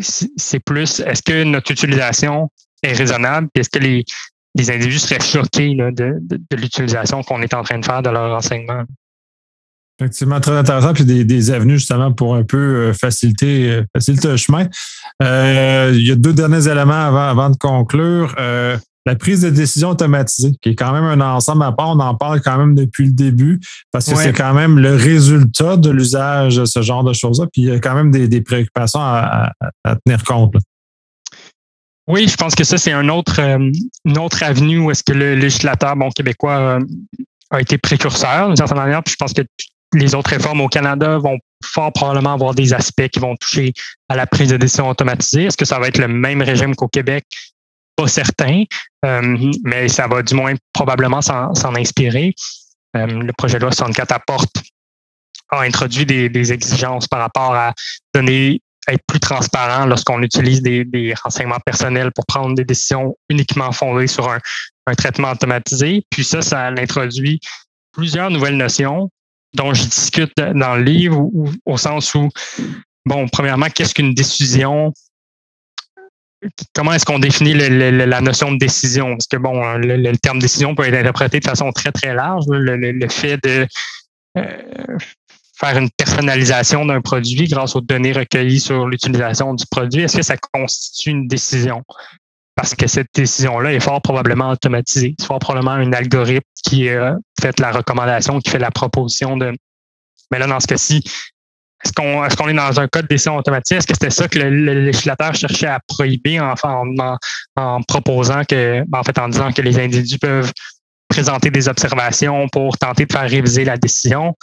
c'est 0.00 0.60
plus 0.60 1.00
est-ce 1.00 1.22
que 1.22 1.44
notre 1.44 1.70
utilisation 1.70 2.50
est 2.82 2.92
raisonnable, 2.92 3.48
est-ce 3.54 3.70
que 3.70 3.78
les, 3.78 4.04
individus 4.56 5.00
seraient 5.00 5.20
choqués 5.20 5.74
de, 5.74 6.18
de, 6.20 6.56
l'utilisation 6.56 7.22
qu'on 7.22 7.42
est 7.42 7.54
en 7.54 7.62
train 7.62 7.78
de 7.78 7.84
faire 7.84 8.02
de 8.02 8.10
leur 8.10 8.30
renseignement. 8.30 8.84
Effectivement, 10.00 10.40
très 10.40 10.56
intéressant, 10.56 10.92
puis 10.92 11.04
des, 11.04 11.24
des 11.24 11.50
avenues 11.52 11.78
justement 11.78 12.12
pour 12.12 12.34
un 12.34 12.42
peu 12.42 12.56
euh, 12.56 12.92
faciliter, 12.92 13.70
euh, 13.70 13.84
faciliter 13.94 14.28
le 14.28 14.36
chemin. 14.36 14.66
Euh, 15.22 15.92
il 15.94 16.06
y 16.06 16.10
a 16.10 16.16
deux 16.16 16.32
derniers 16.32 16.66
éléments 16.66 17.06
avant, 17.06 17.28
avant 17.28 17.50
de 17.50 17.56
conclure. 17.56 18.34
La 19.06 19.16
prise 19.16 19.42
de 19.42 19.50
décision 19.50 19.90
automatisée, 19.90 20.52
qui 20.62 20.70
est 20.70 20.74
quand 20.74 20.92
même 20.92 21.04
un 21.04 21.20
ensemble 21.20 21.62
à 21.64 21.72
part, 21.72 21.90
on 21.90 22.00
en 22.00 22.14
parle 22.14 22.40
quand 22.40 22.56
même 22.56 22.74
depuis 22.74 23.06
le 23.06 23.12
début, 23.12 23.60
parce 23.92 24.06
que 24.06 24.16
c'est 24.16 24.32
quand 24.32 24.54
même 24.54 24.78
le 24.78 24.94
résultat 24.94 25.76
de 25.76 25.90
l'usage 25.90 26.56
de 26.56 26.64
ce 26.64 26.80
genre 26.82 27.04
de 27.04 27.12
choses-là, 27.12 27.46
puis 27.52 27.62
il 27.62 27.68
y 27.68 27.70
a 27.70 27.78
quand 27.78 27.94
même 27.94 28.10
des, 28.10 28.40
préoccupations 28.40 29.00
à, 29.00 29.52
tenir 30.04 30.22
compte. 30.24 30.54
Oui, 32.06 32.28
je 32.28 32.36
pense 32.36 32.54
que 32.54 32.64
ça, 32.64 32.76
c'est 32.76 32.92
un 32.92 33.08
autre, 33.08 33.40
euh, 33.40 33.70
une 34.04 34.18
autre 34.18 34.42
avenue 34.42 34.78
où 34.78 34.90
est-ce 34.90 35.02
que 35.02 35.14
le 35.14 35.36
législateur 35.36 35.96
bon, 35.96 36.10
québécois 36.10 36.58
euh, 36.58 36.80
a 37.50 37.62
été 37.62 37.78
précurseur 37.78 38.48
d'une 38.48 38.56
certaine 38.56 38.76
manière, 38.76 39.02
puis 39.02 39.12
je 39.12 39.16
pense 39.16 39.32
que 39.32 39.40
les 39.94 40.14
autres 40.14 40.30
réformes 40.30 40.60
au 40.60 40.68
Canada 40.68 41.18
vont 41.18 41.38
fort 41.64 41.92
probablement 41.92 42.34
avoir 42.34 42.54
des 42.54 42.74
aspects 42.74 43.08
qui 43.08 43.20
vont 43.20 43.36
toucher 43.36 43.72
à 44.08 44.16
la 44.16 44.26
prise 44.26 44.50
de 44.50 44.56
décision 44.56 44.88
automatisée. 44.88 45.44
Est-ce 45.44 45.56
que 45.56 45.64
ça 45.64 45.78
va 45.78 45.88
être 45.88 45.98
le 45.98 46.08
même 46.08 46.42
régime 46.42 46.74
qu'au 46.74 46.88
Québec? 46.88 47.24
Pas 47.96 48.08
certain, 48.08 48.64
euh, 49.04 49.52
mais 49.64 49.88
ça 49.88 50.06
va 50.06 50.22
du 50.22 50.34
moins 50.34 50.54
probablement 50.72 51.22
s'en 51.22 51.74
inspirer. 51.76 52.34
Euh, 52.96 53.06
le 53.06 53.32
projet 53.32 53.58
de 53.58 53.62
loi 53.62 53.72
64 53.72 54.12
apporte, 54.12 54.62
a 55.50 55.60
introduit 55.60 56.06
des, 56.06 56.52
exigences 56.52 57.06
par 57.06 57.20
rapport 57.20 57.54
à 57.54 57.72
donner 58.14 58.60
être 58.88 59.02
plus 59.06 59.20
transparent 59.20 59.86
lorsqu'on 59.86 60.22
utilise 60.22 60.62
des, 60.62 61.14
renseignements 61.22 61.60
personnels 61.64 62.12
pour 62.12 62.26
prendre 62.26 62.54
des 62.54 62.64
décisions 62.64 63.16
uniquement 63.28 63.72
fondées 63.72 64.06
sur 64.06 64.28
un, 64.30 64.40
traitement 64.96 65.32
automatisé. 65.32 66.04
Puis 66.10 66.24
ça, 66.24 66.42
ça 66.42 66.66
introduit 66.66 67.40
plusieurs 67.92 68.30
nouvelles 68.30 68.56
notions 68.56 69.08
dont 69.54 69.72
je 69.72 69.84
discute 69.84 70.32
dans 70.36 70.74
le 70.74 70.82
livre, 70.82 71.30
au 71.64 71.76
sens 71.78 72.14
où, 72.14 72.28
bon, 73.06 73.28
premièrement, 73.28 73.68
qu'est-ce 73.70 73.94
qu'une 73.94 74.12
décision 74.12 74.92
comment 76.74 76.92
est-ce 76.92 77.04
qu'on 77.04 77.18
définit 77.18 77.54
la 77.54 78.20
notion 78.20 78.52
de 78.52 78.58
décision? 78.58 79.10
Parce 79.10 79.26
que 79.26 79.36
bon, 79.36 79.60
le, 79.76 80.16
terme 80.16 80.38
décision 80.38 80.74
peut 80.74 80.84
être 80.84 80.94
interprété 80.94 81.40
de 81.40 81.44
façon 81.44 81.72
très, 81.72 81.92
très 81.92 82.14
large. 82.14 82.44
Le, 82.48 83.08
fait 83.08 83.42
de 83.42 83.66
euh, 84.38 84.98
faire 85.58 85.78
une 85.78 85.90
personnalisation 85.90 86.86
d'un 86.86 87.00
produit 87.00 87.48
grâce 87.48 87.76
aux 87.76 87.80
données 87.80 88.12
recueillies 88.12 88.60
sur 88.60 88.86
l'utilisation 88.86 89.54
du 89.54 89.64
produit, 89.70 90.02
est-ce 90.02 90.16
que 90.16 90.22
ça 90.22 90.36
constitue 90.36 91.10
une 91.10 91.28
décision? 91.28 91.82
Parce 92.56 92.74
que 92.74 92.86
cette 92.86 93.08
décision-là 93.14 93.72
est 93.72 93.80
fort 93.80 94.00
probablement 94.00 94.50
automatisée. 94.50 95.14
C'est 95.18 95.26
fort 95.26 95.40
probablement 95.40 95.72
un 95.72 95.92
algorithme 95.92 96.46
qui 96.64 96.88
a 96.88 97.16
fait 97.40 97.58
la 97.58 97.72
recommandation, 97.72 98.38
qui 98.38 98.50
fait 98.50 98.58
la 98.58 98.70
proposition 98.70 99.36
de. 99.36 99.52
Mais 100.30 100.38
là, 100.38 100.46
dans 100.46 100.60
ce 100.60 100.66
cas-ci, 100.66 101.02
est-ce 101.84 102.36
qu'on 102.36 102.48
est, 102.48 102.52
est 102.52 102.54
dans 102.54 102.80
un 102.80 102.88
code 102.88 103.06
décision 103.08 103.36
automatique? 103.36 103.78
Est-ce 103.78 103.86
que 103.86 103.94
c'était 103.94 104.10
ça 104.10 104.28
que 104.28 104.38
le, 104.38 104.84
législateur 104.84 105.34
cherchait 105.34 105.66
à 105.66 105.80
prohiber 105.86 106.40
en, 106.40 106.54
en, 106.62 107.16
en, 107.56 107.82
proposant 107.82 108.44
que, 108.44 108.82
ben, 108.88 108.98
en 108.98 109.02
fait, 109.02 109.18
en 109.18 109.28
disant 109.28 109.52
que 109.52 109.62
les 109.62 109.78
individus 109.78 110.18
peuvent 110.18 110.52
présenter 111.08 111.50
des 111.50 111.68
observations 111.68 112.48
pour 112.48 112.76
tenter 112.78 113.06
de 113.06 113.12
faire 113.12 113.28
réviser 113.28 113.64
la 113.64 113.76
décision? 113.76 114.34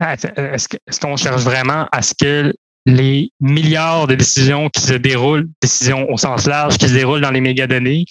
Est-ce 0.00 1.00
qu'on 1.00 1.16
cherche 1.16 1.42
vraiment 1.42 1.86
à 1.92 2.02
ce 2.02 2.14
que 2.14 2.54
les 2.86 3.30
milliards 3.40 4.06
de 4.06 4.14
décisions 4.14 4.70
qui 4.70 4.80
se 4.80 4.94
déroulent, 4.94 5.48
décisions 5.60 6.10
au 6.10 6.16
sens 6.16 6.46
large, 6.46 6.78
qui 6.78 6.88
se 6.88 6.94
déroulent 6.94 7.20
dans 7.20 7.30
les 7.30 7.42
mégadonnées, 7.42 8.06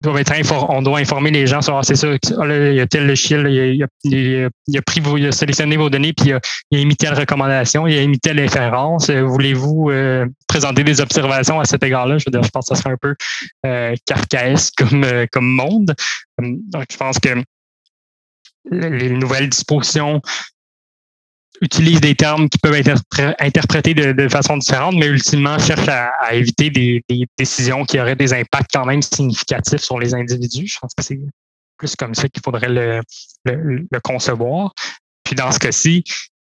doivent 0.00 0.18
être 0.18 0.32
on 0.70 0.82
doit 0.82 0.98
informer 0.98 1.30
les 1.30 1.46
gens 1.46 1.60
sur 1.60 1.76
ah, 1.76 1.82
c'est 1.82 1.96
ça, 1.96 2.08
ah, 2.08 2.46
il 2.46 2.74
y 2.74 2.80
a 2.80 2.86
tel 2.86 3.14
shield, 3.14 3.46
il, 3.48 3.86
il, 4.04 4.44
a, 4.76 4.82
pris 4.82 5.02
il 5.16 5.26
a 5.26 5.32
sélectionné 5.32 5.76
vos 5.76 5.90
données, 5.90 6.12
puis 6.12 6.30
il 6.30 6.32
a, 6.34 6.40
émis 6.70 6.96
telle 6.96 7.14
recommandation, 7.14 7.86
il 7.86 7.98
a 7.98 8.02
émis 8.02 8.18
telle 8.18 8.40
inférence. 8.40 9.10
Euh, 9.10 9.22
voulez-vous 9.22 9.90
euh, 9.90 10.26
présenter 10.46 10.84
des 10.84 11.00
observations 11.00 11.60
à 11.60 11.64
cet 11.64 11.82
égard-là? 11.82 12.18
Je 12.18 12.30
pense 12.30 12.68
que 12.68 12.74
ça 12.74 12.82
serait 12.82 12.92
un 12.92 12.96
peu 13.00 13.14
euh, 13.66 13.94
comme, 14.76 15.04
euh, 15.04 15.26
comme 15.30 15.46
monde. 15.46 15.94
Donc, 16.38 16.86
je 16.90 16.96
pense 16.96 17.18
que 17.18 17.42
les 18.70 19.10
nouvelles 19.10 19.48
dispositions 19.48 20.20
utilise 21.60 22.00
des 22.00 22.14
termes 22.14 22.48
qui 22.48 22.58
peuvent 22.58 22.74
être 22.74 23.00
interprétés 23.38 23.94
de, 23.94 24.28
façon 24.28 24.56
différente, 24.56 24.94
mais 24.96 25.06
ultimement 25.06 25.58
cherche 25.58 25.88
à, 25.88 26.34
éviter 26.34 26.70
des, 26.70 27.02
décisions 27.38 27.84
qui 27.84 28.00
auraient 28.00 28.16
des 28.16 28.32
impacts 28.32 28.70
quand 28.72 28.86
même 28.86 29.02
significatifs 29.02 29.80
sur 29.80 29.98
les 29.98 30.14
individus. 30.14 30.66
Je 30.66 30.78
pense 30.80 30.94
que 30.94 31.02
c'est 31.02 31.20
plus 31.76 31.96
comme 31.96 32.14
ça 32.14 32.28
qu'il 32.28 32.42
faudrait 32.42 32.68
le, 32.68 33.02
le, 33.44 34.00
concevoir. 34.02 34.72
Puis 35.24 35.34
dans 35.34 35.50
ce 35.52 35.58
cas-ci, 35.58 36.04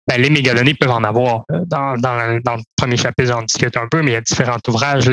ben, 0.08 0.22
les 0.22 0.30
mégadonnées 0.30 0.74
peuvent 0.74 0.92
en 0.92 1.04
avoir. 1.04 1.44
Euh, 1.52 1.64
dans, 1.66 1.98
dans, 1.98 2.56
le 2.56 2.62
premier 2.76 2.98
chapitre, 2.98 3.30
j'en 3.30 3.42
discute 3.44 3.78
un 3.78 3.88
peu, 3.88 4.02
mais 4.02 4.12
il 4.12 4.14
y 4.14 4.18
a 4.18 4.22
différents 4.22 4.58
ouvrages. 4.68 5.10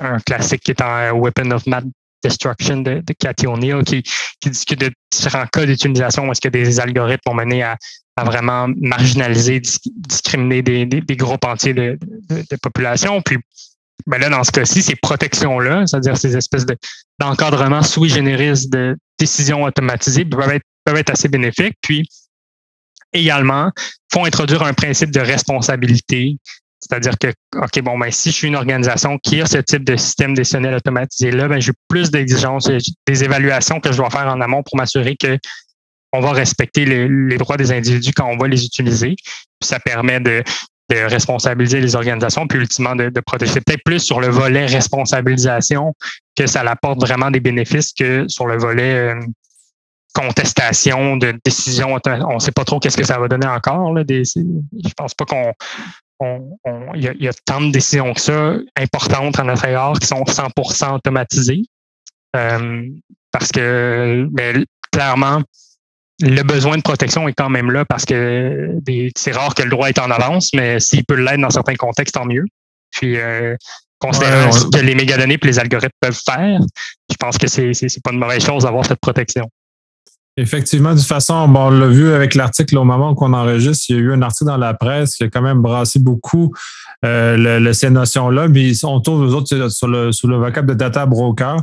Un 0.00 0.18
classique 0.20 0.62
qui 0.62 0.72
est 0.72 0.82
en 0.82 1.12
Weapon 1.12 1.50
of 1.52 1.66
Math 1.66 1.84
Destruction 2.24 2.78
de, 2.78 3.02
de 3.04 3.14
Cathy 3.18 3.46
O'Neill 3.46 3.84
qui, 3.84 4.02
discute 4.48 4.80
de 4.80 4.90
différents 5.12 5.46
cas 5.46 5.66
d'utilisation 5.66 6.26
où 6.26 6.32
est-ce 6.32 6.40
que 6.40 6.48
des 6.48 6.80
algorithmes 6.80 7.22
vont 7.26 7.34
mener 7.34 7.62
à, 7.62 7.76
vraiment 8.24 8.68
marginaliser, 8.76 9.60
discriminer 9.86 10.62
des, 10.62 11.16
groupes 11.16 11.44
entiers 11.44 11.74
de, 11.74 11.98
de, 12.30 12.56
population. 12.62 13.20
Puis 13.22 13.38
ben 14.06 14.18
là, 14.18 14.28
dans 14.28 14.44
ce 14.44 14.52
cas-ci, 14.52 14.82
ces 14.82 14.96
protections-là, 14.96 15.86
c'est-à-dire 15.86 16.16
ces 16.16 16.36
espèces 16.36 16.66
d'encadrement 17.18 17.82
sui 17.82 18.08
generis 18.08 18.68
de 18.68 18.96
décisions 19.18 19.64
automatisées, 19.64 20.24
peuvent 20.24 20.50
être, 20.50 20.64
peuvent 20.84 20.96
être 20.96 21.10
assez 21.10 21.28
bénéfiques. 21.28 21.76
Puis 21.80 22.08
également, 23.12 23.70
font 24.12 24.24
introduire 24.24 24.62
un 24.62 24.74
principe 24.74 25.10
de 25.10 25.20
responsabilité. 25.20 26.36
C'est-à-dire 26.84 27.18
que, 27.18 27.28
OK, 27.56 27.80
bon, 27.80 27.98
ben, 27.98 28.10
si 28.10 28.30
je 28.30 28.34
suis 28.34 28.48
une 28.48 28.56
organisation 28.56 29.18
qui 29.18 29.40
a 29.40 29.46
ce 29.46 29.58
type 29.58 29.84
de 29.84 29.96
système 29.96 30.34
décisionnel 30.34 30.74
automatisé-là, 30.74 31.48
ben, 31.48 31.58
j'ai 31.60 31.72
plus 31.88 32.10
d'exigences, 32.10 32.68
des 33.06 33.24
évaluations 33.24 33.80
que 33.80 33.90
je 33.90 33.96
dois 33.96 34.10
faire 34.10 34.26
en 34.26 34.40
amont 34.40 34.62
pour 34.62 34.76
m'assurer 34.76 35.16
que 35.16 35.38
on 36.12 36.20
va 36.20 36.32
respecter 36.32 36.84
les, 36.84 37.38
droits 37.38 37.56
des 37.56 37.72
individus 37.72 38.12
quand 38.12 38.26
on 38.26 38.36
va 38.36 38.46
les 38.46 38.64
utiliser. 38.64 39.16
ça 39.62 39.80
permet 39.80 40.20
de 40.20 40.44
responsabiliser 40.90 41.80
les 41.80 41.96
organisations, 41.96 42.46
puis 42.46 42.58
ultimement 42.58 42.94
de, 42.94 43.08
de 43.08 43.20
protéger. 43.20 43.60
Peut-être 43.60 43.82
plus 43.84 44.00
sur 44.00 44.20
le 44.20 44.28
volet 44.28 44.66
responsabilisation 44.66 45.94
que 46.36 46.46
ça 46.46 46.60
apporte 46.60 47.00
vraiment 47.00 47.30
des 47.30 47.40
bénéfices 47.40 47.92
que 47.92 48.26
sur 48.28 48.46
le 48.46 48.58
volet 48.58 49.14
euh, 49.14 49.20
contestation 50.14 51.16
de 51.16 51.34
décision. 51.44 51.98
On 52.06 52.34
ne 52.34 52.38
sait 52.38 52.52
pas 52.52 52.64
trop 52.64 52.78
qu'est-ce 52.78 52.96
que 52.96 53.04
ça 53.04 53.18
va 53.18 53.28
donner 53.28 53.46
encore. 53.46 53.92
Là, 53.92 54.04
des, 54.04 54.22
je 54.24 54.94
pense 54.96 55.14
pas 55.14 55.24
qu'on 55.24 55.52
il 56.20 57.02
y, 57.02 57.28
a, 57.28 57.32
tant 57.44 57.60
de 57.60 57.70
décisions 57.70 58.12
que 58.12 58.20
ça 58.20 58.54
importantes 58.76 59.38
en 59.38 59.44
notre 59.44 59.64
égard 59.64 59.98
qui 59.98 60.06
sont 60.06 60.22
100% 60.22 60.94
automatisées. 60.94 61.62
Euh, 62.36 62.88
parce 63.32 63.50
que 63.50 64.26
ben, 64.30 64.64
clairement, 64.92 65.42
le 66.20 66.42
besoin 66.42 66.76
de 66.76 66.82
protection 66.82 67.28
est 67.28 67.32
quand 67.32 67.50
même 67.50 67.70
là 67.70 67.84
parce 67.84 68.04
que 68.04 68.78
c'est 69.16 69.32
rare 69.32 69.54
que 69.54 69.62
le 69.62 69.70
droit 69.70 69.88
est 69.88 69.98
en 69.98 70.10
avance, 70.10 70.50
mais 70.54 70.78
s'il 70.80 71.04
peut 71.04 71.16
l'être 71.16 71.40
dans 71.40 71.50
certains 71.50 71.74
contextes, 71.74 72.14
tant 72.14 72.24
mieux. 72.24 72.44
Puis, 72.90 73.18
euh, 73.18 73.56
considérant 73.98 74.52
ce 74.52 74.66
que 74.66 74.78
les 74.78 74.94
mégadonnées 74.94 75.38
et 75.42 75.46
les 75.46 75.58
algorithmes 75.58 75.90
peuvent 76.00 76.20
faire, 76.24 76.60
je 77.10 77.16
pense 77.16 77.38
que 77.38 77.46
c'est 77.48 77.72
pas 78.02 78.12
une 78.12 78.18
mauvaise 78.18 78.44
chose 78.44 78.62
d'avoir 78.62 78.86
cette 78.86 79.00
protection. 79.00 79.48
Effectivement, 80.36 80.94
de 80.94 80.98
toute 80.98 81.06
façon, 81.06 81.34
on 81.34 81.70
l'a 81.70 81.86
vu 81.86 82.12
avec 82.12 82.34
l'article 82.34 82.76
au 82.78 82.84
moment 82.84 83.14
qu'on 83.14 83.32
enregistre, 83.32 83.86
il 83.88 83.96
y 83.96 83.98
a 83.98 84.02
eu 84.02 84.12
un 84.12 84.22
article 84.22 84.46
dans 84.46 84.56
la 84.56 84.74
presse 84.74 85.14
qui 85.14 85.22
a 85.22 85.28
quand 85.28 85.42
même 85.42 85.62
brassé 85.62 86.00
beaucoup 86.00 86.52
euh, 87.04 87.72
ces 87.72 87.90
notions-là, 87.90 88.48
mais 88.48 88.72
on 88.84 89.00
tourne 89.00 89.24
aux 89.24 89.32
autres 89.34 89.68
sur 89.70 89.86
le, 89.86 90.10
sur 90.10 90.26
le 90.26 90.36
vocable 90.36 90.70
de 90.70 90.74
data 90.74 91.06
broker. 91.06 91.58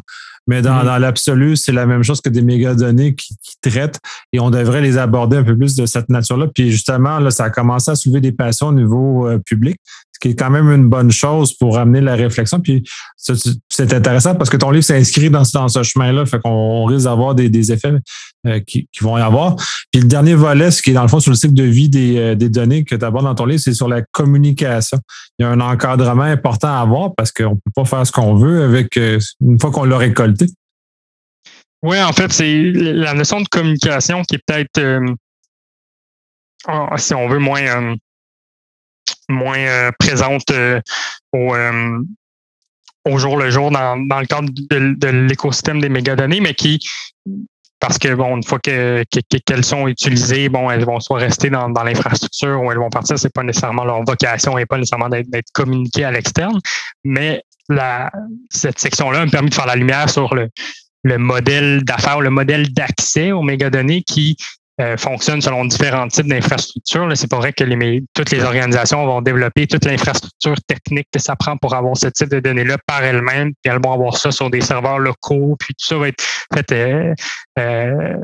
Mais 0.47 0.61
dans, 0.61 0.83
mm-hmm. 0.83 0.99
l'absolu, 0.99 1.55
c'est 1.55 1.71
la 1.71 1.85
même 1.85 2.01
chose 2.01 2.19
que 2.19 2.29
des 2.29 2.41
mégadonnées 2.41 3.13
qui, 3.13 3.35
qui 3.43 3.55
traitent 3.61 3.99
et 4.33 4.39
on 4.39 4.49
devrait 4.49 4.81
les 4.81 4.97
aborder 4.97 5.37
un 5.37 5.43
peu 5.43 5.55
plus 5.55 5.75
de 5.75 5.85
cette 5.85 6.09
nature-là. 6.09 6.47
Puis 6.47 6.71
justement, 6.71 7.19
là, 7.19 7.29
ça 7.29 7.45
a 7.45 7.49
commencé 7.49 7.91
à 7.91 7.95
soulever 7.95 8.21
des 8.21 8.31
passions 8.31 8.67
au 8.67 8.73
niveau 8.73 9.27
euh, 9.27 9.37
public 9.37 9.77
qui 10.21 10.29
est 10.29 10.35
quand 10.35 10.51
même 10.51 10.69
une 10.69 10.87
bonne 10.87 11.11
chose 11.11 11.53
pour 11.57 11.79
amener 11.79 11.99
la 11.99 12.15
réflexion. 12.15 12.59
Puis 12.59 12.87
c'est 13.17 13.93
intéressant 13.93 14.35
parce 14.35 14.49
que 14.49 14.57
ton 14.57 14.69
livre 14.69 14.85
s'inscrit 14.85 15.31
dans, 15.31 15.43
dans 15.53 15.67
ce 15.67 15.81
chemin-là, 15.81 16.25
fait 16.27 16.39
qu'on 16.39 16.85
risque 16.85 17.05
d'avoir 17.05 17.33
des, 17.33 17.71
effets 17.71 17.93
euh, 18.47 18.59
qui, 18.59 18.87
vont 19.01 19.17
y 19.17 19.21
avoir. 19.21 19.55
Puis 19.91 20.01
le 20.01 20.07
dernier 20.07 20.35
volet, 20.35 20.69
ce 20.69 20.81
qui 20.81 20.91
est 20.91 20.93
dans 20.93 21.01
le 21.01 21.07
fond 21.07 21.19
sur 21.19 21.31
le 21.31 21.35
cycle 21.35 21.55
de 21.55 21.63
vie 21.63 21.89
des, 21.89 22.17
euh, 22.17 22.35
des 22.35 22.49
données 22.49 22.83
que 22.83 22.95
tu 22.95 23.03
abordes 23.03 23.25
dans 23.25 23.35
ton 23.35 23.45
livre, 23.45 23.61
c'est 23.61 23.73
sur 23.73 23.87
la 23.87 24.03
communication. 24.11 24.99
Il 25.39 25.43
y 25.43 25.45
a 25.45 25.49
un 25.49 25.59
encadrement 25.59 26.23
important 26.23 26.67
à 26.67 26.81
avoir 26.81 27.15
parce 27.15 27.31
qu'on 27.31 27.51
ne 27.51 27.55
peut 27.55 27.71
pas 27.75 27.85
faire 27.85 28.05
ce 28.05 28.11
qu'on 28.11 28.35
veut 28.35 28.63
avec 28.63 28.95
euh, 28.97 29.19
une 29.41 29.59
fois 29.59 29.71
qu'on 29.71 29.85
l'a 29.85 29.97
récolté. 29.97 30.45
Oui, 31.81 31.99
en 31.99 32.13
fait, 32.13 32.31
c'est 32.31 32.71
la 32.73 33.15
notion 33.15 33.41
de 33.41 33.47
communication 33.47 34.21
qui 34.21 34.35
est 34.35 34.41
peut-être, 34.45 34.79
si 36.97 37.13
on 37.15 37.27
veut, 37.27 37.39
moins 37.39 37.95
moins 39.31 39.57
euh, 39.57 39.91
présente 39.99 40.51
euh, 40.51 40.79
au, 41.33 41.55
euh, 41.55 41.99
au 43.05 43.17
jour 43.17 43.37
le 43.37 43.49
jour 43.49 43.71
dans, 43.71 43.97
dans 44.07 44.19
le 44.19 44.25
cadre 44.25 44.49
de, 44.49 45.07
l'écosystème 45.07 45.81
des 45.81 45.89
mégadonnées, 45.89 46.39
mais 46.39 46.53
qui 46.53 46.79
parce 47.79 47.97
que 47.97 48.13
bon, 48.13 48.37
une 48.37 48.43
fois 48.43 48.59
que, 48.59 49.03
qu'elles 49.45 49.65
sont 49.65 49.87
utilisées, 49.87 50.49
bon, 50.49 50.69
elles 50.69 50.85
vont 50.85 50.99
soit 50.99 51.17
rester 51.17 51.49
dans, 51.49 51.67
dans 51.67 51.81
l'infrastructure 51.81 52.61
ou 52.61 52.71
elles 52.71 52.77
vont 52.77 52.91
partir. 52.91 53.17
C'est 53.17 53.33
pas 53.33 53.41
nécessairement 53.41 53.85
leur 53.85 54.03
vocation 54.03 54.55
et 54.59 54.67
pas 54.67 54.77
nécessairement 54.77 55.09
d'être, 55.09 55.51
communiquées 55.51 56.03
à 56.03 56.11
l'externe. 56.11 56.59
Mais 57.03 57.41
cette 58.51 58.77
section-là 58.77 59.25
me 59.25 59.31
permet 59.31 59.49
de 59.49 59.55
faire 59.55 59.65
la 59.65 59.75
lumière 59.75 60.11
sur 60.11 60.35
le, 60.35 60.49
le 61.03 61.17
modèle 61.17 61.83
d'affaires, 61.83 62.21
le 62.21 62.29
modèle 62.29 62.71
d'accès 62.71 63.31
aux 63.31 63.41
mégadonnées 63.41 64.03
qui 64.03 64.37
euh, 64.81 64.97
fonctionne 64.97 65.41
selon 65.41 65.65
différents 65.65 66.07
types 66.07 66.27
d'infrastructures. 66.27 67.09
C'est 67.15 67.29
pas 67.29 67.37
vrai 67.37 67.53
que 67.53 67.63
les, 67.63 68.03
toutes 68.13 68.31
les 68.31 68.43
organisations 68.43 69.05
vont 69.05 69.21
développer 69.21 69.67
toute 69.67 69.85
l'infrastructure 69.85 70.55
technique 70.67 71.07
que 71.11 71.19
ça 71.19 71.35
prend 71.35 71.55
pour 71.57 71.73
avoir 71.73 71.95
ce 71.95 72.07
type 72.07 72.29
de 72.29 72.39
données-là 72.39 72.77
par 72.85 73.03
elles-mêmes, 73.03 73.51
puis 73.61 73.71
elles 73.73 73.81
vont 73.81 73.93
avoir 73.93 74.17
ça 74.17 74.31
sur 74.31 74.49
des 74.49 74.61
serveurs 74.61 74.99
locaux, 74.99 75.55
puis 75.59 75.73
tout 75.75 75.85
ça 75.85 75.97
va 75.97 76.07
être 76.07 76.23
fait 76.53 76.71
euh, 76.71 77.13
euh, 77.59 78.15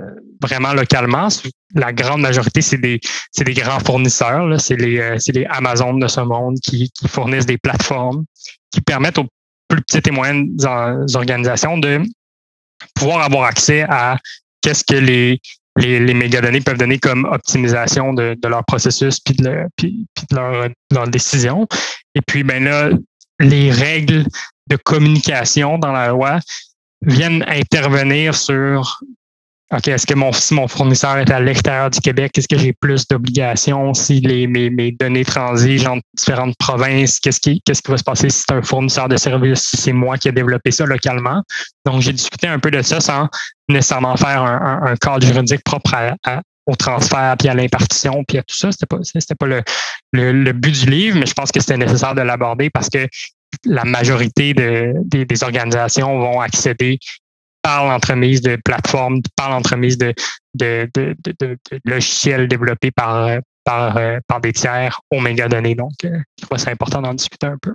vraiment 0.42 0.74
localement. 0.74 1.28
La 1.76 1.94
grande 1.94 2.22
majorité, 2.22 2.62
c'est 2.62 2.78
des, 2.78 3.00
des 3.40 3.54
grands 3.54 3.80
fournisseurs. 3.80 4.60
C'est 4.60 4.76
les, 4.78 5.18
les 5.34 5.46
Amazon 5.50 5.94
de 5.94 6.08
ce 6.08 6.22
monde 6.22 6.58
qui, 6.64 6.90
qui 6.92 7.08
fournissent 7.08 7.46
des 7.46 7.58
plateformes 7.58 8.24
qui 8.72 8.82
permettent 8.82 9.18
aux 9.18 9.28
plus 9.68 9.82
petites 9.82 10.08
et 10.08 10.12
moyennes 10.12 10.56
organisations 11.14 11.78
de 11.78 12.02
pouvoir 12.96 13.22
avoir 13.22 13.46
accès 13.46 13.86
à 13.88 14.18
qu'est-ce 14.62 14.84
que 14.84 14.96
les 14.96 15.40
les, 15.78 16.00
les 16.00 16.14
mégadonnées 16.14 16.62
peuvent 16.62 16.78
donner 16.78 17.00
comme 17.00 17.26
optimisation 17.26 18.14
de, 18.14 18.36
de 18.42 18.48
leur 18.48 18.66
processus 18.66 19.20
puis 19.20 19.36
de, 19.36 19.66
de 19.82 20.36
leur, 20.36 20.70
leur, 20.92 21.08
décision. 21.08 21.68
Et 22.16 22.22
puis, 22.22 22.44
ben 22.44 22.64
là, 22.64 22.90
les 23.40 23.72
règles 23.72 24.26
de 24.68 24.76
communication 24.76 25.78
dans 25.78 25.92
la 25.92 26.10
loi 26.10 26.40
viennent 27.02 27.46
intervenir 27.48 28.36
sur 28.36 29.02
OK, 29.74 29.90
est-ce 29.90 30.08
que 30.08 30.14
mon, 30.14 30.32
si 30.32 30.54
mon 30.54 30.70
fournisseur 30.70 31.18
est 31.18 31.30
à 31.30 31.42
l'extérieur 31.42 31.90
du 31.90 32.00
Québec, 32.00 32.38
est-ce 32.38 32.48
que 32.48 32.58
j'ai 32.58 32.72
plus 32.72 33.06
d'obligations? 33.06 33.94
Si 33.94 34.22
les, 34.22 34.48
mes, 34.48 34.70
mes 34.70 34.94
données 34.94 35.26
transigent 35.26 35.92
entre 35.92 36.04
différentes 36.18 36.56
provinces? 36.58 37.20
Qu'est-ce 37.20 37.42
qui, 37.42 37.62
qu'est-ce 37.66 37.82
qui 37.82 37.92
va 37.92 37.98
se 37.98 38.04
passer 38.04 38.30
si 38.30 38.46
c'est 38.48 38.54
un 38.54 38.62
fournisseur 38.62 39.10
de 39.10 39.18
services, 39.18 39.64
si 39.64 39.76
c'est 39.76 39.92
moi 39.92 40.18
qui 40.18 40.30
ai 40.30 40.32
développé 40.32 40.72
ça 40.72 40.86
localement? 40.86 41.44
Donc, 41.86 42.02
j'ai 42.02 42.14
discuté 42.14 42.48
un 42.48 42.60
peu 42.60 42.72
de 42.72 42.82
ça 42.82 43.02
sans 43.02 43.28
nécessairement 43.70 44.16
faire 44.16 44.42
un, 44.42 44.82
un, 44.84 44.96
cadre 44.96 45.26
juridique 45.26 45.64
propre 45.64 45.94
à, 45.94 46.42
au 46.66 46.76
transfert, 46.76 47.36
puis 47.38 47.48
à 47.48 47.54
l'impartition, 47.54 48.24
puis 48.28 48.38
à 48.38 48.44
tout 48.44 48.56
ça. 48.56 48.72
C'était 48.72 48.86
pas, 48.86 49.00
c'était 49.02 49.36
pas 49.36 49.48
le, 49.48 49.64
le, 50.14 50.52
but 50.52 50.84
du 50.84 50.90
livre, 50.90 51.18
mais 51.20 51.26
je 51.26 51.34
pense 51.34 51.52
que 51.52 51.60
c'était 51.60 51.78
nécessaire 51.78 52.16
de 52.16 52.22
l'aborder 52.22 52.70
parce 52.70 52.90
que 52.90 53.08
la 53.66 53.86
majorité 53.86 54.54
de, 54.54 54.94
des, 55.06 55.26
des, 55.26 55.44
organisations 55.44 56.20
vont 56.20 56.42
accéder 56.42 57.00
par 57.62 57.86
l'entremise 57.86 58.42
de 58.42 58.58
plateformes, 58.64 59.22
par 59.36 59.50
l'entremise 59.50 59.98
de, 59.98 60.14
de, 60.54 60.90
de, 60.94 61.16
de, 61.40 61.58
logiciels 61.86 62.48
développés 62.48 62.92
par, 62.92 63.40
par, 63.64 64.00
par 64.28 64.42
des 64.42 64.54
tiers 64.54 65.00
aux 65.12 65.20
mégadonnées. 65.20 65.76
Donc, 65.76 65.94
euh, 66.06 66.20
je 66.40 66.46
crois 66.46 66.58
que 66.58 66.64
c'est 66.64 66.72
important 66.72 67.02
d'en 67.02 67.14
discuter 67.14 67.48
un 67.48 67.58
peu. 67.62 67.74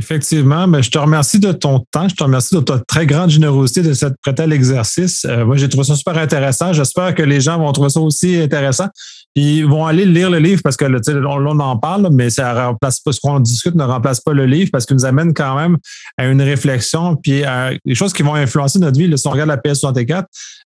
Effectivement, 0.00 0.66
mais 0.66 0.82
je 0.82 0.90
te 0.90 0.98
remercie 0.98 1.38
de 1.38 1.52
ton 1.52 1.84
temps, 1.90 2.08
je 2.08 2.14
te 2.14 2.22
remercie 2.22 2.54
de 2.54 2.60
ta 2.60 2.78
très 2.78 3.04
grande 3.04 3.28
générosité 3.28 3.82
de 3.82 3.92
cette 3.92 4.14
prêter 4.22 4.44
à 4.44 4.46
l'exercice. 4.46 5.26
Euh, 5.26 5.44
moi, 5.44 5.58
j'ai 5.58 5.68
trouvé 5.68 5.84
ça 5.84 5.94
super 5.94 6.16
intéressant. 6.16 6.72
J'espère 6.72 7.14
que 7.14 7.22
les 7.22 7.42
gens 7.42 7.58
vont 7.58 7.70
trouver 7.72 7.90
ça 7.90 8.00
aussi 8.00 8.40
intéressant. 8.40 8.86
Ils 9.34 9.66
vont 9.66 9.84
aller 9.84 10.06
lire 10.06 10.30
le 10.30 10.38
livre 10.38 10.62
parce 10.64 10.76
que 10.76 10.86
là, 10.86 10.98
on, 11.06 11.46
on 11.46 11.60
en 11.60 11.76
parle, 11.76 12.08
mais 12.12 12.30
ça 12.30 12.68
remplace 12.68 13.00
pas 13.00 13.12
ce 13.12 13.20
qu'on 13.20 13.40
discute 13.40 13.74
ne 13.74 13.84
remplace 13.84 14.20
pas 14.20 14.32
le 14.32 14.46
livre 14.46 14.70
parce 14.72 14.86
qu'il 14.86 14.96
nous 14.96 15.04
amène 15.04 15.34
quand 15.34 15.54
même 15.54 15.76
à 16.16 16.26
une 16.26 16.40
réflexion 16.40 17.16
puis 17.16 17.44
à 17.44 17.72
des 17.84 17.94
choses 17.94 18.14
qui 18.14 18.22
vont 18.22 18.34
influencer 18.34 18.78
notre 18.78 18.98
vie. 18.98 19.06
Là, 19.06 19.18
si 19.18 19.28
on 19.28 19.32
regarde 19.32 19.50
la 19.50 19.58
PS64, 19.58 20.24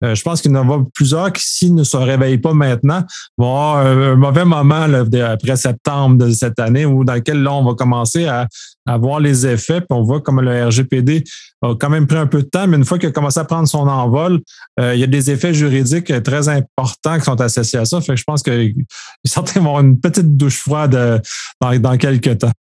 euh, 0.04 0.14
je 0.14 0.22
pense 0.22 0.40
qu'il 0.40 0.52
y 0.52 0.56
en 0.56 0.70
a 0.70 0.84
plusieurs 0.94 1.32
qui, 1.32 1.42
s'ils 1.44 1.74
ne 1.74 1.84
se 1.84 1.96
réveillent 1.96 2.38
pas 2.38 2.54
maintenant, 2.54 3.04
vont 3.36 3.46
avoir 3.48 3.86
un, 3.86 4.16
mauvais 4.16 4.44
moment 4.44 4.86
là, 4.86 5.04
après 5.30 5.56
septembre 5.56 6.16
de 6.16 6.32
cette 6.32 6.58
année 6.58 6.86
où 6.86 7.04
dans 7.04 7.14
lequel 7.14 7.42
là, 7.42 7.52
on 7.52 7.64
va 7.64 7.74
commencer 7.74 8.26
à, 8.26 8.46
à 8.86 8.96
voir 8.96 9.20
les 9.20 9.46
effets. 9.46 9.80
Puis 9.80 9.88
on 9.90 10.02
voit 10.02 10.20
comme 10.20 10.40
le 10.40 10.66
RGPD 10.66 11.24
a 11.62 11.74
quand 11.74 11.90
même 11.90 12.06
pris 12.06 12.16
un 12.16 12.26
peu 12.26 12.42
de 12.42 12.48
temps, 12.48 12.66
mais 12.66 12.76
une 12.76 12.84
fois 12.84 12.98
qu'il 12.98 13.08
a 13.08 13.12
commencé 13.12 13.38
à 13.38 13.44
prendre 13.44 13.68
son 13.68 13.86
envol, 13.86 14.40
euh, 14.78 14.94
il 14.94 15.00
y 15.00 15.04
a 15.04 15.06
des 15.06 15.30
effets 15.30 15.54
juridiques 15.54 16.22
très 16.22 16.48
importants 16.48 17.18
qui 17.18 17.24
sont 17.24 17.40
associés 17.40 17.78
à 17.78 17.84
ça. 17.84 18.00
Fait 18.00 18.14
que 18.14 18.16
je 18.18 18.24
pense 18.24 18.42
que 18.42 18.72
certains 19.24 19.60
vont 19.60 19.70
avoir 19.70 19.84
une 19.84 20.00
petite 20.00 20.36
douche 20.36 20.58
froide 20.58 20.94
euh, 20.94 21.18
dans, 21.60 21.78
dans 21.78 21.96
quelques 21.98 22.38
temps. 22.38 22.52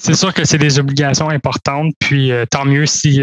C'est 0.00 0.14
sûr 0.14 0.32
que 0.32 0.44
c'est 0.44 0.58
des 0.58 0.78
obligations 0.78 1.28
importantes, 1.28 1.92
puis 1.98 2.30
euh, 2.30 2.44
tant 2.48 2.64
mieux 2.64 2.86
si, 2.86 3.20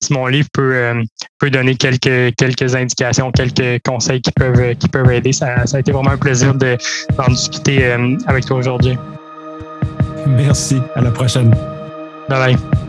si 0.00 0.12
mon 0.12 0.26
livre 0.26 0.48
peut, 0.52 1.02
peut 1.38 1.50
donner 1.50 1.74
quelques, 1.74 2.34
quelques 2.36 2.74
indications, 2.74 3.32
quelques 3.32 3.82
conseils 3.82 4.20
qui 4.20 4.30
peuvent, 4.32 4.74
qui 4.74 4.88
peuvent 4.88 5.10
aider. 5.10 5.32
Ça, 5.32 5.66
ça 5.66 5.78
a 5.78 5.80
été 5.80 5.90
vraiment 5.90 6.10
un 6.10 6.18
plaisir 6.18 6.54
d'en 6.54 7.28
discuter 7.28 7.96
avec 8.26 8.44
toi 8.44 8.58
aujourd'hui. 8.58 8.96
Merci. 10.26 10.80
À 10.94 11.00
la 11.00 11.10
prochaine. 11.10 11.50
Bye 12.28 12.54
bye. 12.54 12.87